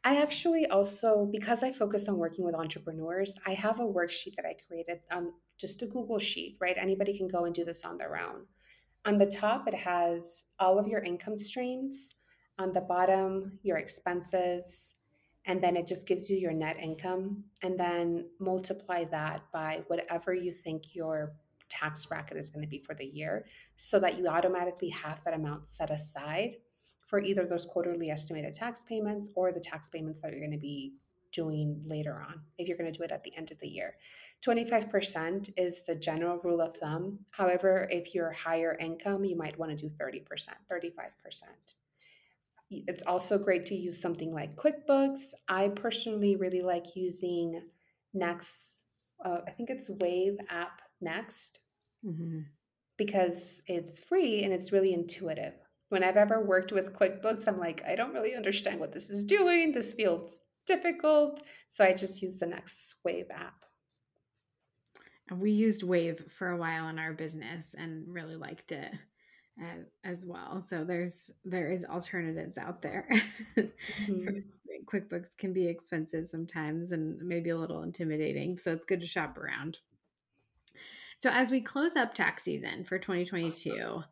I 0.04 0.22
actually 0.22 0.66
also, 0.68 1.28
because 1.32 1.64
I 1.64 1.72
focus 1.72 2.08
on 2.08 2.16
working 2.16 2.44
with 2.44 2.54
entrepreneurs, 2.54 3.34
I 3.44 3.54
have 3.54 3.80
a 3.80 3.84
worksheet 3.84 4.36
that 4.36 4.46
I 4.46 4.54
created 4.66 5.00
on 5.10 5.32
just 5.58 5.82
a 5.82 5.86
Google 5.86 6.20
sheet, 6.20 6.56
right? 6.60 6.76
Anybody 6.78 7.18
can 7.18 7.26
go 7.26 7.44
and 7.44 7.54
do 7.54 7.64
this 7.64 7.84
on 7.84 7.98
their 7.98 8.16
own. 8.16 8.46
On 9.04 9.18
the 9.18 9.26
top, 9.26 9.66
it 9.66 9.74
has 9.74 10.44
all 10.60 10.78
of 10.78 10.86
your 10.86 11.00
income 11.00 11.36
streams. 11.36 12.14
On 12.60 12.72
the 12.72 12.80
bottom, 12.80 13.58
your 13.62 13.78
expenses. 13.78 14.94
And 15.46 15.62
then 15.62 15.76
it 15.76 15.86
just 15.86 16.06
gives 16.06 16.30
you 16.30 16.36
your 16.36 16.52
net 16.52 16.76
income. 16.80 17.42
And 17.62 17.78
then 17.78 18.26
multiply 18.38 19.04
that 19.06 19.42
by 19.52 19.82
whatever 19.88 20.32
you 20.32 20.52
think 20.52 20.94
your 20.94 21.32
tax 21.68 22.04
bracket 22.06 22.36
is 22.36 22.50
going 22.50 22.64
to 22.64 22.68
be 22.68 22.78
for 22.78 22.94
the 22.94 23.04
year 23.04 23.44
so 23.76 23.98
that 23.98 24.18
you 24.18 24.26
automatically 24.26 24.88
have 24.90 25.20
that 25.24 25.34
amount 25.34 25.68
set 25.68 25.90
aside 25.90 26.56
for 27.06 27.20
either 27.20 27.46
those 27.46 27.66
quarterly 27.66 28.10
estimated 28.10 28.52
tax 28.52 28.84
payments 28.84 29.30
or 29.34 29.52
the 29.52 29.60
tax 29.60 29.88
payments 29.88 30.20
that 30.20 30.30
you're 30.30 30.40
going 30.40 30.50
to 30.50 30.58
be 30.58 30.94
doing 31.32 31.80
later 31.86 32.24
on 32.26 32.40
if 32.56 32.68
you're 32.68 32.76
going 32.76 32.90
to 32.90 32.98
do 32.98 33.04
it 33.04 33.12
at 33.12 33.22
the 33.22 33.36
end 33.36 33.50
of 33.50 33.58
the 33.60 33.68
year. 33.68 33.94
25% 34.46 35.50
is 35.56 35.82
the 35.86 35.94
general 35.94 36.38
rule 36.42 36.60
of 36.60 36.76
thumb. 36.76 37.18
However, 37.30 37.86
if 37.90 38.14
you're 38.14 38.32
higher 38.32 38.76
income, 38.80 39.24
you 39.24 39.36
might 39.36 39.58
want 39.58 39.76
to 39.76 39.88
do 39.88 39.94
30%, 39.94 40.22
35%. 40.70 40.90
It's 42.70 43.02
also 43.04 43.38
great 43.38 43.64
to 43.66 43.74
use 43.74 44.00
something 44.00 44.32
like 44.32 44.56
QuickBooks. 44.56 45.32
I 45.48 45.68
personally 45.68 46.36
really 46.36 46.60
like 46.60 46.94
using 46.94 47.62
Next, 48.14 48.86
uh, 49.24 49.38
I 49.46 49.50
think 49.50 49.70
it's 49.70 49.90
Wave 49.90 50.38
app 50.48 50.80
Next, 51.00 51.60
mm-hmm. 52.04 52.40
because 52.96 53.62
it's 53.66 53.98
free 53.98 54.42
and 54.42 54.52
it's 54.52 54.72
really 54.72 54.92
intuitive. 54.92 55.54
When 55.90 56.04
I've 56.04 56.16
ever 56.16 56.44
worked 56.44 56.72
with 56.72 56.92
QuickBooks, 56.92 57.48
I'm 57.48 57.58
like, 57.58 57.82
I 57.86 57.96
don't 57.96 58.12
really 58.12 58.34
understand 58.34 58.78
what 58.80 58.92
this 58.92 59.08
is 59.08 59.24
doing. 59.24 59.72
This 59.72 59.92
feels 59.92 60.42
difficult. 60.66 61.42
So 61.68 61.84
I 61.84 61.94
just 61.94 62.20
use 62.20 62.36
the 62.36 62.46
Next 62.46 62.94
Wave 63.04 63.30
app. 63.32 63.64
And 65.30 65.40
we 65.40 65.50
used 65.50 65.82
Wave 65.82 66.24
for 66.36 66.50
a 66.50 66.56
while 66.56 66.88
in 66.88 66.98
our 66.98 67.12
business 67.12 67.74
and 67.76 68.04
really 68.08 68.36
liked 68.36 68.72
it 68.72 68.92
as, 69.60 69.84
as 70.04 70.26
well. 70.26 70.60
So 70.60 70.84
there's 70.84 71.30
there 71.44 71.70
is 71.70 71.84
alternatives 71.84 72.58
out 72.58 72.82
there. 72.82 73.08
Mm-hmm. 74.06 74.38
QuickBooks 74.86 75.36
can 75.36 75.52
be 75.52 75.66
expensive 75.66 76.28
sometimes 76.28 76.92
and 76.92 77.18
maybe 77.20 77.50
a 77.50 77.56
little 77.58 77.82
intimidating. 77.82 78.58
So 78.58 78.72
it's 78.72 78.86
good 78.86 79.00
to 79.00 79.06
shop 79.06 79.36
around. 79.36 79.78
So 81.20 81.30
as 81.30 81.50
we 81.50 81.60
close 81.60 81.96
up 81.96 82.14
tax 82.14 82.44
season 82.44 82.84
for 82.84 82.98
2022, 82.98 84.02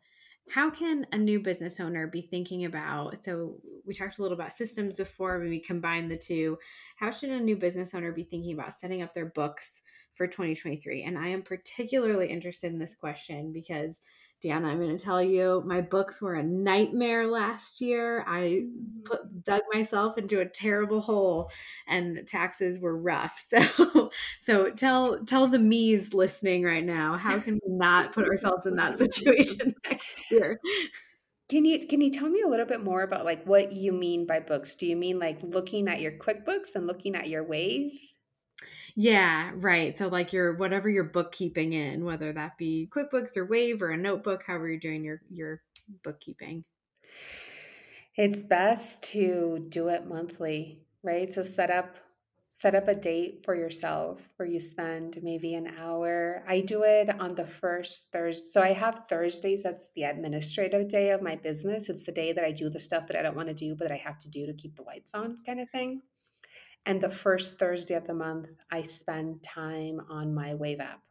how 0.49 0.69
can 0.69 1.05
a 1.11 1.17
new 1.17 1.39
business 1.39 1.79
owner 1.79 2.07
be 2.07 2.21
thinking 2.21 2.65
about 2.65 3.23
so 3.23 3.57
we 3.85 3.93
talked 3.93 4.19
a 4.19 4.21
little 4.21 4.37
about 4.37 4.53
systems 4.53 4.97
before 4.97 5.39
we 5.39 5.59
combine 5.59 6.09
the 6.09 6.17
two. 6.17 6.57
How 6.97 7.11
should 7.11 7.29
a 7.29 7.39
new 7.39 7.55
business 7.55 7.93
owner 7.93 8.11
be 8.11 8.23
thinking 8.23 8.53
about 8.53 8.73
setting 8.73 9.01
up 9.01 9.13
their 9.13 9.25
books 9.25 9.81
for 10.17 10.27
2023 10.27 11.03
and 11.03 11.17
i 11.17 11.27
am 11.27 11.43
particularly 11.43 12.27
interested 12.27 12.73
in 12.73 12.79
this 12.79 12.95
question 12.95 13.53
because 13.53 14.01
Diana, 14.39 14.67
I'm 14.67 14.77
going 14.77 14.95
to 14.95 15.03
tell 15.03 15.21
you, 15.21 15.63
my 15.65 15.81
books 15.81 16.21
were 16.21 16.35
a 16.35 16.43
nightmare 16.43 17.25
last 17.27 17.81
year. 17.81 18.23
I 18.27 18.65
mm-hmm. 18.65 19.03
put, 19.03 19.43
dug 19.43 19.61
myself 19.73 20.17
into 20.19 20.41
a 20.41 20.45
terrible 20.45 21.01
hole, 21.01 21.49
and 21.87 22.25
taxes 22.27 22.79
were 22.79 22.97
rough. 22.97 23.43
So, 23.57 24.11
so 24.39 24.69
tell 24.71 25.23
tell 25.25 25.47
the 25.47 25.59
me's 25.59 26.13
listening 26.13 26.63
right 26.63 26.83
now, 26.83 27.17
how 27.17 27.39
can 27.39 27.55
we 27.55 27.73
not 27.73 28.13
put 28.13 28.27
ourselves 28.27 28.65
in 28.65 28.75
that 28.75 28.97
situation 28.97 29.73
next 29.89 30.29
year? 30.29 30.59
Can 31.49 31.65
you 31.65 31.87
can 31.87 32.01
you 32.01 32.11
tell 32.11 32.29
me 32.29 32.41
a 32.41 32.47
little 32.47 32.65
bit 32.65 32.83
more 32.83 33.03
about 33.03 33.25
like 33.25 33.45
what 33.45 33.71
you 33.71 33.91
mean 33.91 34.25
by 34.27 34.39
books? 34.39 34.75
Do 34.75 34.85
you 34.85 34.95
mean 34.95 35.17
like 35.17 35.39
looking 35.41 35.87
at 35.87 36.01
your 36.01 36.11
QuickBooks 36.11 36.75
and 36.75 36.85
looking 36.85 37.15
at 37.15 37.29
your 37.29 37.43
Wave? 37.43 37.99
Yeah, 38.99 39.51
right. 39.53 39.95
So 39.95 40.07
like 40.07 40.33
your 40.33 40.55
whatever 40.55 40.89
you're 40.89 41.03
bookkeeping 41.03 41.73
in, 41.73 42.03
whether 42.03 42.33
that 42.33 42.57
be 42.57 42.89
QuickBooks 42.91 43.37
or 43.37 43.45
Wave 43.45 43.83
or 43.83 43.91
a 43.91 43.97
notebook, 43.97 44.43
however 44.47 44.67
you're 44.67 44.79
doing 44.79 45.03
your 45.03 45.21
your 45.29 45.61
bookkeeping. 46.03 46.63
It's 48.15 48.41
best 48.41 49.03
to 49.11 49.67
do 49.69 49.89
it 49.89 50.07
monthly, 50.07 50.79
right? 51.03 51.31
So 51.31 51.43
set 51.43 51.69
up 51.69 51.97
set 52.49 52.73
up 52.73 52.87
a 52.87 52.95
date 52.95 53.43
for 53.45 53.53
yourself 53.55 54.27
where 54.37 54.49
you 54.49 54.59
spend 54.59 55.19
maybe 55.21 55.53
an 55.53 55.75
hour. 55.79 56.43
I 56.47 56.61
do 56.61 56.81
it 56.81 57.07
on 57.19 57.35
the 57.35 57.45
first 57.45 58.11
Thursday. 58.11 58.49
So 58.51 58.63
I 58.63 58.73
have 58.73 59.03
Thursdays, 59.07 59.61
that's 59.61 59.89
the 59.95 60.05
administrative 60.05 60.87
day 60.87 61.11
of 61.11 61.21
my 61.21 61.35
business. 61.35 61.87
It's 61.87 62.01
the 62.01 62.11
day 62.11 62.33
that 62.33 62.43
I 62.43 62.51
do 62.51 62.67
the 62.67 62.79
stuff 62.79 63.05
that 63.07 63.15
I 63.15 63.21
don't 63.21 63.35
want 63.35 63.49
to 63.49 63.53
do, 63.53 63.75
but 63.75 63.91
I 63.91 63.97
have 63.97 64.17
to 64.17 64.29
do 64.31 64.47
to 64.47 64.53
keep 64.53 64.75
the 64.75 64.81
lights 64.81 65.13
on, 65.13 65.37
kind 65.45 65.59
of 65.59 65.69
thing. 65.69 66.01
And 66.87 67.01
the 67.01 67.11
first 67.11 67.59
Thursday 67.59 67.95
of 67.95 68.07
the 68.07 68.13
month, 68.13 68.47
I 68.71 68.81
spend 68.81 69.43
time 69.43 69.99
on 70.09 70.33
my 70.33 70.55
Wave 70.55 70.79
app 70.79 71.01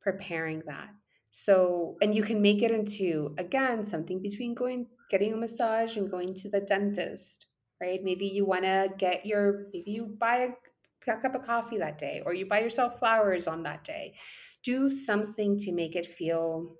preparing 0.00 0.62
that. 0.66 0.90
So, 1.32 1.96
and 2.00 2.14
you 2.14 2.22
can 2.22 2.40
make 2.40 2.62
it 2.62 2.70
into, 2.70 3.34
again, 3.38 3.84
something 3.84 4.22
between 4.22 4.54
going, 4.54 4.86
getting 5.10 5.32
a 5.32 5.36
massage 5.36 5.96
and 5.96 6.08
going 6.08 6.32
to 6.34 6.48
the 6.48 6.60
dentist, 6.60 7.46
right? 7.80 7.98
Maybe 8.04 8.26
you 8.26 8.46
want 8.46 8.62
to 8.62 8.88
get 8.96 9.26
your, 9.26 9.66
maybe 9.72 9.90
you 9.90 10.16
buy 10.16 10.36
a, 10.36 11.10
a 11.10 11.16
cup 11.16 11.34
of 11.34 11.44
coffee 11.44 11.78
that 11.78 11.98
day 11.98 12.22
or 12.24 12.32
you 12.32 12.46
buy 12.46 12.60
yourself 12.60 13.00
flowers 13.00 13.48
on 13.48 13.64
that 13.64 13.82
day. 13.82 14.14
Do 14.62 14.88
something 14.88 15.58
to 15.58 15.72
make 15.72 15.96
it 15.96 16.06
feel 16.06 16.76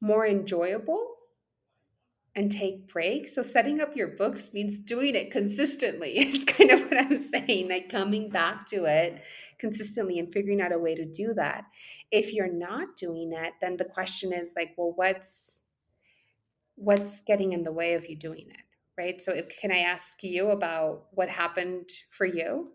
more 0.00 0.26
enjoyable 0.26 1.17
and 2.38 2.52
take 2.52 2.86
breaks. 2.86 3.34
So 3.34 3.42
setting 3.42 3.80
up 3.80 3.96
your 3.96 4.06
books 4.06 4.52
means 4.52 4.80
doing 4.80 5.16
it 5.16 5.32
consistently. 5.32 6.14
It's 6.18 6.44
kind 6.44 6.70
of 6.70 6.82
what 6.82 6.96
I'm 6.96 7.18
saying, 7.18 7.68
like 7.68 7.88
coming 7.88 8.30
back 8.30 8.68
to 8.68 8.84
it 8.84 9.22
consistently 9.58 10.20
and 10.20 10.32
figuring 10.32 10.60
out 10.60 10.72
a 10.72 10.78
way 10.78 10.94
to 10.94 11.04
do 11.04 11.34
that. 11.34 11.64
If 12.12 12.32
you're 12.32 12.52
not 12.52 12.94
doing 12.94 13.32
it, 13.32 13.54
then 13.60 13.76
the 13.76 13.84
question 13.84 14.32
is 14.32 14.52
like, 14.54 14.74
well, 14.76 14.92
what's 14.94 15.64
what's 16.76 17.22
getting 17.22 17.54
in 17.54 17.64
the 17.64 17.72
way 17.72 17.94
of 17.94 18.08
you 18.08 18.14
doing 18.14 18.46
it? 18.50 18.66
Right? 18.96 19.20
So 19.20 19.32
if, 19.32 19.48
can 19.60 19.72
I 19.72 19.78
ask 19.78 20.22
you 20.22 20.50
about 20.50 21.06
what 21.10 21.28
happened 21.28 21.90
for 22.10 22.24
you? 22.24 22.70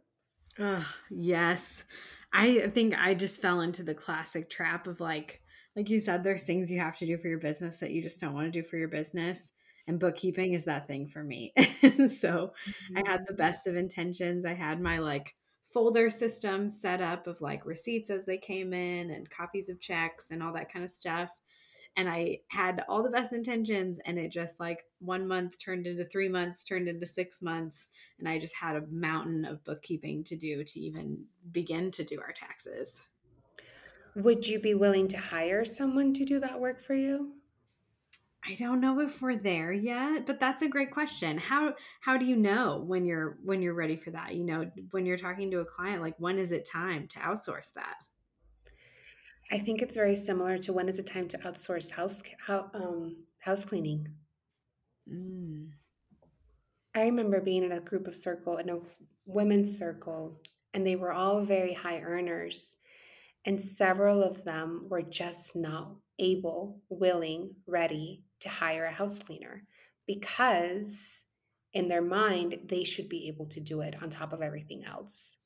Oh, 0.60 0.86
yes. 1.10 1.86
I 2.34 2.68
think 2.68 2.96
I 2.98 3.14
just 3.14 3.42
fell 3.42 3.62
into 3.62 3.84
the 3.84 3.94
classic 3.94 4.50
trap 4.50 4.88
of 4.88 5.00
like 5.00 5.42
like 5.76 5.90
you 5.90 6.00
said, 6.00 6.24
there's 6.24 6.44
things 6.44 6.72
you 6.72 6.80
have 6.80 6.98
to 6.98 7.06
do 7.06 7.18
for 7.18 7.28
your 7.28 7.40
business 7.40 7.78
that 7.78 7.92
you 7.92 8.02
just 8.02 8.22
don't 8.22 8.34
want 8.34 8.52
to 8.52 8.62
do 8.62 8.68
for 8.68 8.78
your 8.78 8.88
business. 8.88 9.52
And 9.88 10.00
bookkeeping 10.00 10.54
is 10.54 10.66
that 10.66 10.88
thing 10.88 11.08
for 11.08 11.24
me. 11.24 11.54
so 11.58 11.64
mm-hmm. 11.90 12.98
I 12.98 13.04
had 13.10 13.26
the 13.28 13.34
best 13.34 13.68
of 13.68 13.76
intentions. 13.76 14.46
I 14.46 14.54
had 14.54 14.80
my 14.80 15.00
like 15.00 15.36
folder 15.74 16.10
system 16.10 16.70
set 16.70 17.02
up 17.02 17.28
of 17.28 17.42
like 17.42 17.66
receipts 17.66 18.10
as 18.10 18.26
they 18.26 18.38
came 18.38 18.74
in 18.74 19.10
and 19.10 19.30
copies 19.30 19.70
of 19.70 19.82
checks 19.82 20.28
and 20.30 20.42
all 20.42 20.54
that 20.54 20.72
kind 20.72 20.86
of 20.86 20.92
stuff. 20.92 21.30
And 21.96 22.10
I 22.10 22.40
had 22.48 22.84
all 22.90 23.04
the 23.04 23.12
best 23.12 23.34
intentions, 23.34 24.00
and 24.04 24.18
it 24.18 24.32
just 24.32 24.60
like 24.60 24.84
one 25.00 25.28
month 25.28 25.60
turned 25.60 25.86
into 25.86 26.04
three 26.04 26.30
months, 26.30 26.64
turned 26.64 26.88
into 26.88 27.06
six 27.06 27.40
months. 27.40 27.86
And 28.18 28.28
I 28.28 28.40
just 28.40 28.56
had 28.56 28.76
a 28.76 28.88
mountain 28.90 29.46
of 29.46 29.64
bookkeeping 29.64 30.24
to 30.26 30.36
do 30.36 30.64
to 30.64 30.80
even 30.80 31.26
begin 31.52 31.92
to 31.92 32.04
do 32.04 32.20
our 32.20 32.32
taxes. 32.32 33.00
Would 34.16 34.48
you 34.48 34.60
be 34.60 34.76
willing 34.76 35.08
to 35.10 35.18
hire 35.18 35.66
someone 35.66 36.14
to 36.14 36.26
do 36.26 36.40
that 36.40 36.60
work 36.60 36.82
for 36.82 36.94
you? 36.94 37.34
I 38.46 38.56
don't 38.56 38.82
know 38.82 39.00
if 39.00 39.22
we're 39.22 39.38
there 39.38 39.72
yet, 39.72 40.26
but 40.26 40.40
that's 40.40 40.62
a 40.62 40.68
great 40.68 40.92
question. 40.92 41.38
How 41.38 41.76
how 42.02 42.18
do 42.18 42.26
you 42.26 42.36
know 42.36 42.84
when 42.86 43.06
you're 43.06 43.38
when 43.44 43.62
you're 43.62 43.74
ready 43.74 43.96
for 43.96 44.12
that? 44.12 44.36
You 44.36 44.44
know, 44.44 44.70
when 44.92 45.06
you're 45.06 45.18
talking 45.18 45.50
to 45.52 45.62
a 45.62 45.66
client, 45.66 46.02
like 46.02 46.16
when 46.20 46.38
is 46.38 46.52
it 46.52 46.68
time 46.70 47.08
to 47.10 47.20
outsource 47.20 47.72
that? 47.76 47.96
I 49.52 49.60
think 49.60 49.82
it's 49.82 49.96
very 49.96 50.16
similar 50.16 50.58
to 50.58 50.74
when 50.74 50.90
is 50.90 51.00
it 51.00 51.08
time 51.08 51.28
to 51.30 51.38
outsource 51.38 51.92
house 51.92 52.22
how, 52.46 52.70
um, 52.74 53.16
house 53.40 53.64
cleaning. 53.64 54.08
Mm. 55.10 55.70
I 56.96 57.04
remember 57.04 57.42
being 57.42 57.64
in 57.64 57.72
a 57.72 57.80
group 57.80 58.08
of 58.08 58.16
circle 58.16 58.58
in 58.58 58.70
a 58.70 58.80
women's 59.26 59.78
circle, 59.78 60.40
and 60.74 60.86
they 60.86 60.96
were 60.96 61.12
all 61.12 61.44
very 61.44 61.74
high 61.74 62.02
earners, 62.02 62.76
and 63.46 63.60
several 63.60 64.24
of 64.24 64.44
them 64.44 64.86
were 64.90 65.02
just 65.02 65.56
not 65.56 65.96
able, 66.20 66.82
willing, 66.90 67.56
ready 67.68 68.24
to 68.40 68.50
hire 68.50 68.86
a 68.86 68.92
house 68.92 69.20
cleaner 69.20 69.64
because 70.08 71.26
in 71.74 71.88
their 71.88 72.02
mind, 72.02 72.60
they 72.66 72.84
should 72.84 73.10
be 73.10 73.28
able 73.28 73.48
to 73.48 73.60
do 73.60 73.82
it 73.82 73.96
on 74.02 74.10
top 74.10 74.32
of 74.32 74.42
everything 74.42 74.86
else. 74.86 75.38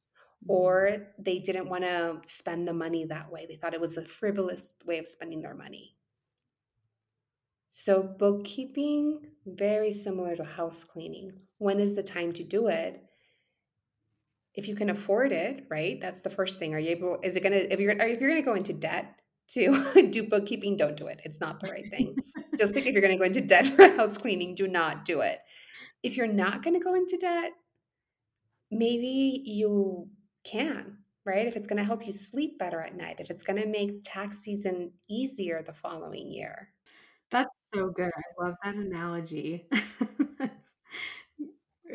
Mm-hmm. 0.44 0.52
Or 0.52 0.98
they 1.18 1.40
didn't 1.40 1.70
want 1.70 1.84
to 1.84 2.22
spend 2.28 2.68
the 2.68 2.74
money 2.74 3.06
that 3.06 3.32
way. 3.32 3.46
They 3.48 3.56
thought 3.56 3.74
it 3.74 3.82
was 3.82 3.98
a 3.98 4.04
frivolous 4.04 4.76
way 4.86 5.00
of 5.00 5.08
spending 5.08 5.42
their 5.42 5.56
money. 5.56 5.96
So, 7.70 8.02
bookkeeping, 8.02 9.22
very 9.46 9.92
similar 9.92 10.36
to 10.36 10.44
house 10.44 10.84
cleaning. 10.84 11.34
When 11.60 11.80
is 11.80 11.96
the 11.96 12.04
time 12.04 12.34
to 12.34 12.44
do 12.44 12.68
it? 12.68 13.04
If 14.58 14.68
you 14.68 14.76
can 14.76 14.90
afford 14.90 15.32
it, 15.32 15.66
right? 15.70 16.02
That's 16.02 16.22
the 16.22 16.32
first 16.32 16.58
thing. 16.60 16.74
Are 16.74 16.80
you 16.80 16.90
able? 16.90 17.20
Is 17.24 17.36
it 17.36 17.44
gonna 17.44 17.56
if 17.58 17.80
you're 17.80 17.92
if 17.92 18.20
you're 18.20 18.30
gonna 18.30 18.42
go 18.42 18.56
into 18.56 18.74
debt 18.74 19.16
to 19.50 20.08
do 20.10 20.24
bookkeeping, 20.24 20.76
don't 20.76 20.98
do 20.98 21.08
it. 21.08 21.22
It's 21.24 21.40
not 21.40 21.60
the 21.62 21.70
right 21.70 21.86
thing. 21.90 22.18
Just 22.58 22.76
like 22.76 22.88
if 22.88 22.94
you're 22.94 23.02
gonna 23.04 23.20
go 23.20 23.24
into 23.24 23.40
debt 23.40 23.68
for 23.68 23.88
house 23.96 24.18
cleaning, 24.18 24.56
do 24.56 24.68
not 24.68 25.06
do 25.06 25.22
it. 25.22 25.40
If 26.04 26.18
you're 26.18 26.28
not 26.28 26.64
gonna 26.64 26.80
go 26.80 26.96
into 26.96 27.18
debt, 27.18 27.52
maybe 28.72 29.44
you 29.46 30.10
can, 30.44 30.98
right? 31.24 31.46
If 31.46 31.56
it's 31.56 31.68
gonna 31.68 31.84
help 31.84 32.06
you 32.06 32.12
sleep 32.12 32.58
better 32.58 32.82
at 32.82 32.96
night, 32.96 33.18
if 33.20 33.30
it's 33.30 33.44
gonna 33.44 33.68
make 33.68 34.02
tax 34.04 34.40
season 34.40 34.92
easier 35.08 35.62
the 35.62 35.74
following 35.74 36.32
year. 36.32 36.70
That's 37.30 37.50
so 37.76 37.90
good. 37.90 38.10
I 38.10 38.44
love 38.44 38.56
that 38.64 38.76
analogy. 38.76 39.68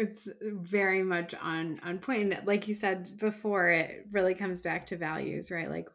It's 0.03 0.28
very 0.40 1.03
much 1.03 1.34
on 1.40 1.80
on 1.84 1.98
point 1.98 2.34
like 2.46 2.68
you 2.68 2.74
said 2.74 3.11
before 3.18 3.70
it 3.70 4.07
really 4.11 4.34
comes 4.34 4.62
back 4.62 4.86
to 4.86 4.96
values 4.96 5.50
right 5.50 5.70
like 5.70 5.88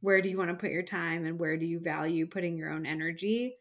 where 0.00 0.20
do 0.20 0.28
you 0.28 0.36
want 0.36 0.50
to 0.50 0.56
put 0.56 0.70
your 0.70 0.82
time 0.82 1.24
and 1.24 1.38
where 1.38 1.56
do 1.56 1.64
you 1.64 1.80
value 1.80 2.26
putting 2.26 2.56
your 2.56 2.70
own 2.70 2.84
energy 2.84 3.56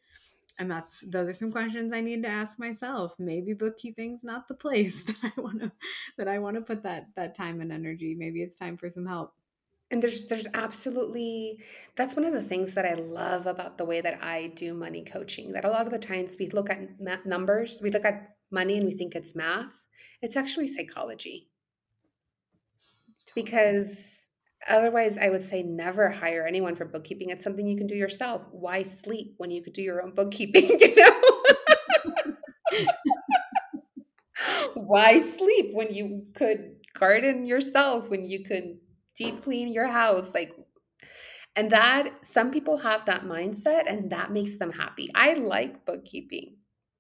and 0.60 0.70
that's 0.70 1.02
those 1.10 1.28
are 1.28 1.34
some 1.34 1.52
questions 1.52 1.94
I 1.94 2.02
need 2.02 2.24
to 2.24 2.30
ask 2.30 2.60
myself. 2.60 3.16
Maybe 3.18 3.54
bookkeeping's 3.54 4.24
not 4.24 4.48
the 4.48 4.54
place 4.54 5.04
that 5.22 5.34
I 5.36 5.42
want 5.42 5.62
to 5.62 5.72
that 6.18 6.28
I 6.28 6.40
want 6.40 6.56
to 6.56 6.62
put 6.62 6.84
that 6.84 7.08
that 7.16 7.36
time 7.36 7.62
and 7.62 7.72
energy. 7.72 8.16
Maybe 8.16 8.44
it's 8.44 8.58
time 8.58 8.78
for 8.78 8.90
some 8.90 9.06
help. 9.06 9.34
And 9.92 10.02
there's 10.02 10.26
there's 10.28 10.48
absolutely 10.54 11.60
that's 11.96 12.16
one 12.16 12.26
of 12.26 12.34
the 12.34 12.44
things 12.44 12.76
that 12.76 12.86
I 12.86 12.94
love 12.94 13.48
about 13.48 13.78
the 13.78 13.86
way 13.86 14.02
that 14.02 14.20
I 14.24 14.48
do 14.56 14.74
money 14.74 15.04
coaching. 15.04 15.54
That 15.54 15.66
a 15.66 15.70
lot 15.70 15.86
of 15.86 15.92
the 15.92 16.00
times 16.00 16.36
we 16.40 16.50
look 16.50 16.70
at 16.70 17.26
numbers, 17.26 17.80
we 17.82 17.90
look 17.90 18.06
at 18.06 18.36
money 18.52 18.78
and 18.78 18.86
we 18.86 18.96
think 18.96 19.16
it's 19.16 19.36
math. 19.36 19.74
It's 20.24 20.38
actually 20.38 20.68
psychology. 20.68 21.50
Because 23.36 24.28
otherwise 24.68 25.18
I 25.18 25.30
would 25.30 25.44
say 25.44 25.64
never 25.64 26.10
hire 26.10 26.46
anyone 26.48 26.76
for 26.76 26.86
bookkeeping. 26.86 27.30
It's 27.30 27.44
something 27.44 27.68
you 27.68 27.78
can 27.78 27.88
do 27.88 27.96
yourself. 27.96 28.46
Why 28.52 28.84
sleep 28.84 29.34
when 29.38 29.52
you 29.52 29.62
could 29.62 29.74
do 29.74 29.82
your 29.82 30.02
own 30.02 30.16
bookkeeping, 30.16 30.64
you 30.80 30.96
know? 30.96 31.22
Why 34.76 35.22
sleep 35.22 35.74
when 35.74 35.94
you 35.94 36.26
could 36.36 36.76
garden 36.98 37.46
yourself, 37.46 38.10
when 38.10 38.26
you 38.26 38.44
could 38.44 38.78
deep 39.16 39.44
clean 39.44 39.72
your 39.72 39.88
house 39.88 40.34
like 40.34 40.52
and 41.56 41.72
that 41.72 42.10
some 42.26 42.52
people 42.52 42.78
have 42.78 43.06
that 43.06 43.24
mindset 43.24 43.84
and 43.88 44.10
that 44.12 44.32
makes 44.32 44.58
them 44.58 44.72
happy 44.72 45.10
i 45.16 45.34
like 45.34 45.86
bookkeeping 45.86 46.56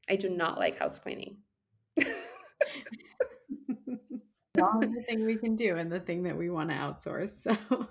i 0.10 0.16
do 0.16 0.30
not 0.30 0.60
like 0.60 0.78
house 0.78 1.00
cleaning 1.00 1.38
the 4.56 5.04
thing 5.08 5.26
we 5.26 5.36
can 5.36 5.56
do 5.56 5.78
and 5.78 5.92
the 5.92 6.00
thing 6.00 6.24
that 6.24 6.38
we 6.38 6.50
want 6.50 6.70
to 6.70 6.76
outsource 6.76 7.30
so. 7.42 7.88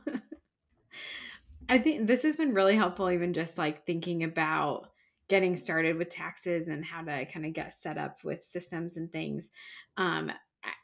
I 1.68 1.78
think 1.78 2.06
this 2.06 2.22
has 2.22 2.36
been 2.36 2.54
really 2.54 2.76
helpful 2.76 3.10
even 3.10 3.32
just 3.32 3.58
like 3.58 3.86
thinking 3.86 4.24
about 4.24 4.88
getting 5.28 5.56
started 5.56 5.96
with 5.96 6.10
taxes 6.10 6.68
and 6.68 6.84
how 6.84 7.02
to 7.02 7.24
kind 7.26 7.46
of 7.46 7.52
get 7.52 7.72
set 7.72 7.96
up 7.96 8.18
with 8.24 8.44
systems 8.44 8.96
and 8.96 9.10
things. 9.10 9.50
Um, 9.96 10.30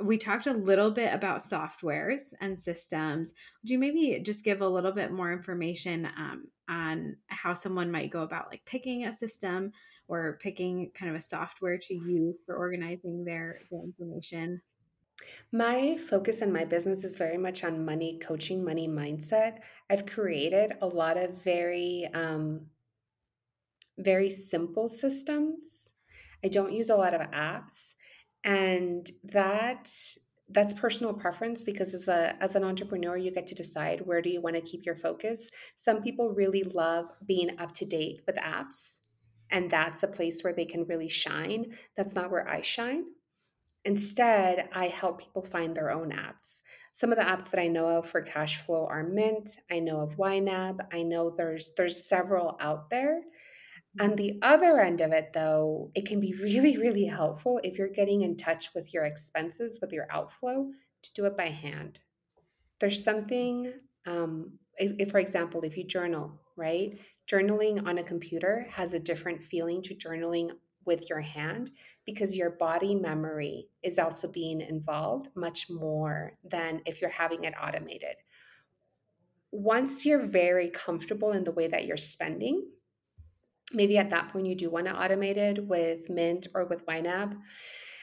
we 0.01 0.19
talked 0.19 0.47
a 0.47 0.53
little 0.53 0.91
bit 0.91 1.13
about 1.13 1.41
softwares 1.41 2.33
and 2.41 2.61
systems. 2.61 3.35
Would 3.63 3.71
you 3.71 3.79
maybe 3.79 4.21
just 4.25 4.45
give 4.45 4.61
a 4.61 4.69
little 4.69 4.93
bit 4.93 5.13
more 5.13 5.33
information 5.33 6.07
um, 6.17 6.49
on 6.69 7.17
how 7.29 7.55
someone 7.55 7.91
might 7.91 8.11
go 8.11 8.23
about 8.23 8.49
like 8.51 8.65
picking 8.65 9.05
a 9.05 9.13
system 9.13 9.73
or 10.09 10.39
picking 10.43 10.91
kind 10.95 11.11
of 11.11 11.17
a 11.17 11.21
software 11.21 11.79
to 11.79 11.95
use 11.95 12.37
for 12.45 12.57
organizing 12.57 13.25
their, 13.25 13.61
their 13.71 13.83
information? 13.83 14.61
My 15.53 15.97
focus 16.09 16.43
in 16.43 16.53
my 16.53 16.65
business 16.65 17.05
is 17.05 17.17
very 17.17 17.39
much 17.39 17.65
on 17.65 17.85
money 17.85 18.19
coaching, 18.19 18.65
money 18.65 18.89
mindset. 18.89 19.59
I've 19.91 20.07
created 20.07 20.75
a 20.81 20.87
lot 20.87 21.17
of 21.17 21.43
very, 21.43 22.09
um, 22.15 22.67
very 23.99 24.31
simple 24.31 24.89
systems. 24.89 25.93
I 26.45 26.49
don't 26.49 26.73
use 26.73 26.89
a 26.89 26.97
lot 26.97 27.15
of 27.15 27.21
apps 27.33 27.95
and 28.45 29.11
that 29.25 29.91
that's 30.51 30.73
personal 30.73 31.13
preference 31.13 31.65
because 31.65 31.93
as 31.93 32.09
a 32.09 32.37
as 32.43 32.55
an 32.55 32.65
entrepreneur 32.65 33.17
you 33.17 33.31
get 33.31 33.47
to 33.47 33.55
decide 33.55 34.01
where 34.07 34.23
do 34.23 34.31
you 34.31 34.41
want 34.41 34.57
to 34.57 34.63
keep 34.63 34.87
your 34.87 34.95
focus 34.95 35.51
some 35.77 36.03
people 36.03 36.33
really 36.35 36.63
love 36.63 37.07
being 37.27 37.59
up 37.59 37.73
to 37.73 37.85
date 37.85 38.21
with 38.27 38.37
apps 38.37 39.01
and 39.51 39.71
that's 39.71 40.03
a 40.03 40.09
place 40.09 40.43
where 40.43 40.53
they 40.53 40.65
can 40.65 40.85
really 40.87 41.09
shine 41.09 41.73
that's 41.97 42.15
not 42.15 42.31
where 42.31 42.49
i 42.49 42.61
shine 42.61 43.05
instead 43.85 44.69
i 44.73 44.87
help 44.87 45.21
people 45.21 45.43
find 45.43 45.75
their 45.75 45.91
own 45.91 46.11
apps 46.11 46.61
some 46.93 47.13
of 47.13 47.19
the 47.19 47.25
apps 47.25 47.51
that 47.51 47.61
i 47.61 47.67
know 47.67 47.89
of 47.89 48.09
for 48.09 48.21
cash 48.21 48.61
flow 48.63 48.87
are 48.87 49.05
mint 49.05 49.59
i 49.71 49.79
know 49.79 50.01
of 50.01 50.17
ynab 50.17 50.79
i 50.93 51.03
know 51.03 51.31
there's 51.31 51.73
there's 51.77 52.09
several 52.09 52.57
out 52.61 52.91
there 52.91 53.23
on 54.01 54.15
the 54.15 54.39
other 54.43 54.81
end 54.81 55.01
of 55.01 55.13
it, 55.13 55.33
though, 55.33 55.91
it 55.95 56.07
can 56.07 56.21
be 56.21 56.35
really, 56.43 56.77
really 56.77 57.05
helpful 57.05 57.61
if 57.65 57.79
you're 57.79 57.89
getting 57.89 58.23
in 58.23 58.37
touch 58.37 58.71
with 58.75 58.93
your 58.95 59.05
expenses, 59.05 59.79
with 59.81 59.93
your 59.93 60.07
outflow, 60.11 60.71
to 61.03 61.13
do 61.15 61.25
it 61.27 61.37
by 61.37 61.49
hand. 61.49 62.01
There's 62.81 63.03
something, 63.03 63.73
um, 64.07 64.53
if, 64.79 65.11
for 65.11 65.19
example, 65.19 65.63
if 65.63 65.77
you 65.77 65.85
journal, 65.85 66.41
right? 66.57 66.99
Journaling 67.31 67.87
on 67.87 67.99
a 67.99 68.03
computer 68.03 68.67
has 68.71 68.95
a 68.95 69.01
different 69.01 69.43
feeling 69.43 69.83
to 69.83 69.95
journaling 69.95 70.51
with 70.87 71.09
your 71.11 71.21
hand 71.21 71.71
because 72.07 72.35
your 72.35 72.51
body 72.51 72.95
memory 72.95 73.69
is 73.83 73.99
also 73.99 74.27
being 74.27 74.63
involved 74.63 75.29
much 75.37 75.67
more 75.69 76.33
than 76.43 76.81
if 76.87 77.03
you're 77.03 77.11
having 77.11 77.45
it 77.45 77.53
automated. 77.63 78.17
Once 79.53 80.07
you're 80.07 80.27
very 80.27 80.71
comfortable 80.71 81.33
in 81.33 81.45
the 81.45 81.53
way 81.53 81.69
that 81.69 81.85
you're 81.85 81.99
spending, 81.99 82.67
maybe 83.75 83.99
at 83.99 84.09
that 84.09 84.31
point 84.31 84.47
you 84.47 84.55
do 84.55 84.71
want 84.71 84.87
to 84.87 84.93
automate 84.93 85.37
it 85.37 85.67
with 85.67 86.09
Mint 86.09 86.47
or 86.55 86.65
with 86.65 86.87
YNAB. 86.87 87.37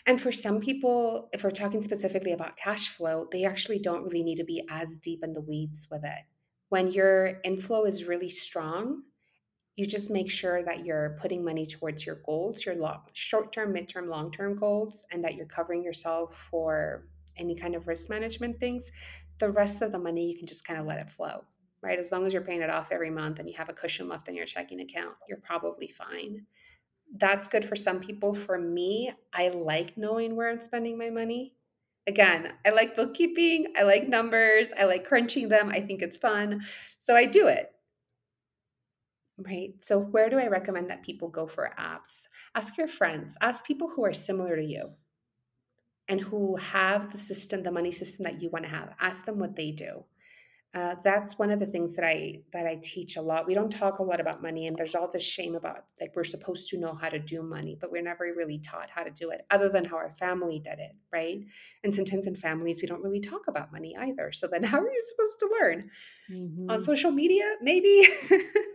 And 0.05 0.21
for 0.21 0.32
some 0.32 0.59
people, 0.59 1.30
if 1.34 1.43
we're 1.43 1.49
talking 1.49 1.82
specifically 1.82 2.34
about 2.34 2.57
cash 2.57 2.89
flow, 2.89 3.28
they 3.32 3.43
actually 3.43 3.80
don't 3.80 4.03
really 4.03 4.21
need 4.21 4.36
to 4.36 4.43
be 4.43 4.63
as 4.69 4.99
deep 4.99 5.23
in 5.23 5.34
the 5.34 5.41
weeds 5.41 5.88
with 5.89 6.03
it. 6.03 6.26
When 6.69 6.91
your 6.91 7.39
inflow 7.43 7.86
is 7.86 8.05
really 8.05 8.30
strong, 8.30 9.01
you 9.76 9.86
just 9.86 10.09
make 10.09 10.32
sure 10.32 10.63
that 10.63 10.86
you're 10.86 11.17
putting 11.21 11.43
money 11.43 11.65
towards 11.65 12.05
your 12.05 12.19
goals, 12.26 12.65
your 12.65 12.76
short 13.13 13.51
term, 13.51 13.73
midterm, 13.73 14.07
long 14.07 14.32
term 14.32 14.55
goals, 14.55 15.05
and 15.11 15.23
that 15.23 15.36
you're 15.36 15.45
covering 15.45 15.84
yourself 15.84 16.47
for 16.49 17.07
any 17.38 17.55
kind 17.55 17.76
of 17.76 17.88
risk 17.88 18.09
management 18.09 18.59
things. 18.59 18.91
The 19.39 19.51
rest 19.51 19.82
of 19.82 19.91
the 19.91 19.99
money, 19.99 20.32
you 20.32 20.38
can 20.38 20.47
just 20.47 20.65
kind 20.65 20.80
of 20.80 20.86
let 20.86 20.99
it 20.99 21.11
flow 21.11 21.43
right? 21.86 21.99
As 21.99 22.11
long 22.11 22.26
as 22.26 22.34
you're 22.34 22.41
paying 22.41 22.61
it 22.61 22.69
off 22.69 22.91
every 22.91 23.11
month 23.11 23.38
and 23.38 23.47
you 23.47 23.53
have 23.55 23.69
a 23.69 23.73
cushion 23.73 24.09
left 24.09 24.28
in 24.28 24.34
your 24.36 24.47
checking 24.47 24.82
account, 24.82 25.13
you're 25.30 25.38
probably 25.38 25.88
fine. 25.88 26.43
That's 27.17 27.47
good 27.47 27.63
for 27.63 27.76
some 27.76 27.99
people. 27.99 28.34
For 28.34 28.57
me, 28.57 29.13
I 29.32 29.49
like 29.49 29.95
knowing 29.95 30.36
where 30.36 30.49
I'm 30.49 30.59
spending 30.59 30.97
my 30.97 31.11
money. 31.11 31.53
Again, 32.07 32.53
I 32.65 32.71
like 32.71 32.95
bookkeeping, 32.95 33.73
I 33.78 33.84
like 33.84 34.07
numbers, 34.07 34.73
I 34.78 34.86
like 34.86 35.07
crunching 35.07 35.47
them. 35.47 35.69
I 35.69 35.80
think 35.80 36.01
it's 36.01 36.17
fun. 36.17 36.61
So 36.97 37.15
I 37.15 37.26
do 37.26 37.47
it. 37.47 37.71
Right. 39.38 39.73
So, 39.79 39.99
where 39.99 40.29
do 40.29 40.38
I 40.38 40.47
recommend 40.47 40.89
that 40.89 41.03
people 41.03 41.27
go 41.27 41.45
for 41.45 41.73
apps? 41.77 42.27
Ask 42.55 42.77
your 42.77 42.88
friends, 42.88 43.38
ask 43.41 43.65
people 43.65 43.89
who 43.89 44.05
are 44.05 44.13
similar 44.13 44.55
to 44.55 44.63
you 44.63 44.91
and 46.07 46.21
who 46.21 46.55
have 46.55 47.11
the 47.11 47.17
system, 47.17 47.61
the 47.61 47.71
money 47.71 47.91
system 47.91 48.23
that 48.23 48.41
you 48.41 48.49
want 48.49 48.63
to 48.63 48.71
have. 48.71 48.93
Ask 48.99 49.25
them 49.25 49.39
what 49.39 49.55
they 49.55 49.71
do 49.71 50.05
uh, 50.75 50.93
that's 51.05 51.39
one 51.39 51.51
of 51.51 51.59
the 51.61 51.65
things 51.65 51.95
that 51.95 52.05
I 52.05 52.41
that 52.51 52.65
I 52.65 52.77
teach 52.83 53.15
a 53.15 53.21
lot. 53.21 53.47
We 53.47 53.53
don't 53.53 53.71
talk 53.71 53.99
a 53.99 54.03
lot 54.03 54.19
about 54.19 54.41
money, 54.41 54.67
and 54.67 54.75
there's 54.75 54.93
all 54.93 55.09
this 55.09 55.23
shame 55.23 55.55
about 55.55 55.86
like 56.01 56.11
we're 56.15 56.25
supposed 56.25 56.67
to 56.69 56.77
know 56.77 56.93
how 56.93 57.07
to 57.07 57.17
do 57.17 57.41
money, 57.41 57.77
but 57.79 57.93
we're 57.93 58.01
never 58.01 58.25
really 58.36 58.59
taught 58.59 58.89
how 58.89 59.03
to 59.03 59.09
do 59.09 59.29
it, 59.29 59.45
other 59.49 59.69
than 59.69 59.86
how 59.86 59.95
our 59.95 60.09
family 60.19 60.59
did 60.59 60.79
it, 60.79 60.91
right? 61.13 61.45
And 61.86 61.95
sometimes 61.95 62.27
in 62.27 62.36
families 62.36 62.81
we 62.81 62.89
don't 62.89 63.01
really 63.01 63.21
talk 63.21 63.47
about 63.47 63.71
money 63.71 63.95
either. 63.97 64.33
So 64.33 64.47
then, 64.47 64.63
how 64.71 64.79
are 64.79 64.89
you 64.89 65.03
supposed 65.07 65.39
to 65.39 65.49
learn 65.61 65.89
mm-hmm. 66.29 66.69
on 66.69 66.81
social 66.81 67.11
media? 67.11 67.55
Maybe. 67.61 68.05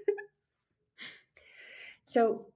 so 2.10 2.46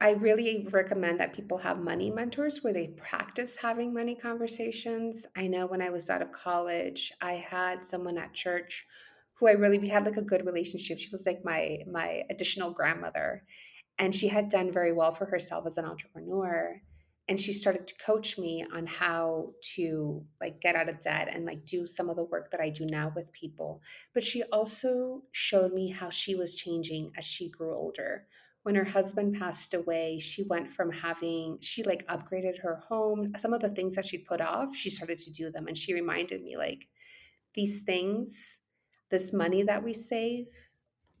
I 0.00 0.12
really 0.12 0.68
recommend 0.70 1.18
that 1.18 1.34
people 1.34 1.58
have 1.58 1.80
money 1.80 2.08
mentors 2.08 2.62
where 2.62 2.72
they 2.72 2.86
practice 2.86 3.56
having 3.56 3.92
money 3.92 4.14
conversations. 4.14 5.26
I 5.36 5.48
know 5.48 5.66
when 5.66 5.82
I 5.82 5.90
was 5.90 6.08
out 6.08 6.22
of 6.22 6.30
college, 6.30 7.12
I 7.20 7.32
had 7.32 7.82
someone 7.82 8.16
at 8.16 8.32
church 8.32 8.86
who 9.34 9.48
I 9.48 9.52
really 9.52 9.80
we 9.80 9.88
had 9.88 10.04
like 10.04 10.18
a 10.18 10.22
good 10.22 10.46
relationship. 10.46 11.00
She 11.00 11.10
was 11.10 11.26
like 11.26 11.44
my 11.44 11.78
my 11.90 12.22
additional 12.30 12.70
grandmother 12.70 13.42
and 13.98 14.14
she 14.14 14.28
had 14.28 14.48
done 14.48 14.70
very 14.70 14.92
well 14.92 15.14
for 15.16 15.26
herself 15.26 15.66
as 15.66 15.76
an 15.76 15.84
entrepreneur 15.84 16.80
and 17.30 17.38
she 17.38 17.52
started 17.52 17.86
to 17.86 17.94
coach 18.04 18.38
me 18.38 18.66
on 18.74 18.86
how 18.86 19.52
to 19.76 20.20
like 20.40 20.60
get 20.60 20.74
out 20.74 20.88
of 20.88 20.98
debt 21.00 21.30
and 21.32 21.44
like 21.44 21.64
do 21.64 21.86
some 21.86 22.10
of 22.10 22.16
the 22.16 22.24
work 22.24 22.50
that 22.50 22.60
I 22.60 22.70
do 22.70 22.84
now 22.86 23.12
with 23.14 23.32
people. 23.32 23.82
But 24.14 24.24
she 24.24 24.42
also 24.44 25.22
showed 25.30 25.72
me 25.72 25.90
how 25.90 26.10
she 26.10 26.34
was 26.34 26.56
changing 26.56 27.12
as 27.16 27.24
she 27.24 27.48
grew 27.48 27.72
older 27.72 28.26
when 28.62 28.74
her 28.74 28.84
husband 28.84 29.36
passed 29.38 29.72
away, 29.74 30.18
she 30.18 30.42
went 30.42 30.70
from 30.70 30.92
having, 30.92 31.56
she 31.60 31.82
like 31.82 32.06
upgraded 32.08 32.60
her 32.60 32.76
home. 32.88 33.32
Some 33.38 33.54
of 33.54 33.60
the 33.60 33.70
things 33.70 33.94
that 33.94 34.06
she 34.06 34.18
put 34.18 34.40
off, 34.40 34.76
she 34.76 34.90
started 34.90 35.18
to 35.18 35.32
do 35.32 35.50
them. 35.50 35.66
And 35.66 35.76
she 35.76 35.94
reminded 35.94 36.42
me, 36.42 36.56
like, 36.56 36.86
these 37.54 37.80
things, 37.80 38.58
this 39.10 39.32
money 39.32 39.62
that 39.62 39.82
we 39.82 39.94
save, 39.94 40.46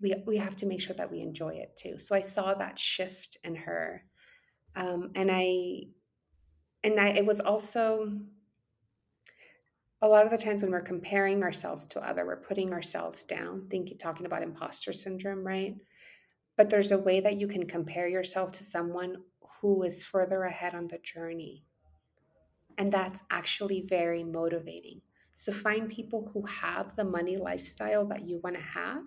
we, 0.00 0.14
we 0.26 0.36
have 0.36 0.56
to 0.56 0.66
make 0.66 0.80
sure 0.80 0.94
that 0.96 1.10
we 1.10 1.20
enjoy 1.20 1.54
it 1.54 1.76
too. 1.76 1.98
So 1.98 2.14
I 2.14 2.20
saw 2.20 2.54
that 2.54 2.78
shift 2.78 3.38
in 3.42 3.54
her. 3.54 4.04
Um, 4.76 5.10
and 5.14 5.30
I, 5.32 5.84
and 6.84 7.00
I, 7.00 7.08
it 7.08 7.26
was 7.26 7.40
also 7.40 8.12
a 10.02 10.08
lot 10.08 10.24
of 10.24 10.30
the 10.30 10.38
times 10.38 10.62
when 10.62 10.70
we're 10.70 10.80
comparing 10.80 11.42
ourselves 11.42 11.86
to 11.88 12.00
other, 12.00 12.24
we're 12.24 12.36
putting 12.36 12.72
ourselves 12.72 13.24
down, 13.24 13.66
thinking, 13.70 13.98
talking 13.98 14.24
about 14.26 14.42
imposter 14.42 14.92
syndrome, 14.92 15.46
right? 15.46 15.74
But 16.60 16.68
there's 16.68 16.92
a 16.92 16.98
way 16.98 17.20
that 17.20 17.40
you 17.40 17.48
can 17.48 17.66
compare 17.66 18.06
yourself 18.06 18.52
to 18.52 18.62
someone 18.62 19.16
who 19.62 19.82
is 19.82 20.04
further 20.04 20.42
ahead 20.42 20.74
on 20.74 20.86
the 20.88 20.98
journey. 20.98 21.64
And 22.76 22.92
that's 22.92 23.22
actually 23.30 23.86
very 23.88 24.22
motivating. 24.22 25.00
So 25.34 25.54
find 25.54 25.88
people 25.88 26.30
who 26.34 26.44
have 26.44 26.94
the 26.96 27.04
money 27.06 27.38
lifestyle 27.38 28.04
that 28.08 28.28
you 28.28 28.40
want 28.44 28.56
to 28.56 28.60
have 28.60 29.04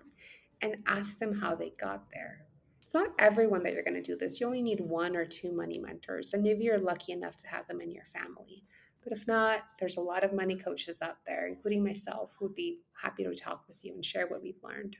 and 0.62 0.78
ask 0.88 1.20
them 1.20 1.32
how 1.32 1.54
they 1.54 1.72
got 1.80 2.10
there. 2.12 2.40
It's 2.82 2.92
not 2.92 3.10
everyone 3.20 3.62
that 3.62 3.72
you're 3.72 3.84
going 3.84 3.94
to 3.94 4.02
do 4.02 4.16
this. 4.16 4.40
You 4.40 4.48
only 4.48 4.60
need 4.60 4.80
one 4.80 5.14
or 5.14 5.24
two 5.24 5.52
money 5.52 5.78
mentors, 5.78 6.34
and 6.34 6.42
maybe 6.42 6.64
you're 6.64 6.78
lucky 6.78 7.12
enough 7.12 7.36
to 7.36 7.46
have 7.46 7.68
them 7.68 7.80
in 7.80 7.92
your 7.92 8.06
family. 8.06 8.64
But 9.04 9.12
if 9.12 9.28
not, 9.28 9.60
there's 9.78 9.96
a 9.96 10.00
lot 10.00 10.24
of 10.24 10.32
money 10.32 10.56
coaches 10.56 11.02
out 11.02 11.18
there, 11.24 11.46
including 11.46 11.84
myself, 11.84 12.32
who 12.36 12.46
would 12.46 12.56
be 12.56 12.80
happy 13.00 13.22
to 13.22 13.32
talk 13.36 13.62
with 13.68 13.78
you 13.84 13.94
and 13.94 14.04
share 14.04 14.26
what 14.26 14.42
we've 14.42 14.58
learned. 14.64 14.96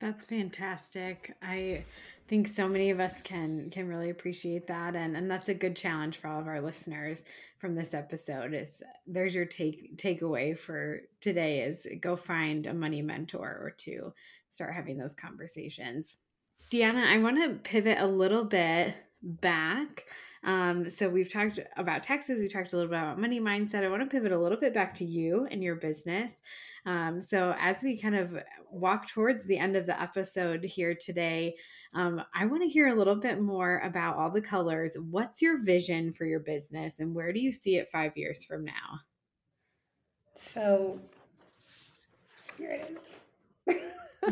That's 0.00 0.24
fantastic. 0.24 1.36
I 1.42 1.84
think 2.28 2.46
so 2.46 2.68
many 2.68 2.90
of 2.90 3.00
us 3.00 3.22
can 3.22 3.70
can 3.70 3.88
really 3.88 4.10
appreciate 4.10 4.66
that 4.66 4.94
and 4.94 5.16
and 5.16 5.30
that's 5.30 5.48
a 5.48 5.54
good 5.54 5.74
challenge 5.74 6.18
for 6.18 6.28
all 6.28 6.40
of 6.40 6.46
our 6.46 6.60
listeners 6.60 7.24
from 7.58 7.74
this 7.74 7.94
episode 7.94 8.52
is 8.52 8.82
there's 9.06 9.34
your 9.34 9.46
take 9.46 9.96
takeaway 9.96 10.56
for 10.56 11.00
today 11.22 11.62
is 11.62 11.86
go 12.00 12.16
find 12.16 12.66
a 12.66 12.74
money 12.74 13.00
mentor 13.00 13.58
or 13.62 13.74
two 13.76 14.12
start 14.50 14.74
having 14.74 14.98
those 14.98 15.14
conversations. 15.14 16.16
Diana, 16.70 17.04
I 17.08 17.18
want 17.18 17.42
to 17.42 17.70
pivot 17.70 17.98
a 17.98 18.06
little 18.06 18.44
bit 18.44 18.94
back 19.22 20.04
um, 20.44 20.88
so 20.88 21.08
we've 21.08 21.32
talked 21.32 21.58
about 21.76 22.02
taxes, 22.02 22.40
we 22.40 22.48
talked 22.48 22.72
a 22.72 22.76
little 22.76 22.90
bit 22.90 22.98
about 22.98 23.20
money 23.20 23.40
mindset. 23.40 23.84
I 23.84 23.88
want 23.88 24.02
to 24.02 24.08
pivot 24.08 24.32
a 24.32 24.38
little 24.38 24.58
bit 24.58 24.72
back 24.72 24.94
to 24.94 25.04
you 25.04 25.46
and 25.50 25.62
your 25.62 25.76
business. 25.76 26.40
Um, 26.86 27.20
so 27.20 27.54
as 27.60 27.82
we 27.82 28.00
kind 28.00 28.14
of 28.14 28.36
walk 28.70 29.08
towards 29.08 29.46
the 29.46 29.58
end 29.58 29.76
of 29.76 29.86
the 29.86 30.00
episode 30.00 30.64
here 30.64 30.94
today, 30.94 31.56
um, 31.94 32.22
I 32.34 32.46
want 32.46 32.62
to 32.62 32.68
hear 32.68 32.88
a 32.88 32.94
little 32.94 33.16
bit 33.16 33.40
more 33.40 33.80
about 33.84 34.16
all 34.16 34.30
the 34.30 34.40
colors. 34.40 34.96
What's 35.10 35.42
your 35.42 35.62
vision 35.62 36.12
for 36.12 36.24
your 36.24 36.40
business 36.40 37.00
and 37.00 37.14
where 37.14 37.32
do 37.32 37.40
you 37.40 37.50
see 37.50 37.76
it 37.76 37.90
five 37.90 38.12
years 38.16 38.44
from 38.44 38.64
now? 38.64 39.00
So 40.36 41.00
here 42.56 42.70
it 42.70 42.98
is. 43.66 43.76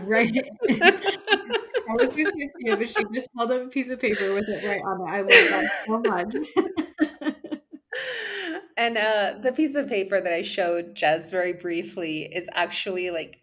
right. 0.02 0.34
I 1.88 1.92
was 1.94 2.08
going 2.10 2.26
to 2.26 2.48
say, 2.64 2.74
but 2.74 2.88
she 2.88 3.04
just 3.14 3.28
held 3.36 3.52
up 3.52 3.62
a 3.62 3.68
piece 3.68 3.88
of 3.88 4.00
paper 4.00 4.34
with 4.34 4.48
it 4.48 4.66
right 4.66 4.82
on 4.82 5.00
it. 5.00 5.10
I 5.10 5.20
love 5.20 5.28
that 5.28 5.70
so 5.86 6.00
much. 6.00 7.36
and 8.76 8.96
uh, 8.96 9.34
the 9.42 9.52
piece 9.52 9.74
of 9.74 9.88
paper 9.88 10.20
that 10.20 10.32
I 10.32 10.42
showed 10.42 10.94
Jess 10.94 11.30
very 11.30 11.52
briefly 11.52 12.22
is 12.24 12.48
actually 12.52 13.10
like 13.10 13.40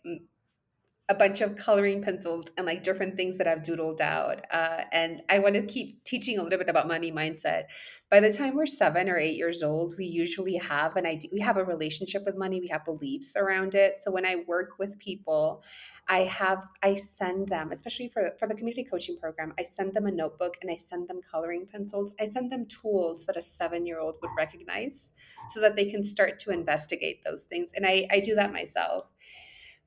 a 1.10 1.16
bunch 1.16 1.42
of 1.42 1.58
coloring 1.58 2.02
pencils 2.02 2.46
and 2.58 2.66
like 2.66 2.82
different 2.82 3.18
things 3.18 3.38
that 3.38 3.48
I've 3.48 3.62
doodled 3.62 4.00
out. 4.00 4.42
Uh, 4.52 4.84
and 4.94 5.22
I 5.30 5.40
want 5.40 5.56
to 5.56 5.66
keep 5.66 6.04
teaching 6.06 6.40
a 6.40 6.44
little 6.44 6.58
bit 6.58 6.70
about 6.70 6.88
money 6.88 7.12
mindset. 7.12 7.64
By 8.10 8.22
the 8.22 8.32
time 8.32 8.56
we're 8.56 8.66
seven 8.66 9.10
or 9.10 9.18
eight 9.18 9.36
years 9.36 9.64
old, 9.64 9.96
we 9.98 10.06
usually 10.06 10.56
have 10.56 10.96
an 10.96 11.06
idea, 11.06 11.30
we 11.34 11.42
have 11.42 11.58
a 11.58 11.66
relationship 11.66 12.24
with 12.26 12.38
money, 12.38 12.62
we 12.62 12.68
have 12.68 12.86
beliefs 12.86 13.36
around 13.36 13.76
it. 13.76 14.00
So 14.00 14.12
when 14.12 14.26
I 14.26 14.44
work 14.48 14.80
with 14.80 14.98
people 14.98 15.62
I 16.08 16.22
have 16.22 16.68
I 16.82 16.96
send 16.96 17.48
them, 17.48 17.72
especially 17.72 18.10
for 18.10 18.32
for 18.40 18.48
the 18.48 18.56
community 18.56 18.84
coaching 18.84 19.18
program, 19.18 19.54
I 19.58 19.64
send 19.64 19.94
them 19.94 20.06
a 20.06 20.12
notebook 20.12 20.58
and 20.62 20.70
I 20.70 20.76
send 20.76 21.08
them 21.08 21.22
coloring 21.30 21.68
pencils. 21.72 22.14
I 22.20 22.28
send 22.28 22.52
them 22.52 22.66
tools 22.66 23.26
that 23.26 23.38
a 23.38 23.42
seven 23.42 23.86
year 23.86 24.00
old 24.00 24.16
would 24.22 24.32
recognize, 24.38 25.14
so 25.50 25.60
that 25.62 25.76
they 25.76 25.90
can 25.90 26.04
start 26.04 26.40
to 26.40 26.52
investigate 26.52 27.24
those 27.24 27.46
things. 27.46 27.72
And 27.76 27.86
I 27.86 28.08
I 28.12 28.20
do 28.20 28.36
that 28.36 28.52
myself. 28.54 29.06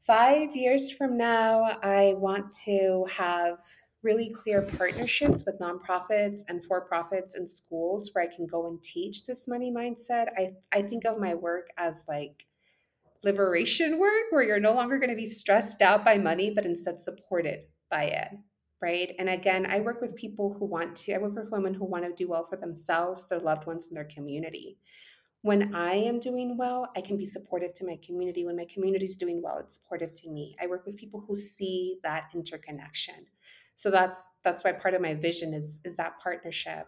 Five 0.06 0.54
years 0.54 0.90
from 0.90 1.18
now, 1.18 1.78
I 1.82 2.14
want 2.16 2.54
to 2.64 3.06
have 3.10 3.58
really 4.02 4.30
clear 4.30 4.62
partnerships 4.62 5.44
with 5.44 5.58
nonprofits 5.58 6.40
and 6.48 6.64
for 6.64 6.82
profits 6.82 7.34
and 7.34 7.48
schools 7.48 8.10
where 8.12 8.22
I 8.22 8.32
can 8.32 8.46
go 8.46 8.68
and 8.68 8.80
teach 8.84 9.26
this 9.26 9.48
money 9.48 9.72
mindset. 9.72 10.28
I, 10.36 10.52
I 10.72 10.82
think 10.82 11.04
of 11.06 11.18
my 11.18 11.34
work 11.34 11.70
as 11.76 12.04
like 12.06 12.46
liberation 13.26 13.98
work 13.98 14.30
where 14.30 14.44
you're 14.44 14.60
no 14.60 14.72
longer 14.72 14.98
going 14.98 15.10
to 15.10 15.16
be 15.16 15.26
stressed 15.26 15.82
out 15.82 16.04
by 16.04 16.16
money, 16.16 16.50
but 16.54 16.64
instead 16.64 17.00
supported 17.00 17.64
by 17.90 18.04
it. 18.04 18.28
Right. 18.80 19.14
And 19.18 19.28
again, 19.28 19.66
I 19.66 19.80
work 19.80 20.00
with 20.00 20.14
people 20.14 20.54
who 20.56 20.64
want 20.64 20.94
to, 20.96 21.14
I 21.14 21.18
work 21.18 21.34
with 21.34 21.50
women 21.50 21.74
who 21.74 21.86
want 21.86 22.04
to 22.04 22.12
do 22.12 22.28
well 22.28 22.46
for 22.48 22.56
themselves, 22.56 23.26
their 23.26 23.40
loved 23.40 23.66
ones, 23.66 23.86
and 23.88 23.96
their 23.96 24.04
community. 24.04 24.78
When 25.42 25.74
I 25.74 25.94
am 25.94 26.20
doing 26.20 26.56
well, 26.56 26.88
I 26.96 27.00
can 27.00 27.16
be 27.16 27.24
supportive 27.24 27.72
to 27.74 27.86
my 27.86 27.98
community. 28.04 28.44
When 28.44 28.56
my 28.56 28.66
community 28.72 29.06
is 29.06 29.16
doing 29.16 29.42
well, 29.42 29.58
it's 29.58 29.74
supportive 29.74 30.12
to 30.14 30.30
me. 30.30 30.56
I 30.60 30.66
work 30.66 30.84
with 30.86 30.96
people 30.96 31.24
who 31.26 31.36
see 31.36 31.98
that 32.02 32.24
interconnection. 32.34 33.26
So 33.76 33.90
that's 33.90 34.28
that's 34.44 34.62
why 34.64 34.72
part 34.72 34.94
of 34.94 35.02
my 35.02 35.14
vision 35.14 35.52
is 35.54 35.80
is 35.84 35.96
that 35.96 36.18
partnership. 36.22 36.86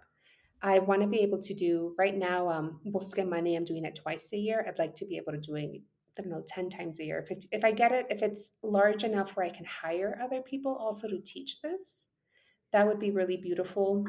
I 0.61 0.81
want 0.81 1.03
to 1.03 1.07
be 1.07 1.21
able 1.21 1.41
to 1.43 1.55
do 1.55 1.95
right 1.99 2.17
now. 2.17 2.49
Um, 2.49 2.81
Busca 2.87 3.29
Money, 3.29 3.57
I'm 3.57 3.65
doing 3.65 3.85
it 3.85 3.95
twice 3.95 4.33
a 4.33 4.37
year. 4.37 4.65
I'd 4.67 4.79
like 4.79 4.95
to 4.97 5.07
be 5.07 5.17
able 5.17 5.33
to 5.33 5.39
doing 5.39 5.83
I 6.19 6.23
don't 6.23 6.31
know, 6.31 6.43
10 6.47 6.71
times 6.71 6.99
a 6.99 7.05
year. 7.05 7.25
If, 7.29 7.45
if 7.53 7.65
I 7.65 7.71
get 7.71 7.93
it, 7.93 8.07
if 8.11 8.23
it's 8.23 8.51
large 8.63 9.05
enough 9.05 9.37
where 9.37 9.47
I 9.47 9.51
can 9.51 9.65
hire 9.65 10.19
other 10.23 10.43
people 10.43 10.75
also 10.75 11.09
to 11.09 11.21
teach 11.21 11.61
this, 11.63 12.09
that 12.73 12.87
would 12.87 12.99
be 12.99 13.11
really 13.11 13.37
beautiful. 13.37 14.05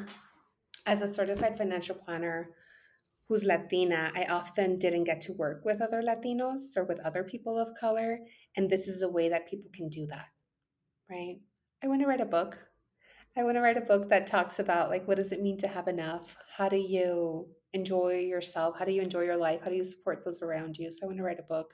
As 0.86 1.01
a 1.01 1.14
certified 1.14 1.57
financial 1.57 1.95
planner 1.95 2.49
who's 3.28 3.43
Latina, 3.43 4.12
I 4.16 4.24
often 4.24 4.80
didn't 4.80 5.03
get 5.03 5.22
to 5.22 5.34
work 5.34 5.64
with 5.64 5.82
other 5.82 6.01
Latinos 6.01 6.76
or 6.76 6.84
with 6.84 6.99
other 7.01 7.24
people 7.24 7.60
of 7.60 7.76
color. 7.80 8.20
And 8.57 8.70
this 8.70 8.88
is 8.88 9.03
a 9.03 9.10
way 9.10 9.30
that 9.30 9.47
people 9.47 9.70
can 9.72 9.88
do 9.88 10.07
that, 10.07 10.26
right? 11.10 11.38
I 11.84 11.88
want 11.88 12.01
to 12.01 12.07
write 12.07 12.22
a 12.22 12.26
book. 12.26 12.57
I 13.38 13.43
want 13.43 13.55
to 13.55 13.62
write 13.62 13.78
a 13.78 13.82
book 13.82 14.10
that 14.10 14.26
talks 14.26 14.57
about 14.57 14.89
like 14.89 15.07
what 15.07 15.18
does 15.18 15.32
it 15.32 15.41
mean 15.41 15.57
to 15.60 15.68
have 15.68 15.88
enough? 15.88 16.36
How 16.57 16.68
do 16.68 16.78
you 16.78 17.47
enjoy 17.74 18.16
yourself? 18.20 18.78
How 18.78 18.86
do 18.86 18.91
you 18.91 19.01
enjoy 19.01 19.22
your 19.22 19.38
life? 19.38 19.62
How 19.64 19.70
do 19.70 19.76
you 19.76 19.86
support 19.86 20.26
those 20.26 20.41
around 20.41 20.78
you? 20.78 20.91
So 20.91 21.01
I 21.03 21.07
want 21.07 21.20
to 21.20 21.24
write 21.24 21.39
a 21.39 21.43
book 21.43 21.74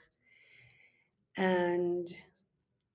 and 1.36 2.08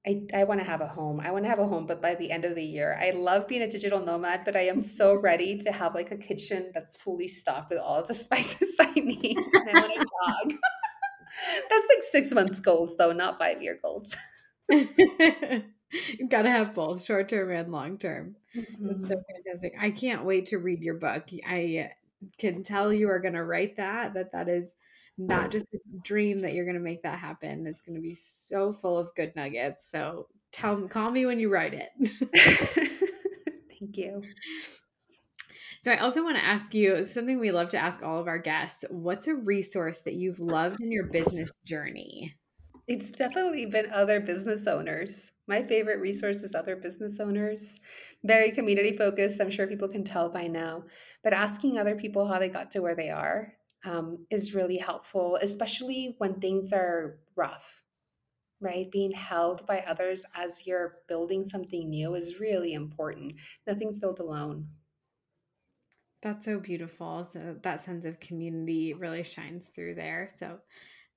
I, 0.05 0.23
I 0.33 0.43
want 0.45 0.59
to 0.59 0.65
have 0.65 0.81
a 0.81 0.87
home. 0.87 1.19
I 1.19 1.31
want 1.31 1.45
to 1.45 1.49
have 1.49 1.59
a 1.59 1.67
home, 1.67 1.85
but 1.85 2.01
by 2.01 2.15
the 2.15 2.31
end 2.31 2.43
of 2.43 2.55
the 2.55 2.63
year, 2.63 2.97
I 2.99 3.11
love 3.11 3.47
being 3.47 3.61
a 3.61 3.69
digital 3.69 3.99
nomad, 3.99 4.41
but 4.45 4.55
I 4.55 4.61
am 4.61 4.81
so 4.81 5.13
ready 5.13 5.59
to 5.59 5.71
have 5.71 5.93
like 5.93 6.11
a 6.11 6.17
kitchen 6.17 6.71
that's 6.73 6.95
fully 6.95 7.27
stocked 7.27 7.69
with 7.69 7.79
all 7.79 7.99
of 7.99 8.07
the 8.07 8.13
spices 8.15 8.77
I 8.79 8.91
need. 8.93 9.37
And 9.37 9.69
I 9.69 9.79
want 9.79 9.91
a 9.93 9.97
dog. 9.97 10.57
that's 11.69 11.87
like 11.87 12.03
six 12.09 12.31
month 12.31 12.63
goals, 12.63 12.97
though, 12.97 13.11
not 13.11 13.37
five 13.37 13.61
year 13.61 13.77
goals. 13.81 14.15
You've 14.69 16.29
got 16.29 16.43
to 16.43 16.49
have 16.49 16.73
both 16.73 17.03
short 17.03 17.29
term 17.29 17.51
and 17.51 17.71
long 17.71 17.99
term. 17.99 18.37
Mm-hmm. 18.55 18.87
That's 18.87 19.07
so 19.07 19.15
mm-hmm. 19.15 19.43
fantastic. 19.45 19.73
I 19.79 19.91
can't 19.91 20.25
wait 20.25 20.47
to 20.47 20.57
read 20.57 20.81
your 20.81 20.95
book. 20.95 21.27
I 21.45 21.91
can 22.39 22.63
tell 22.63 22.91
you 22.91 23.09
are 23.09 23.19
going 23.19 23.33
to 23.35 23.43
write 23.43 23.77
that, 23.77 24.15
that 24.15 24.31
that 24.31 24.47
is 24.47 24.75
not 25.17 25.51
just 25.51 25.73
a 25.73 25.79
dream 26.03 26.41
that 26.41 26.53
you're 26.53 26.65
going 26.65 26.77
to 26.77 26.81
make 26.81 27.03
that 27.03 27.19
happen. 27.19 27.67
It's 27.67 27.81
going 27.81 27.95
to 27.95 28.01
be 28.01 28.15
so 28.15 28.73
full 28.73 28.97
of 28.97 29.13
good 29.15 29.35
nuggets. 29.35 29.89
So 29.89 30.27
tell 30.51 30.87
call 30.87 31.11
me 31.11 31.25
when 31.25 31.39
you 31.39 31.49
write 31.49 31.73
it. 31.73 31.89
Thank 33.79 33.97
you. 33.97 34.21
So 35.83 35.91
I 35.91 35.97
also 35.97 36.23
want 36.23 36.37
to 36.37 36.43
ask 36.43 36.73
you 36.73 37.03
something 37.03 37.39
we 37.39 37.51
love 37.51 37.69
to 37.69 37.77
ask 37.77 38.03
all 38.03 38.19
of 38.19 38.27
our 38.27 38.37
guests. 38.37 38.85
What's 38.89 39.27
a 39.27 39.33
resource 39.33 40.01
that 40.01 40.13
you've 40.13 40.39
loved 40.39 40.79
in 40.79 40.91
your 40.91 41.07
business 41.07 41.51
journey? 41.65 42.35
It's 42.87 43.09
definitely 43.09 43.65
been 43.65 43.91
other 43.91 44.19
business 44.19 44.67
owners. 44.67 45.31
My 45.47 45.63
favorite 45.63 45.99
resource 45.99 46.43
is 46.43 46.53
other 46.53 46.75
business 46.75 47.19
owners. 47.19 47.75
Very 48.23 48.51
community 48.51 48.95
focused. 48.95 49.41
I'm 49.41 49.49
sure 49.49 49.65
people 49.65 49.87
can 49.87 50.03
tell 50.03 50.29
by 50.29 50.47
now. 50.47 50.83
But 51.23 51.33
asking 51.33 51.77
other 51.77 51.95
people 51.95 52.27
how 52.27 52.37
they 52.37 52.49
got 52.49 52.69
to 52.71 52.81
where 52.81 52.95
they 52.95 53.09
are 53.09 53.53
um, 53.85 54.25
is 54.29 54.53
really 54.53 54.77
helpful, 54.77 55.37
especially 55.41 56.15
when 56.17 56.35
things 56.35 56.71
are 56.71 57.19
rough, 57.35 57.83
right? 58.59 58.91
Being 58.91 59.11
held 59.11 59.65
by 59.65 59.79
others 59.87 60.25
as 60.35 60.67
you're 60.67 60.99
building 61.07 61.45
something 61.45 61.89
new 61.89 62.13
is 62.13 62.39
really 62.39 62.73
important. 62.73 63.35
Nothing's 63.67 63.99
built 63.99 64.19
alone. 64.19 64.67
That's 66.21 66.45
so 66.45 66.59
beautiful. 66.59 67.23
So 67.23 67.55
that 67.63 67.81
sense 67.81 68.05
of 68.05 68.19
community 68.19 68.93
really 68.93 69.23
shines 69.23 69.69
through 69.69 69.95
there. 69.95 70.29
So 70.37 70.59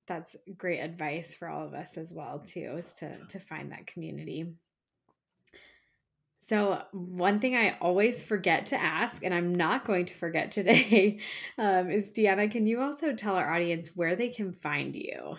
that's 0.07 0.35
great 0.57 0.79
advice 0.79 1.35
for 1.35 1.47
all 1.47 1.65
of 1.65 1.73
us 1.73 1.97
as 1.97 2.13
well 2.13 2.39
too 2.39 2.75
is 2.77 2.93
to 2.95 3.17
to 3.27 3.39
find 3.39 3.71
that 3.71 3.87
community. 3.87 4.53
So, 6.47 6.79
one 6.91 7.39
thing 7.39 7.55
I 7.55 7.75
always 7.81 8.21
forget 8.21 8.67
to 8.67 8.79
ask, 8.79 9.23
and 9.23 9.33
I'm 9.33 9.55
not 9.55 9.83
going 9.83 10.05
to 10.05 10.13
forget 10.13 10.51
today, 10.51 11.19
um, 11.57 11.89
is 11.89 12.11
Diana, 12.11 12.47
can 12.47 12.67
you 12.67 12.81
also 12.81 13.13
tell 13.13 13.33
our 13.33 13.51
audience 13.51 13.89
where 13.95 14.15
they 14.15 14.29
can 14.29 14.53
find 14.53 14.95
you? 14.95 15.37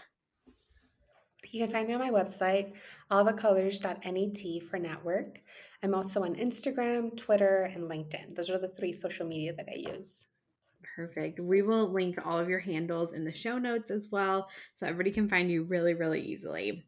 You 1.53 1.65
can 1.65 1.73
find 1.73 1.87
me 1.87 1.95
on 1.95 2.01
my 2.01 2.11
website, 2.11 2.73
allthecolors.net 3.09 4.65
for 4.69 4.81
network. 4.81 5.39
I'm 5.81 5.95
also 5.95 6.25
on 6.25 6.35
Instagram, 6.35 7.17
Twitter, 7.17 7.71
and 7.73 7.85
LinkedIn. 7.85 8.35
Those 8.35 8.51
are 8.51 8.59
the 8.59 8.75
three 8.77 8.93
social 8.93 9.29
media 9.29 9.53
that 9.55 9.69
I 9.73 9.97
use. 9.97 10.27
Perfect. 10.97 11.39
We 11.39 11.63
will 11.63 11.93
link 11.93 12.17
all 12.25 12.41
of 12.41 12.49
your 12.49 12.59
handles 12.59 13.13
in 13.13 13.25
the 13.25 13.33
show 13.33 13.59
notes 13.59 13.93
as 13.93 14.09
well, 14.11 14.49
so 14.75 14.89
everybody 14.89 15.13
can 15.13 15.29
find 15.29 15.53
you 15.53 15.63
really, 15.63 15.95
really 15.95 16.23
easily 16.23 16.85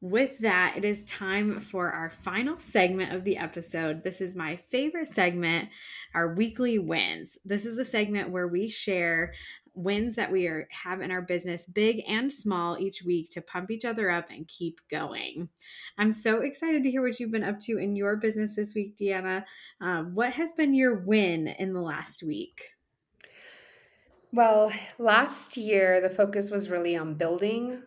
with 0.00 0.38
that, 0.38 0.74
it 0.76 0.84
is 0.84 1.04
time 1.04 1.58
for 1.58 1.90
our 1.90 2.08
final 2.08 2.56
segment 2.58 3.12
of 3.12 3.24
the 3.24 3.36
episode. 3.36 4.04
This 4.04 4.20
is 4.20 4.36
my 4.36 4.56
favorite 4.56 5.08
segment, 5.08 5.70
our 6.14 6.34
weekly 6.34 6.78
wins. 6.78 7.36
This 7.44 7.66
is 7.66 7.76
the 7.76 7.84
segment 7.84 8.30
where 8.30 8.46
we 8.46 8.68
share 8.68 9.34
wins 9.74 10.16
that 10.16 10.30
we 10.30 10.46
are 10.46 10.68
have 10.70 11.00
in 11.00 11.10
our 11.10 11.22
business, 11.22 11.66
big 11.66 12.02
and 12.08 12.30
small, 12.30 12.78
each 12.78 13.02
week 13.02 13.30
to 13.30 13.40
pump 13.40 13.70
each 13.70 13.84
other 13.84 14.10
up 14.10 14.26
and 14.30 14.46
keep 14.46 14.80
going. 14.90 15.48
I'm 15.98 16.12
so 16.12 16.42
excited 16.42 16.82
to 16.82 16.90
hear 16.90 17.02
what 17.02 17.18
you've 17.18 17.30
been 17.30 17.44
up 17.44 17.60
to 17.60 17.78
in 17.78 17.96
your 17.96 18.16
business 18.16 18.54
this 18.54 18.74
week, 18.74 18.96
Diana. 18.96 19.44
Um, 19.80 20.14
what 20.14 20.32
has 20.32 20.52
been 20.52 20.74
your 20.74 20.94
win 20.94 21.48
in 21.48 21.72
the 21.72 21.80
last 21.80 22.22
week? 22.22 22.70
Well, 24.32 24.72
last 24.98 25.56
year 25.56 26.00
the 26.00 26.10
focus 26.10 26.50
was 26.50 26.70
really 26.70 26.96
on 26.96 27.14
building 27.14 27.82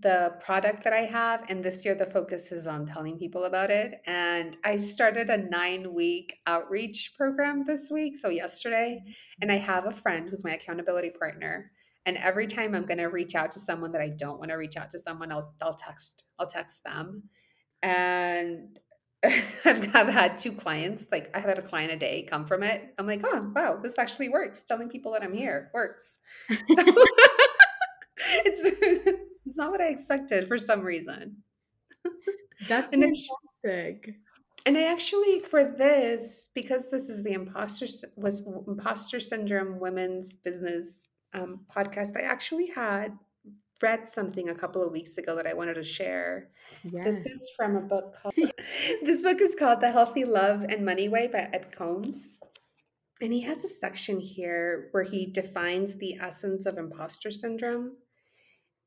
the 0.00 0.34
product 0.40 0.84
that 0.84 0.92
I 0.92 1.04
have. 1.04 1.44
And 1.48 1.62
this 1.62 1.84
year, 1.84 1.94
the 1.94 2.06
focus 2.06 2.52
is 2.52 2.66
on 2.66 2.86
telling 2.86 3.18
people 3.18 3.44
about 3.44 3.70
it. 3.70 4.00
And 4.06 4.56
I 4.64 4.76
started 4.76 5.30
a 5.30 5.36
nine 5.36 5.92
week 5.92 6.38
outreach 6.46 7.14
program 7.16 7.64
this 7.64 7.90
week. 7.90 8.16
So, 8.16 8.28
yesterday, 8.28 9.00
mm-hmm. 9.02 9.12
and 9.42 9.52
I 9.52 9.56
have 9.56 9.86
a 9.86 9.92
friend 9.92 10.28
who's 10.28 10.44
my 10.44 10.52
accountability 10.52 11.10
partner. 11.10 11.70
And 12.06 12.16
every 12.16 12.46
time 12.46 12.74
I'm 12.74 12.86
going 12.86 12.98
to 12.98 13.06
reach 13.06 13.34
out 13.34 13.52
to 13.52 13.58
someone 13.58 13.92
that 13.92 14.00
I 14.00 14.08
don't 14.08 14.38
want 14.38 14.50
to 14.50 14.56
reach 14.56 14.76
out 14.76 14.90
to 14.90 14.98
someone, 14.98 15.30
I'll, 15.30 15.54
I'll 15.60 15.74
text, 15.74 16.24
I'll 16.38 16.46
text 16.46 16.82
them. 16.82 17.24
And 17.82 18.78
I've, 19.24 19.94
I've 19.94 20.08
had 20.08 20.38
two 20.38 20.52
clients, 20.52 21.06
like 21.12 21.30
I've 21.36 21.44
had 21.44 21.58
a 21.58 21.62
client 21.62 21.92
a 21.92 21.96
day 21.96 22.22
come 22.22 22.46
from 22.46 22.62
it. 22.62 22.94
I'm 22.98 23.06
like, 23.06 23.20
oh, 23.24 23.52
wow, 23.54 23.78
this 23.82 23.98
actually 23.98 24.30
works. 24.30 24.62
Telling 24.62 24.88
people 24.88 25.12
that 25.12 25.22
I'm 25.22 25.34
here 25.34 25.70
works. 25.74 26.18
So 26.50 26.56
it's 28.44 28.60
it's 28.64 29.19
not 29.60 29.70
what 29.70 29.80
I 29.80 29.88
expected 29.88 30.48
for 30.48 30.58
some 30.58 30.80
reason. 30.80 31.36
That's 32.68 32.88
and 32.92 33.04
fantastic. 33.62 34.16
And 34.66 34.76
I 34.76 34.84
actually, 34.84 35.40
for 35.40 35.64
this, 35.64 36.50
because 36.54 36.90
this 36.90 37.08
is 37.08 37.22
the 37.22 37.32
imposter 37.32 37.86
was 38.16 38.46
imposter 38.66 39.20
syndrome 39.20 39.78
women's 39.78 40.34
business 40.34 41.06
um, 41.32 41.60
podcast, 41.74 42.16
I 42.16 42.22
actually 42.22 42.66
had 42.66 43.16
read 43.82 44.06
something 44.06 44.50
a 44.50 44.54
couple 44.54 44.84
of 44.84 44.92
weeks 44.92 45.16
ago 45.16 45.34
that 45.36 45.46
I 45.46 45.54
wanted 45.54 45.74
to 45.74 45.84
share. 45.84 46.50
Yes. 46.84 47.04
This 47.06 47.26
is 47.26 47.50
from 47.56 47.76
a 47.76 47.80
book 47.80 48.16
called. 48.20 48.34
this 49.02 49.22
book 49.22 49.40
is 49.40 49.54
called 49.54 49.80
The 49.80 49.92
Healthy 49.92 50.24
Love 50.24 50.64
and 50.68 50.84
Money 50.84 51.08
Way 51.08 51.28
by 51.28 51.48
Ed 51.52 51.72
Combs. 51.72 52.36
And 53.22 53.32
he 53.32 53.42
has 53.42 53.64
a 53.64 53.68
section 53.68 54.20
here 54.20 54.88
where 54.92 55.02
he 55.02 55.26
defines 55.26 55.96
the 55.96 56.18
essence 56.20 56.66
of 56.66 56.78
imposter 56.78 57.30
syndrome. 57.30 57.96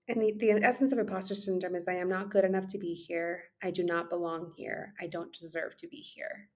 And 0.08 0.22
the, 0.22 0.34
the 0.38 0.52
essence 0.64 0.92
of 0.92 1.00
imposter 1.00 1.36
syndrome 1.36 1.76
is 1.76 1.88
I 1.88 1.94
am 1.94 2.10
not 2.10 2.30
good 2.30 2.44
enough 2.44 2.68
to 2.70 2.78
be 2.78 2.94
here. 2.94 3.44
I 3.62 3.72
do 3.72 3.84
not 3.84 4.10
belong 4.10 4.52
here. 4.56 4.94
I 5.00 5.08
don't 5.08 5.32
deserve 5.32 5.78
to 5.78 5.88
be 5.88 5.98
here. 5.98 6.50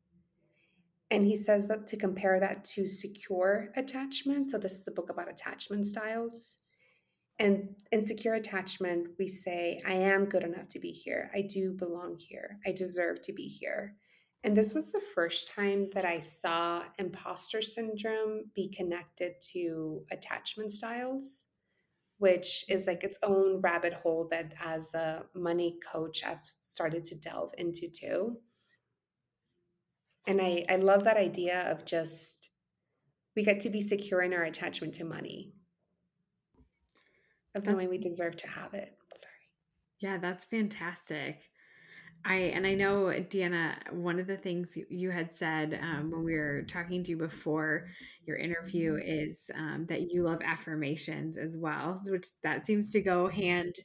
And 1.09 1.25
he 1.25 1.37
says 1.37 1.69
that 1.69 1.87
to 1.87 1.97
compare 1.97 2.39
that 2.41 2.65
to 2.65 2.85
secure 2.85 3.69
attachment. 3.77 4.49
So, 4.49 4.57
this 4.57 4.73
is 4.73 4.87
a 4.87 4.91
book 4.91 5.09
about 5.09 5.29
attachment 5.29 5.85
styles. 5.85 6.57
And 7.39 7.75
in 7.91 8.01
secure 8.01 8.33
attachment, 8.33 9.09
we 9.17 9.27
say, 9.27 9.79
I 9.85 9.93
am 9.93 10.25
good 10.25 10.43
enough 10.43 10.67
to 10.69 10.79
be 10.79 10.91
here. 10.91 11.29
I 11.33 11.41
do 11.41 11.71
belong 11.71 12.17
here. 12.17 12.59
I 12.65 12.71
deserve 12.71 13.21
to 13.21 13.33
be 13.33 13.43
here. 13.43 13.95
And 14.43 14.57
this 14.57 14.73
was 14.73 14.91
the 14.91 15.01
first 15.15 15.51
time 15.51 15.89
that 15.93 16.05
I 16.05 16.19
saw 16.19 16.83
imposter 16.97 17.61
syndrome 17.61 18.45
be 18.55 18.69
connected 18.69 19.35
to 19.53 20.03
attachment 20.11 20.71
styles 20.71 21.46
which 22.19 22.65
is 22.67 22.87
like 22.87 23.03
its 23.03 23.19
own 23.23 23.61
rabbit 23.61 23.93
hole 23.93 24.27
that 24.31 24.53
as 24.63 24.93
a 24.93 25.23
money 25.35 25.77
coach 25.91 26.23
I've 26.23 26.45
started 26.63 27.03
to 27.05 27.15
delve 27.15 27.53
into 27.57 27.87
too. 27.89 28.37
And 30.25 30.41
I, 30.41 30.65
I 30.67 30.75
love 30.77 31.03
that 31.05 31.17
idea 31.17 31.61
of 31.71 31.85
just 31.85 32.49
we 33.35 33.43
get 33.43 33.59
to 33.61 33.69
be 33.69 33.81
secure 33.81 34.21
in 34.23 34.33
our 34.33 34.43
attachment 34.43 34.95
to 34.95 35.03
money, 35.03 35.53
of 37.55 37.65
knowing 37.65 37.87
we 37.87 37.99
deserve 37.99 38.35
to 38.37 38.47
have 38.47 38.73
it. 38.73 38.97
Sorry. 39.15 39.33
Yeah, 39.99 40.17
that's 40.17 40.45
fantastic. 40.45 41.43
I 42.25 42.35
and 42.35 42.67
I 42.67 42.73
know 42.73 43.11
Diana, 43.29 43.77
one 43.91 44.19
of 44.19 44.27
the 44.27 44.37
things 44.37 44.77
you 44.89 45.11
had 45.11 45.33
said 45.33 45.79
um, 45.81 46.11
when 46.11 46.23
we 46.23 46.35
were 46.35 46.63
talking 46.63 47.03
to 47.03 47.11
you 47.11 47.17
before 47.17 47.87
your 48.25 48.37
interview 48.37 48.93
mm-hmm. 48.93 49.07
is 49.29 49.49
um, 49.55 49.85
that 49.87 50.11
you 50.11 50.23
love 50.23 50.39
affirmations 50.43 51.37
as 51.37 51.57
well, 51.57 52.01
which 52.05 52.27
that 52.43 52.65
seems 52.65 52.89
to 52.89 53.01
go 53.01 53.27
hand 53.27 53.75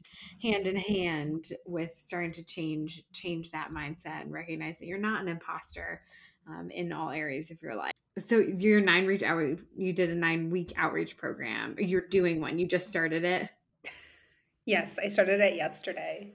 hand 0.43 0.67
in 0.67 0.77
hand 0.77 1.47
with 1.67 1.91
starting 1.97 2.33
to 2.33 2.43
change 2.43 3.03
change 3.13 3.51
that 3.51 3.71
mindset 3.71 4.23
and 4.23 4.33
recognize 4.33 4.79
that 4.79 4.87
you're 4.87 4.99
not 4.99 5.23
an 5.23 5.29
imposter 5.29 6.03
um, 6.49 6.71
in 6.71 6.93
all 6.93 7.11
areas 7.11 7.51
of 7.51 7.63
your 7.63 7.77
life. 7.77 7.93
So 8.19 8.39
your 8.39 8.81
nine 8.81 9.07
reach 9.07 9.23
out, 9.23 9.41
you 9.77 9.93
did 9.93 10.11
a 10.11 10.15
nine 10.15 10.51
week 10.51 10.73
outreach 10.77 11.17
program. 11.17 11.77
You're 11.79 12.09
doing 12.09 12.41
one. 12.41 12.59
You 12.59 12.67
just 12.67 12.89
started 12.89 13.25
it. 13.25 13.49
Yes, 14.65 14.99
I 15.03 15.09
started 15.09 15.41
it 15.41 15.57
yesterday. 15.57 16.35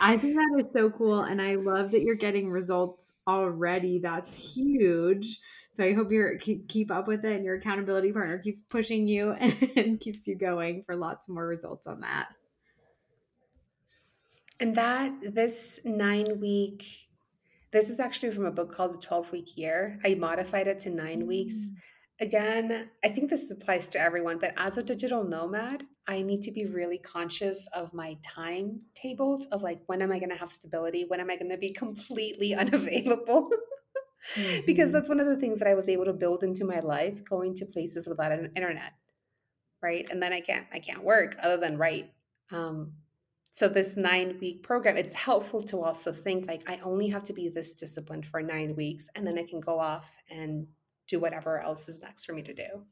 I 0.00 0.16
think 0.16 0.36
that 0.36 0.64
is 0.64 0.72
so 0.72 0.90
cool. 0.90 1.22
And 1.22 1.40
I 1.40 1.54
love 1.54 1.90
that 1.92 2.02
you're 2.02 2.14
getting 2.14 2.50
results 2.50 3.14
already. 3.26 3.98
That's 3.98 4.34
huge. 4.34 5.40
So 5.74 5.84
I 5.84 5.94
hope 5.94 6.12
you 6.12 6.36
keep, 6.38 6.68
keep 6.68 6.90
up 6.90 7.08
with 7.08 7.24
it 7.24 7.34
and 7.34 7.44
your 7.44 7.54
accountability 7.54 8.12
partner 8.12 8.38
keeps 8.38 8.60
pushing 8.60 9.08
you 9.08 9.32
and, 9.32 9.70
and 9.76 10.00
keeps 10.00 10.26
you 10.26 10.36
going 10.36 10.82
for 10.84 10.96
lots 10.96 11.28
more 11.28 11.46
results 11.46 11.86
on 11.86 12.00
that. 12.00 12.28
And 14.60 14.74
that, 14.76 15.34
this 15.34 15.80
nine 15.84 16.38
week, 16.40 16.84
this 17.72 17.88
is 17.88 17.98
actually 17.98 18.32
from 18.32 18.44
a 18.46 18.50
book 18.50 18.72
called 18.72 18.92
The 18.92 18.98
12 18.98 19.32
Week 19.32 19.56
Year. 19.56 19.98
I 20.04 20.14
modified 20.14 20.68
it 20.68 20.78
to 20.80 20.90
nine 20.90 21.26
weeks. 21.26 21.54
Mm. 21.54 21.70
Again, 22.20 22.90
I 23.02 23.08
think 23.08 23.30
this 23.30 23.50
applies 23.50 23.88
to 23.88 23.98
everyone, 23.98 24.38
but 24.38 24.52
as 24.58 24.76
a 24.76 24.82
digital 24.82 25.24
nomad, 25.24 25.84
I 26.06 26.22
need 26.22 26.42
to 26.42 26.50
be 26.50 26.66
really 26.66 26.98
conscious 26.98 27.68
of 27.72 27.94
my 27.94 28.16
timetables 28.22 29.46
of 29.46 29.62
like 29.62 29.80
when 29.86 30.02
am 30.02 30.10
I 30.10 30.18
going 30.18 30.30
to 30.30 30.36
have 30.36 30.52
stability? 30.52 31.04
When 31.06 31.20
am 31.20 31.30
I 31.30 31.36
going 31.36 31.50
to 31.50 31.56
be 31.56 31.70
completely 31.72 32.54
unavailable? 32.54 33.50
mm-hmm. 34.34 34.66
Because 34.66 34.92
that's 34.92 35.08
one 35.08 35.20
of 35.20 35.26
the 35.26 35.36
things 35.36 35.58
that 35.58 35.68
I 35.68 35.74
was 35.74 35.88
able 35.88 36.06
to 36.06 36.12
build 36.12 36.42
into 36.42 36.64
my 36.64 36.80
life, 36.80 37.24
going 37.24 37.54
to 37.54 37.66
places 37.66 38.08
without 38.08 38.32
an 38.32 38.50
internet, 38.56 38.92
right? 39.82 40.08
And 40.10 40.22
then 40.22 40.32
I 40.32 40.40
can't 40.40 40.66
I 40.72 40.80
can't 40.80 41.04
work 41.04 41.36
other 41.40 41.56
than 41.56 41.78
write. 41.78 42.12
Um, 42.50 42.94
so 43.54 43.68
this 43.68 43.96
nine 43.96 44.38
week 44.40 44.62
program, 44.62 44.96
it's 44.96 45.14
helpful 45.14 45.62
to 45.64 45.82
also 45.82 46.10
think 46.10 46.48
like 46.48 46.62
I 46.66 46.80
only 46.82 47.08
have 47.08 47.22
to 47.24 47.34
be 47.34 47.48
this 47.48 47.74
disciplined 47.74 48.26
for 48.26 48.42
nine 48.42 48.74
weeks, 48.74 49.08
and 49.14 49.26
then 49.26 49.38
I 49.38 49.44
can 49.44 49.60
go 49.60 49.78
off 49.78 50.10
and 50.30 50.66
do 51.06 51.20
whatever 51.20 51.60
else 51.60 51.88
is 51.88 52.00
next 52.00 52.24
for 52.24 52.32
me 52.32 52.42
to 52.42 52.54
do. 52.54 52.84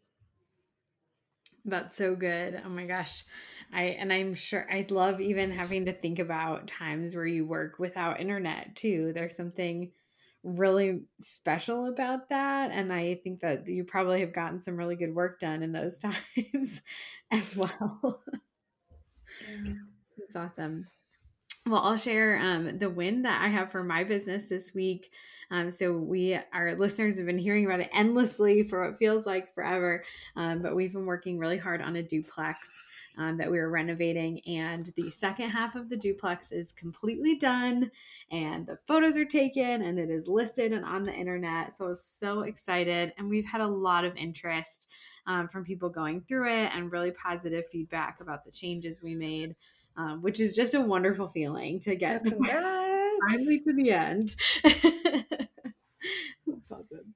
That's 1.64 1.96
so 1.96 2.14
good. 2.14 2.60
Oh 2.64 2.68
my 2.68 2.86
gosh. 2.86 3.24
I 3.72 3.82
and 3.84 4.12
I'm 4.12 4.34
sure 4.34 4.66
I'd 4.70 4.90
love 4.90 5.20
even 5.20 5.50
having 5.52 5.84
to 5.86 5.92
think 5.92 6.18
about 6.18 6.66
times 6.66 7.14
where 7.14 7.26
you 7.26 7.44
work 7.46 7.78
without 7.78 8.20
internet 8.20 8.74
too. 8.76 9.12
There's 9.14 9.36
something 9.36 9.92
really 10.42 11.02
special 11.20 11.86
about 11.86 12.30
that 12.30 12.70
and 12.70 12.90
I 12.92 13.16
think 13.22 13.40
that 13.40 13.68
you 13.68 13.84
probably 13.84 14.20
have 14.20 14.32
gotten 14.32 14.62
some 14.62 14.76
really 14.76 14.96
good 14.96 15.14
work 15.14 15.38
done 15.38 15.62
in 15.62 15.72
those 15.72 15.98
times 16.38 16.82
as 17.30 17.54
well. 17.56 18.22
It's 20.18 20.36
awesome. 20.36 20.86
Well, 21.66 21.80
I'll 21.80 21.96
share 21.96 22.38
um, 22.38 22.78
the 22.78 22.90
win 22.90 23.22
that 23.22 23.42
I 23.42 23.48
have 23.48 23.70
for 23.70 23.84
my 23.84 24.02
business 24.02 24.46
this 24.46 24.74
week. 24.74 25.12
Um, 25.50 25.70
so 25.70 25.92
we, 25.92 26.38
our 26.52 26.74
listeners, 26.76 27.16
have 27.18 27.26
been 27.26 27.38
hearing 27.38 27.66
about 27.66 27.80
it 27.80 27.90
endlessly 27.92 28.62
for 28.62 28.88
what 28.88 28.98
feels 28.98 29.26
like 29.26 29.54
forever. 29.54 30.04
Um, 30.36 30.62
but 30.62 30.74
we've 30.74 30.92
been 30.92 31.06
working 31.06 31.38
really 31.38 31.58
hard 31.58 31.82
on 31.82 31.96
a 31.96 32.02
duplex. 32.02 32.70
Um, 33.18 33.36
that 33.38 33.50
we 33.50 33.58
were 33.58 33.68
renovating, 33.68 34.40
and 34.46 34.86
the 34.94 35.10
second 35.10 35.50
half 35.50 35.74
of 35.74 35.90
the 35.90 35.96
duplex 35.96 36.52
is 36.52 36.70
completely 36.72 37.36
done, 37.36 37.90
and 38.30 38.64
the 38.66 38.78
photos 38.86 39.16
are 39.16 39.24
taken, 39.24 39.82
and 39.82 39.98
it 39.98 40.08
is 40.08 40.28
listed 40.28 40.72
and 40.72 40.84
on 40.84 41.02
the 41.02 41.12
internet. 41.12 41.76
So 41.76 41.86
I 41.86 41.88
was 41.88 42.02
so 42.02 42.42
excited, 42.42 43.12
and 43.18 43.28
we've 43.28 43.44
had 43.44 43.60
a 43.60 43.66
lot 43.66 44.04
of 44.04 44.16
interest 44.16 44.88
um, 45.26 45.48
from 45.48 45.64
people 45.64 45.90
going 45.90 46.20
through 46.22 46.50
it, 46.50 46.70
and 46.72 46.92
really 46.92 47.10
positive 47.10 47.64
feedback 47.70 48.20
about 48.20 48.44
the 48.44 48.52
changes 48.52 49.02
we 49.02 49.16
made 49.16 49.56
um, 50.00 50.22
which 50.22 50.40
is 50.40 50.54
just 50.54 50.74
a 50.74 50.80
wonderful 50.80 51.28
feeling 51.28 51.78
to 51.80 51.94
get 51.94 52.26
finally 53.28 53.60
to 53.60 53.72
the 53.74 53.90
end. 53.90 54.34
That's 54.64 56.72
awesome. 56.72 57.14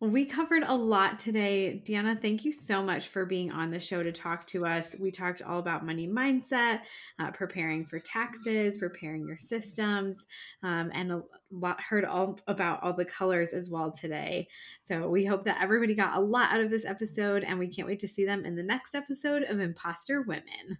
We 0.00 0.24
covered 0.24 0.64
a 0.64 0.74
lot 0.74 1.20
today. 1.20 1.80
Diana, 1.84 2.18
thank 2.20 2.44
you 2.44 2.50
so 2.50 2.82
much 2.82 3.06
for 3.06 3.24
being 3.24 3.52
on 3.52 3.70
the 3.70 3.78
show 3.78 4.02
to 4.02 4.10
talk 4.10 4.48
to 4.48 4.66
us. 4.66 4.96
We 4.98 5.12
talked 5.12 5.42
all 5.42 5.60
about 5.60 5.86
money 5.86 6.08
mindset, 6.08 6.80
uh, 7.20 7.30
preparing 7.30 7.84
for 7.84 8.00
taxes, 8.00 8.78
preparing 8.78 9.28
your 9.28 9.36
systems, 9.36 10.26
um, 10.64 10.90
and 10.92 11.12
a 11.12 11.22
lot 11.52 11.80
heard 11.80 12.04
all 12.04 12.40
about 12.48 12.82
all 12.82 12.94
the 12.94 13.04
colors 13.04 13.52
as 13.52 13.70
well 13.70 13.92
today. 13.92 14.48
So 14.82 15.08
we 15.08 15.24
hope 15.24 15.44
that 15.44 15.62
everybody 15.62 15.94
got 15.94 16.16
a 16.16 16.20
lot 16.20 16.50
out 16.50 16.60
of 16.60 16.70
this 16.70 16.84
episode, 16.84 17.44
and 17.44 17.60
we 17.60 17.68
can't 17.68 17.86
wait 17.86 18.00
to 18.00 18.08
see 18.08 18.24
them 18.24 18.44
in 18.44 18.56
the 18.56 18.64
next 18.64 18.96
episode 18.96 19.44
of 19.44 19.60
Imposter 19.60 20.22
Women. 20.22 20.78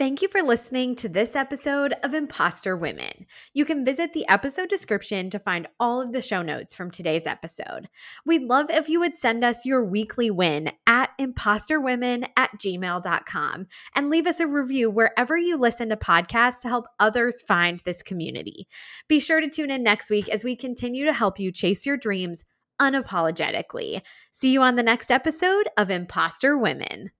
Thank 0.00 0.22
you 0.22 0.28
for 0.28 0.40
listening 0.40 0.94
to 0.94 1.10
this 1.10 1.36
episode 1.36 1.92
of 2.02 2.14
Imposter 2.14 2.74
Women. 2.74 3.26
You 3.52 3.66
can 3.66 3.84
visit 3.84 4.14
the 4.14 4.26
episode 4.30 4.70
description 4.70 5.28
to 5.28 5.38
find 5.38 5.68
all 5.78 6.00
of 6.00 6.12
the 6.12 6.22
show 6.22 6.40
notes 6.40 6.74
from 6.74 6.90
today's 6.90 7.26
episode. 7.26 7.86
We'd 8.24 8.44
love 8.44 8.70
if 8.70 8.88
you 8.88 8.98
would 9.00 9.18
send 9.18 9.44
us 9.44 9.66
your 9.66 9.84
weekly 9.84 10.30
win 10.30 10.72
at 10.86 11.10
imposterwomen 11.20 12.26
at 12.38 12.50
gmail.com 12.58 13.66
and 13.94 14.08
leave 14.08 14.26
us 14.26 14.40
a 14.40 14.46
review 14.46 14.88
wherever 14.88 15.36
you 15.36 15.58
listen 15.58 15.90
to 15.90 15.98
podcasts 15.98 16.62
to 16.62 16.68
help 16.68 16.86
others 16.98 17.42
find 17.42 17.80
this 17.80 18.02
community. 18.02 18.66
Be 19.06 19.20
sure 19.20 19.42
to 19.42 19.50
tune 19.50 19.70
in 19.70 19.82
next 19.82 20.08
week 20.08 20.30
as 20.30 20.42
we 20.42 20.56
continue 20.56 21.04
to 21.04 21.12
help 21.12 21.38
you 21.38 21.52
chase 21.52 21.84
your 21.84 21.98
dreams 21.98 22.42
unapologetically. 22.80 24.00
See 24.32 24.50
you 24.50 24.62
on 24.62 24.76
the 24.76 24.82
next 24.82 25.10
episode 25.10 25.68
of 25.76 25.90
Imposter 25.90 26.56
Women. 26.56 27.10